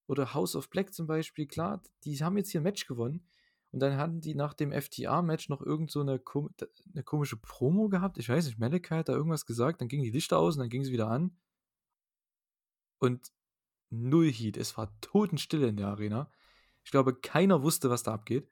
[0.07, 3.27] Oder House of Black zum Beispiel, klar, die haben jetzt hier ein Match gewonnen.
[3.71, 6.49] Und dann hatten die nach dem FTA-Match noch irgend so eine, kom
[6.93, 8.17] eine komische Promo gehabt.
[8.17, 10.69] Ich weiß nicht, Malachi hat da irgendwas gesagt, dann gingen die Lichter aus und dann
[10.69, 11.35] gingen sie wieder an.
[12.99, 13.33] Und
[13.89, 14.57] null Heat.
[14.57, 16.31] Es war totenstille in der Arena.
[16.85, 18.47] Ich glaube, keiner wusste, was da abgeht.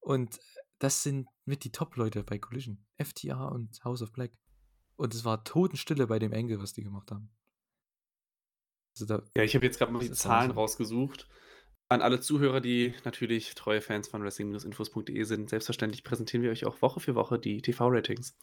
[0.00, 0.40] Und
[0.78, 2.84] das sind mit die Top-Leute bei Collision.
[3.02, 4.32] FTA und House of Black.
[4.96, 7.30] Und es war totenstille bei dem Engel, was die gemacht haben.
[8.94, 11.28] Also da, ja, ich habe jetzt gerade mal die Zahlen rausgesucht.
[11.88, 16.82] An alle Zuhörer, die natürlich treue Fans von Wrestling-Infos.de sind, selbstverständlich präsentieren wir euch auch
[16.82, 18.36] Woche für Woche die TV-Ratings.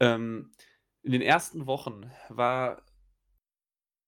[0.00, 0.50] Ähm,
[1.02, 2.82] in den ersten Wochen war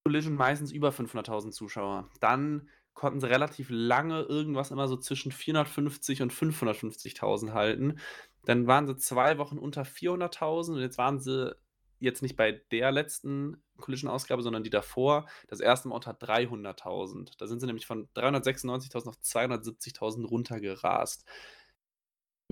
[0.04, 2.10] Collision meistens über 500.000 Zuschauer.
[2.20, 8.00] Dann konnten sie relativ lange irgendwas immer so zwischen 450 und 550.000 halten.
[8.46, 11.54] Dann waren sie zwei Wochen unter 400.000 und jetzt waren sie
[11.98, 17.32] jetzt nicht bei der letzten Collision-Ausgabe, sondern die davor, das erste Mal unter 300.000.
[17.38, 21.26] Da sind sie nämlich von 396.000 auf 270.000 runtergerast.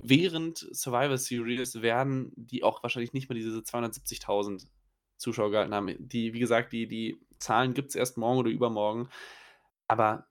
[0.01, 4.67] Während Survivor Series werden die auch wahrscheinlich nicht mehr diese 270.000
[5.17, 5.95] Zuschauer gehalten haben.
[5.97, 9.09] Die, wie gesagt, die, die Zahlen gibt es erst morgen oder übermorgen.
[9.87, 10.27] Aber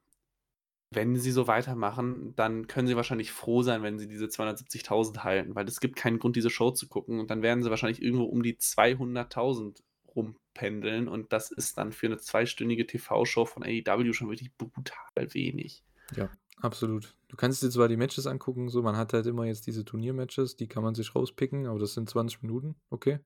[0.94, 5.54] wenn sie so weitermachen, dann können sie wahrscheinlich froh sein, wenn sie diese 270.000 halten,
[5.54, 7.20] weil es gibt keinen Grund, diese Show zu gucken.
[7.20, 9.82] Und dann werden sie wahrscheinlich irgendwo um die 200.000
[10.14, 11.08] rumpendeln.
[11.08, 15.84] Und das ist dann für eine zweistündige TV-Show von AEW schon wirklich brutal wenig.
[16.16, 17.16] Ja, absolut.
[17.28, 20.56] Du kannst dir zwar die Matches angucken, so man hat halt immer jetzt diese Turniermatches,
[20.56, 23.18] die kann man sich rauspicken, aber das sind 20 Minuten, okay.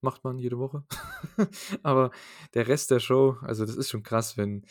[0.00, 0.84] Macht man jede Woche.
[1.82, 2.12] aber
[2.54, 4.64] der Rest der Show, also das ist schon krass, wenn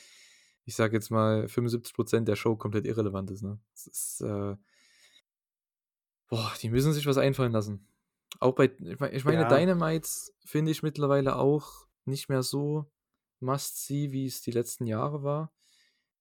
[0.67, 3.41] ich sage jetzt mal, 75% der Show komplett irrelevant ist.
[3.41, 3.57] Ne?
[3.71, 4.57] Das ist, äh,
[6.27, 7.87] boah, die müssen sich was einfallen lassen.
[8.41, 8.65] Auch bei,
[9.11, 9.47] ich meine, ja.
[9.47, 12.91] Dynamites finde ich mittlerweile auch nicht mehr so
[13.39, 15.53] must-see, wie es die letzten Jahre war.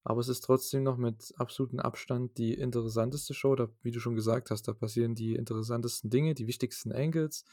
[0.05, 3.57] Aber es ist trotzdem noch mit absolutem Abstand die interessanteste Show.
[3.57, 7.45] Da, wie du schon gesagt hast, da passieren die interessantesten Dinge, die wichtigsten Angles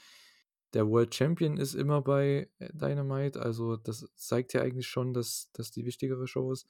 [0.74, 5.50] der World Champion ist immer bei äh, Dynamite, also das zeigt ja eigentlich schon, dass
[5.54, 6.68] das die wichtigere Show ist.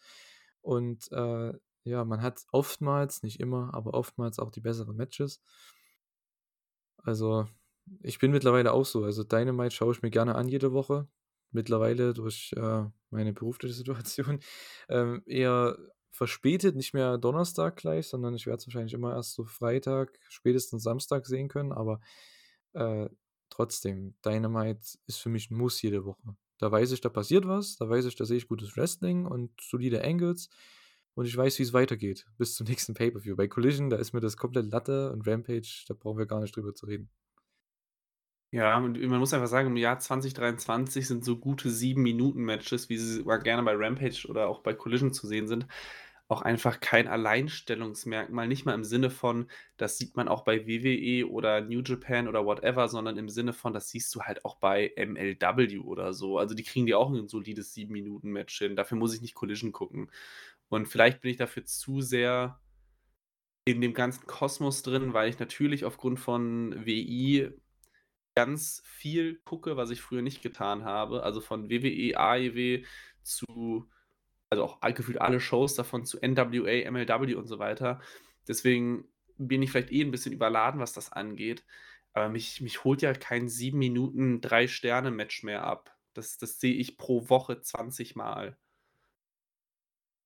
[0.62, 1.54] Und äh,
[1.84, 5.42] ja, man hat oftmals, nicht immer, aber oftmals auch die besseren Matches.
[6.98, 7.48] Also,
[8.02, 9.04] ich bin mittlerweile auch so.
[9.04, 11.08] Also, Dynamite schaue ich mir gerne an jede Woche.
[11.52, 14.40] Mittlerweile durch äh, meine berufliche Situation
[14.90, 15.78] ähm, eher
[16.12, 20.84] verspätet, nicht mehr Donnerstag gleich, sondern ich werde es wahrscheinlich immer erst so Freitag, spätestens
[20.84, 21.74] Samstag sehen können.
[21.74, 22.00] Aber
[22.74, 23.10] äh,
[23.54, 26.36] trotzdem, Dynamite ist für mich ein Muss jede Woche.
[26.58, 29.52] Da weiß ich, da passiert was, da weiß ich, da sehe ich gutes Wrestling und
[29.62, 30.50] solide Angles
[31.14, 33.36] und ich weiß, wie es weitergeht bis zum nächsten Pay-Per-View.
[33.36, 36.56] Bei Collision, da ist mir das komplett Latte und Rampage, da brauchen wir gar nicht
[36.56, 37.10] drüber zu reden.
[38.52, 43.24] Ja, und man muss einfach sagen, im Jahr 2023 sind so gute 7-Minuten-Matches, wie sie
[43.44, 45.66] gerne bei Rampage oder auch bei Collision zu sehen sind,
[46.28, 51.30] auch einfach kein Alleinstellungsmerkmal, nicht mal im Sinne von, das sieht man auch bei WWE
[51.30, 54.94] oder New Japan oder whatever, sondern im Sinne von, das siehst du halt auch bei
[54.96, 56.38] MLW oder so.
[56.38, 58.76] Also die kriegen dir auch ein solides 7-Minuten-Match hin.
[58.76, 60.10] Dafür muss ich nicht Collision gucken.
[60.70, 62.60] Und vielleicht bin ich dafür zu sehr
[63.66, 67.52] in dem ganzen Kosmos drin, weil ich natürlich aufgrund von WI
[68.36, 71.24] ganz viel gucke, was ich früher nicht getan habe.
[71.24, 72.84] Also von WWE, AEW
[73.22, 73.90] zu
[74.54, 78.00] also auch gefühlt alle Shows davon zu NWA, MLW und so weiter.
[78.48, 79.06] Deswegen
[79.38, 81.66] bin ich vielleicht eh ein bisschen überladen, was das angeht.
[82.14, 85.98] Aber mich, mich holt ja kein 7 Minuten, 3-Sterne-Match mehr ab.
[86.14, 88.58] Das, das sehe ich pro Woche 20 Mal.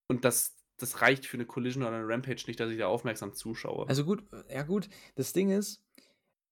[0.09, 3.33] Und das, das reicht für eine Collision oder eine Rampage nicht, dass ich da aufmerksam
[3.33, 3.87] zuschaue.
[3.87, 5.81] Also gut, ja gut, das Ding ist,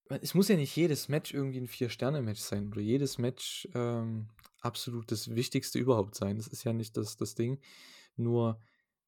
[0.08, 4.30] es muss ja nicht jedes Match irgendwie ein Vier-Sterne-Match sein oder jedes Match ähm,
[4.66, 6.38] absolut das Wichtigste überhaupt sein.
[6.38, 7.60] Das ist ja nicht das, das Ding.
[8.18, 8.60] Nur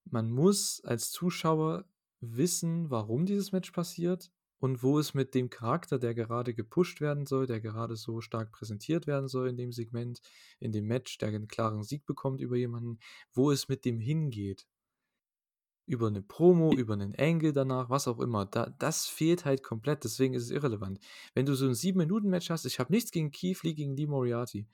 [0.05, 1.85] man muss als Zuschauer
[2.21, 7.25] wissen, warum dieses Match passiert und wo es mit dem Charakter, der gerade gepusht werden
[7.25, 10.19] soll, der gerade so stark präsentiert werden soll in dem Segment,
[10.59, 12.99] in dem Match, der einen klaren Sieg bekommt über jemanden,
[13.33, 14.67] wo es mit dem hingeht.
[15.85, 18.45] über eine Promo, über einen Angle danach, was auch immer.
[18.45, 20.99] Da, das fehlt halt komplett, deswegen ist es irrelevant.
[21.33, 24.67] Wenn du so ein 7-Minuten-Match hast, ich habe nichts gegen Keith Lee, gegen Lee Moriarty,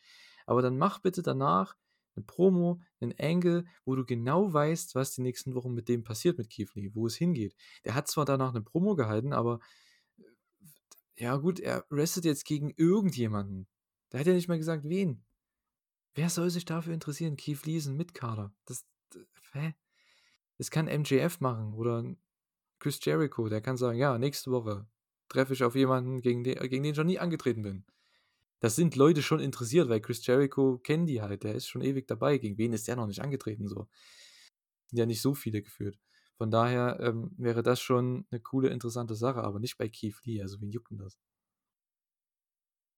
[0.45, 1.75] aber dann mach bitte danach
[2.15, 6.37] eine Promo, einen Angle, wo du genau weißt, was die nächsten Wochen mit dem passiert
[6.37, 7.55] mit Keith Lee, wo es hingeht.
[7.85, 9.59] Der hat zwar danach eine Promo gehalten, aber
[11.15, 13.67] ja gut, er restet jetzt gegen irgendjemanden.
[14.11, 15.23] Der hat ja nicht mal gesagt, wen.
[16.15, 17.37] Wer soll sich dafür interessieren?
[17.37, 18.53] Keith Lee ist ein Mitkader.
[18.65, 19.73] Das, das, hä?
[20.57, 22.05] Das kann MJF machen oder
[22.79, 24.85] Chris Jericho, der kann sagen, ja, nächste Woche
[25.29, 27.85] treffe ich auf jemanden, gegen den, gegen den ich noch nie angetreten bin.
[28.63, 32.07] Das sind Leute schon interessiert, weil Chris Jericho kennen die halt, der ist schon ewig
[32.07, 32.37] dabei.
[32.39, 33.67] Gegen wen ist der noch nicht angetreten?
[33.67, 33.87] So.
[34.87, 35.99] Sind ja nicht so viele geführt.
[36.37, 40.41] Von daher ähm, wäre das schon eine coole, interessante Sache, aber nicht bei Keith Lee.
[40.41, 41.19] Also, wen juckt denn das?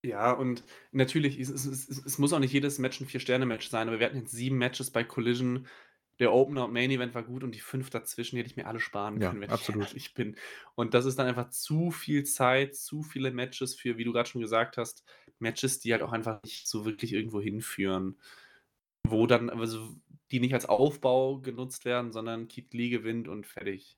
[0.04, 3.88] Ja, und natürlich, es, es, es, es muss auch nicht jedes Match ein Vier-Sterne-Match sein,
[3.88, 5.68] aber wir hatten jetzt sieben Matches bei Collision.
[6.20, 8.80] Der Opener und Main Event war gut und die fünf dazwischen hätte ich mir alle
[8.80, 9.96] sparen Ja, können, wenn absolut.
[9.96, 10.38] ich bin.
[10.76, 14.30] Und das ist dann einfach zu viel Zeit, zu viele Matches für, wie du gerade
[14.30, 15.04] schon gesagt hast,
[15.40, 18.18] Matches, die halt auch einfach nicht so wirklich irgendwo hinführen.
[19.08, 19.96] Wo dann, also
[20.32, 23.98] die nicht als Aufbau genutzt werden, sondern Keith Lee gewinnt und fertig.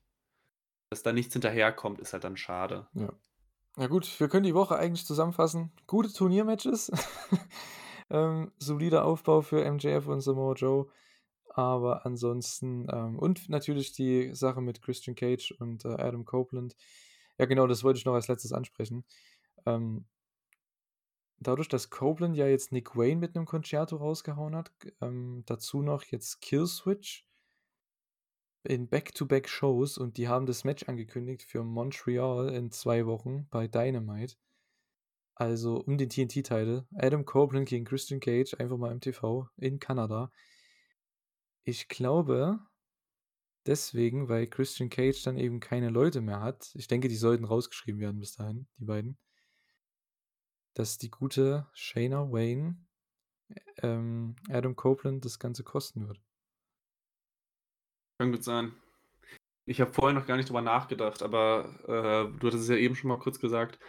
[0.90, 2.88] Dass da nichts hinterherkommt, ist halt dann schade.
[2.94, 3.12] Ja.
[3.76, 5.70] Na gut, wir können die Woche eigentlich zusammenfassen.
[5.86, 6.90] Gute Turniermatches.
[8.10, 10.90] ähm, solider Aufbau für MJF und Samoa Joe.
[11.50, 16.76] Aber ansonsten, ähm, und natürlich die Sache mit Christian Cage und äh, Adam Copeland.
[17.38, 19.04] Ja, genau, das wollte ich noch als letztes ansprechen.
[19.66, 20.06] Ähm,
[21.40, 26.04] dadurch, dass Copeland ja jetzt Nick Wayne mit einem Concerto rausgehauen hat, ähm, dazu noch
[26.04, 27.26] jetzt Killswitch
[28.64, 34.36] in Back-to-Back-Shows und die haben das Match angekündigt für Montreal in zwei Wochen bei Dynamite.
[35.34, 36.84] Also um den TNT-Titel.
[36.96, 40.32] Adam Copeland gegen Christian Cage, einfach mal im TV in Kanada.
[41.64, 42.58] Ich glaube,
[43.64, 46.72] deswegen, weil Christian Cage dann eben keine Leute mehr hat.
[46.74, 49.16] Ich denke, die sollten rausgeschrieben werden bis dahin, die beiden.
[50.78, 52.76] Dass die gute Shayna Wayne
[53.82, 56.20] ähm, Adam Copeland das Ganze kosten wird.
[58.20, 58.72] Kann gut sein.
[59.66, 62.94] Ich habe vorher noch gar nicht drüber nachgedacht, aber äh, du hattest es ja eben
[62.94, 63.80] schon mal kurz gesagt.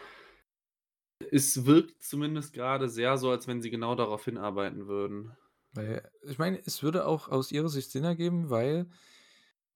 [1.32, 5.38] Es wirkt zumindest gerade sehr so, als wenn sie genau darauf hinarbeiten würden.
[5.74, 8.90] Weil, ich meine, es würde auch aus ihrer Sicht Sinn ergeben, weil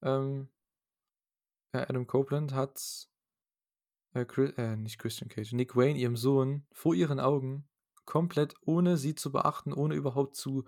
[0.01, 0.49] ähm,
[1.73, 3.07] Adam Copeland hat
[4.13, 7.67] äh, Chris, äh, nicht Christian Cage, Nick Wayne, ihrem Sohn, vor ihren Augen,
[8.05, 10.65] komplett ohne sie zu beachten, ohne überhaupt zu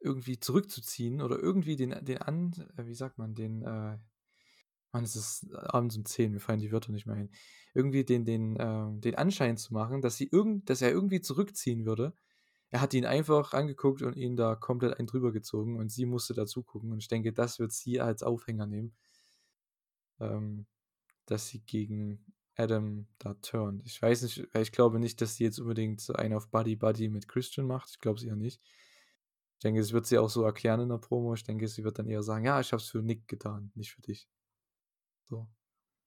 [0.00, 3.98] irgendwie zurückzuziehen oder irgendwie den, den an, äh, wie sagt man, den, äh,
[4.92, 7.30] Mann, es ist abends um 10, mir fallen die Wörter nicht mehr ein.
[7.74, 11.84] Irgendwie den, den, äh, den Anschein zu machen, dass sie irgend, dass er irgendwie zurückziehen
[11.84, 12.14] würde.
[12.70, 16.34] Er hat ihn einfach angeguckt und ihn da komplett einen drüber gezogen und sie musste
[16.34, 16.92] dazu gucken.
[16.92, 18.94] Und ich denke, das wird sie als Aufhänger nehmen.
[20.20, 20.66] Ähm,
[21.26, 22.24] dass sie gegen
[22.58, 23.82] Adam da turnt.
[23.86, 27.28] Ich weiß nicht, ich glaube nicht, dass sie jetzt unbedingt einen auf Buddy Buddy mit
[27.28, 27.90] Christian macht.
[27.90, 28.60] Ich glaube es eher nicht.
[29.58, 31.34] Ich denke, es wird sie auch so erklären in der Promo.
[31.34, 33.92] Ich denke, sie wird dann eher sagen, ja, ich habe es für Nick getan, nicht
[33.92, 34.28] für dich.
[35.24, 35.48] So.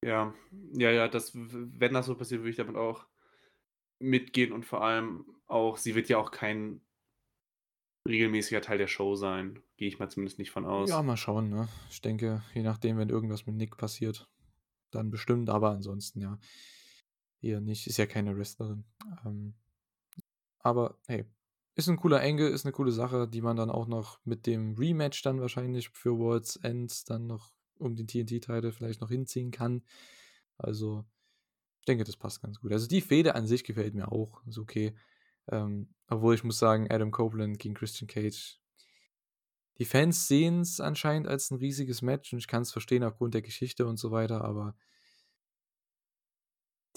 [0.03, 0.33] Ja,
[0.73, 3.05] ja, ja, das, wenn das so passiert, würde ich damit auch
[3.99, 6.81] mitgehen und vor allem auch, sie wird ja auch kein
[8.07, 9.61] regelmäßiger Teil der Show sein.
[9.77, 10.89] Gehe ich mal zumindest nicht von aus.
[10.89, 11.67] Ja, mal schauen, ne?
[11.89, 14.27] Ich denke, je nachdem, wenn irgendwas mit Nick passiert,
[14.91, 16.39] dann bestimmt, aber ansonsten ja.
[17.41, 17.87] Eher nicht.
[17.87, 18.85] Ist ja keine Wrestlerin.
[19.25, 19.55] Ähm,
[20.59, 21.25] aber hey,
[21.75, 24.75] ist ein cooler Engel, ist eine coole Sache, die man dann auch noch mit dem
[24.75, 29.81] Rematch dann wahrscheinlich für World's End dann noch um den TNT-Titel vielleicht noch hinziehen kann.
[30.57, 31.03] Also,
[31.79, 32.71] ich denke, das passt ganz gut.
[32.71, 34.45] Also, die Fehde an sich gefällt mir auch.
[34.45, 34.93] Ist okay.
[35.47, 38.60] Ähm, obwohl ich muss sagen, Adam Copeland gegen Christian Cage.
[39.81, 43.33] Die Fans sehen es anscheinend als ein riesiges Match und ich kann es verstehen aufgrund
[43.33, 44.75] der Geschichte und so weiter, aber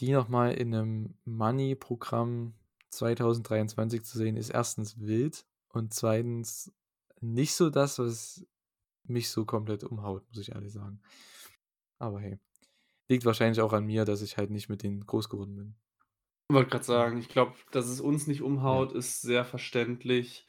[0.01, 2.53] die nochmal in einem Money-Programm
[2.91, 6.75] 2023 zu sehen, ist erstens wild und zweitens
[7.23, 8.47] nicht so das, was
[9.05, 11.01] mich so komplett umhaut, muss ich ehrlich sagen.
[11.99, 12.39] Aber hey,
[13.09, 15.75] liegt wahrscheinlich auch an mir, dass ich halt nicht mit denen groß geworden bin.
[16.51, 18.99] Ich wollte gerade sagen, ich glaube, dass es uns nicht umhaut, ja.
[18.99, 20.47] ist sehr verständlich.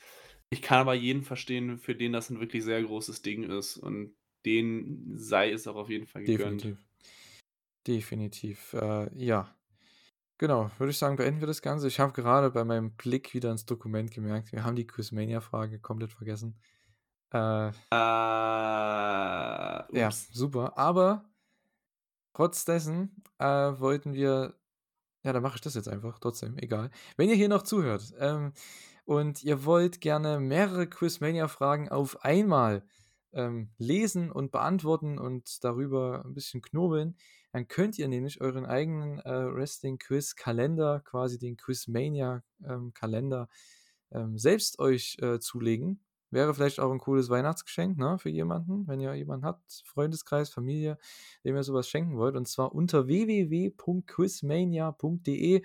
[0.56, 4.16] Ich kann aber jeden verstehen, für den das ein wirklich sehr großes Ding ist und
[4.46, 6.64] den sei es auch auf jeden Fall gegönnt.
[6.64, 6.86] Definitiv.
[7.86, 8.74] Definitiv.
[8.74, 9.54] Äh, ja.
[10.38, 11.90] Genau, würde ich sagen, beenden wir das Ganze.
[11.90, 16.14] Ich habe gerade bei meinem Blick wieder ins Dokument gemerkt, wir haben die Quizmania-Frage komplett
[16.14, 16.58] vergessen.
[17.34, 17.74] Äh, äh,
[19.92, 20.78] ja, super.
[20.78, 21.26] Aber
[22.34, 24.56] trotz dessen äh, wollten wir.
[25.24, 26.18] Ja, dann mache ich das jetzt einfach.
[26.20, 26.92] Trotzdem, egal.
[27.18, 28.54] Wenn ihr hier noch zuhört ähm,
[29.06, 32.84] und ihr wollt gerne mehrere Quizmania-Fragen auf einmal
[33.34, 37.16] ähm, lesen und beantworten und darüber ein bisschen knobeln,
[37.52, 43.48] dann könnt ihr nämlich euren eigenen äh, Wrestling-Quiz-Kalender, quasi den Quizmania-Kalender,
[44.12, 46.02] ähm, selbst euch äh, zulegen.
[46.32, 50.98] Wäre vielleicht auch ein cooles Weihnachtsgeschenk ne, für jemanden, wenn ihr jemanden habt, Freundeskreis, Familie,
[51.46, 52.36] dem ihr sowas schenken wollt.
[52.36, 55.64] Und zwar unter www.quizmania.de.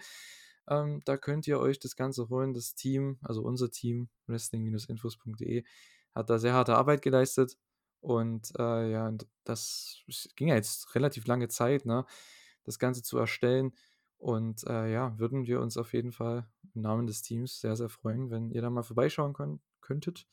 [0.70, 2.54] Ähm, da könnt ihr euch das Ganze holen.
[2.54, 5.64] Das Team, also unser Team, wrestling-infos.de,
[6.14, 7.58] hat da sehr harte Arbeit geleistet.
[8.00, 9.12] Und äh, ja,
[9.44, 10.02] das
[10.36, 12.06] ging ja jetzt relativ lange Zeit, ne,
[12.64, 13.72] das Ganze zu erstellen.
[14.16, 17.88] Und äh, ja, würden wir uns auf jeden Fall im Namen des Teams sehr, sehr
[17.88, 20.26] freuen, wenn ihr da mal vorbeischauen könnt, könntet.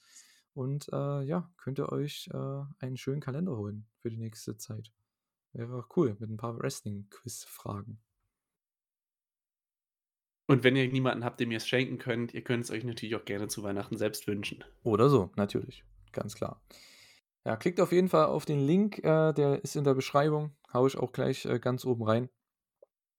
[0.53, 4.91] Und äh, ja, könnt ihr euch äh, einen schönen Kalender holen für die nächste Zeit.
[5.53, 8.01] Wäre cool mit ein paar Wrestling-Quiz-Fragen.
[10.47, 13.15] Und wenn ihr niemanden habt, dem ihr es schenken könnt, ihr könnt es euch natürlich
[13.15, 14.63] auch gerne zu Weihnachten selbst wünschen.
[14.83, 15.83] Oder so, natürlich.
[16.13, 16.61] Ganz klar.
[17.45, 20.55] Ja, klickt auf jeden Fall auf den Link, äh, der ist in der Beschreibung.
[20.73, 22.29] Hau ich auch gleich äh, ganz oben rein.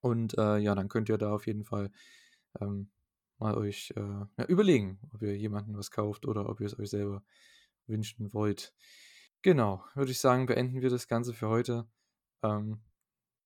[0.00, 1.90] Und äh, ja, dann könnt ihr da auf jeden Fall
[2.60, 2.90] ähm,
[3.38, 6.90] mal euch äh, ja, überlegen, ob ihr jemanden was kauft oder ob ihr es euch
[6.90, 7.22] selber
[7.86, 8.74] wünschen wollt.
[9.42, 11.86] Genau, würde ich sagen, beenden wir das Ganze für heute.
[12.42, 12.80] Ähm,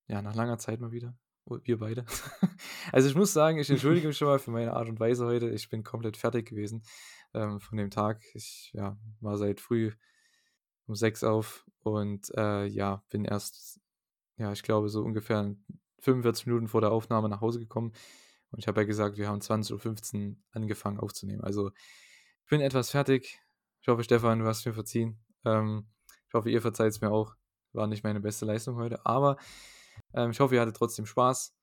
[0.09, 1.17] ja, nach langer Zeit mal wieder.
[1.47, 2.05] Wir beide.
[2.93, 5.51] also ich muss sagen, ich entschuldige mich schon mal für meine Art und Weise heute.
[5.51, 6.82] Ich bin komplett fertig gewesen
[7.35, 8.23] ähm, von dem Tag.
[8.35, 9.93] Ich ja, war seit früh
[10.86, 13.81] um sechs auf und äh, ja, bin erst,
[14.36, 15.55] ja, ich glaube, so ungefähr
[16.01, 17.93] 45 Minuten vor der Aufnahme nach Hause gekommen.
[18.51, 21.43] Und ich habe ja gesagt, wir haben 20.15 Uhr angefangen aufzunehmen.
[21.43, 21.70] Also
[22.44, 23.40] ich bin etwas fertig.
[23.81, 25.19] Ich hoffe, Stefan, du hast mir verziehen.
[25.44, 25.86] Ähm,
[26.28, 27.35] ich hoffe, ihr verzeiht es mir auch.
[27.73, 29.05] War nicht meine beste Leistung heute.
[29.06, 29.39] Aber
[30.14, 31.55] ähm, ich hoffe, ihr hattet trotzdem Spaß.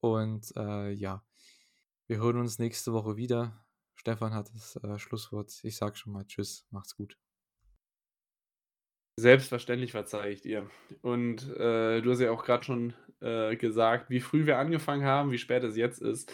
[0.00, 1.24] Und äh, ja,
[2.08, 3.64] wir hören uns nächste Woche wieder.
[3.94, 5.52] Stefan hat das äh, Schlusswort.
[5.62, 7.16] Ich sage schon mal Tschüss, macht's gut.
[9.16, 10.68] Selbstverständlich verzeihe ich dir.
[11.02, 15.30] Und äh, du hast ja auch gerade schon äh, gesagt, wie früh wir angefangen haben,
[15.30, 16.32] wie spät es jetzt ist.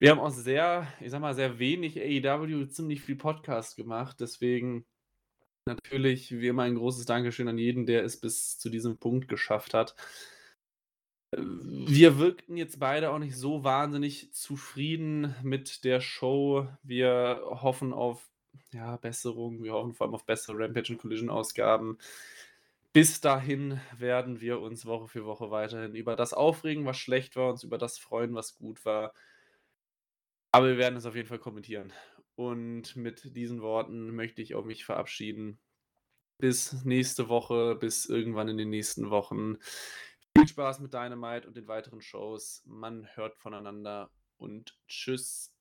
[0.00, 4.16] Wir haben auch sehr, ich sag mal, sehr wenig AEW, ziemlich viel Podcast gemacht.
[4.20, 4.86] Deswegen
[5.66, 9.74] natürlich wie immer ein großes Dankeschön an jeden, der es bis zu diesem Punkt geschafft
[9.74, 9.94] hat.
[11.38, 16.68] Wir wirkten jetzt beide auch nicht so wahnsinnig zufrieden mit der Show.
[16.82, 18.30] Wir hoffen auf
[18.72, 19.62] ja, Besserung.
[19.62, 21.98] Wir hoffen vor allem auf bessere Rampage und Collision Ausgaben.
[22.92, 27.50] Bis dahin werden wir uns Woche für Woche weiterhin über das aufregen, was schlecht war,
[27.50, 29.12] uns über das freuen, was gut war.
[30.52, 31.92] Aber wir werden es auf jeden Fall kommentieren.
[32.36, 35.58] Und mit diesen Worten möchte ich auch mich verabschieden.
[36.38, 39.58] Bis nächste Woche, bis irgendwann in den nächsten Wochen.
[40.36, 42.62] Viel Spaß mit Dynamite und den weiteren Shows.
[42.66, 45.53] Man hört voneinander und tschüss.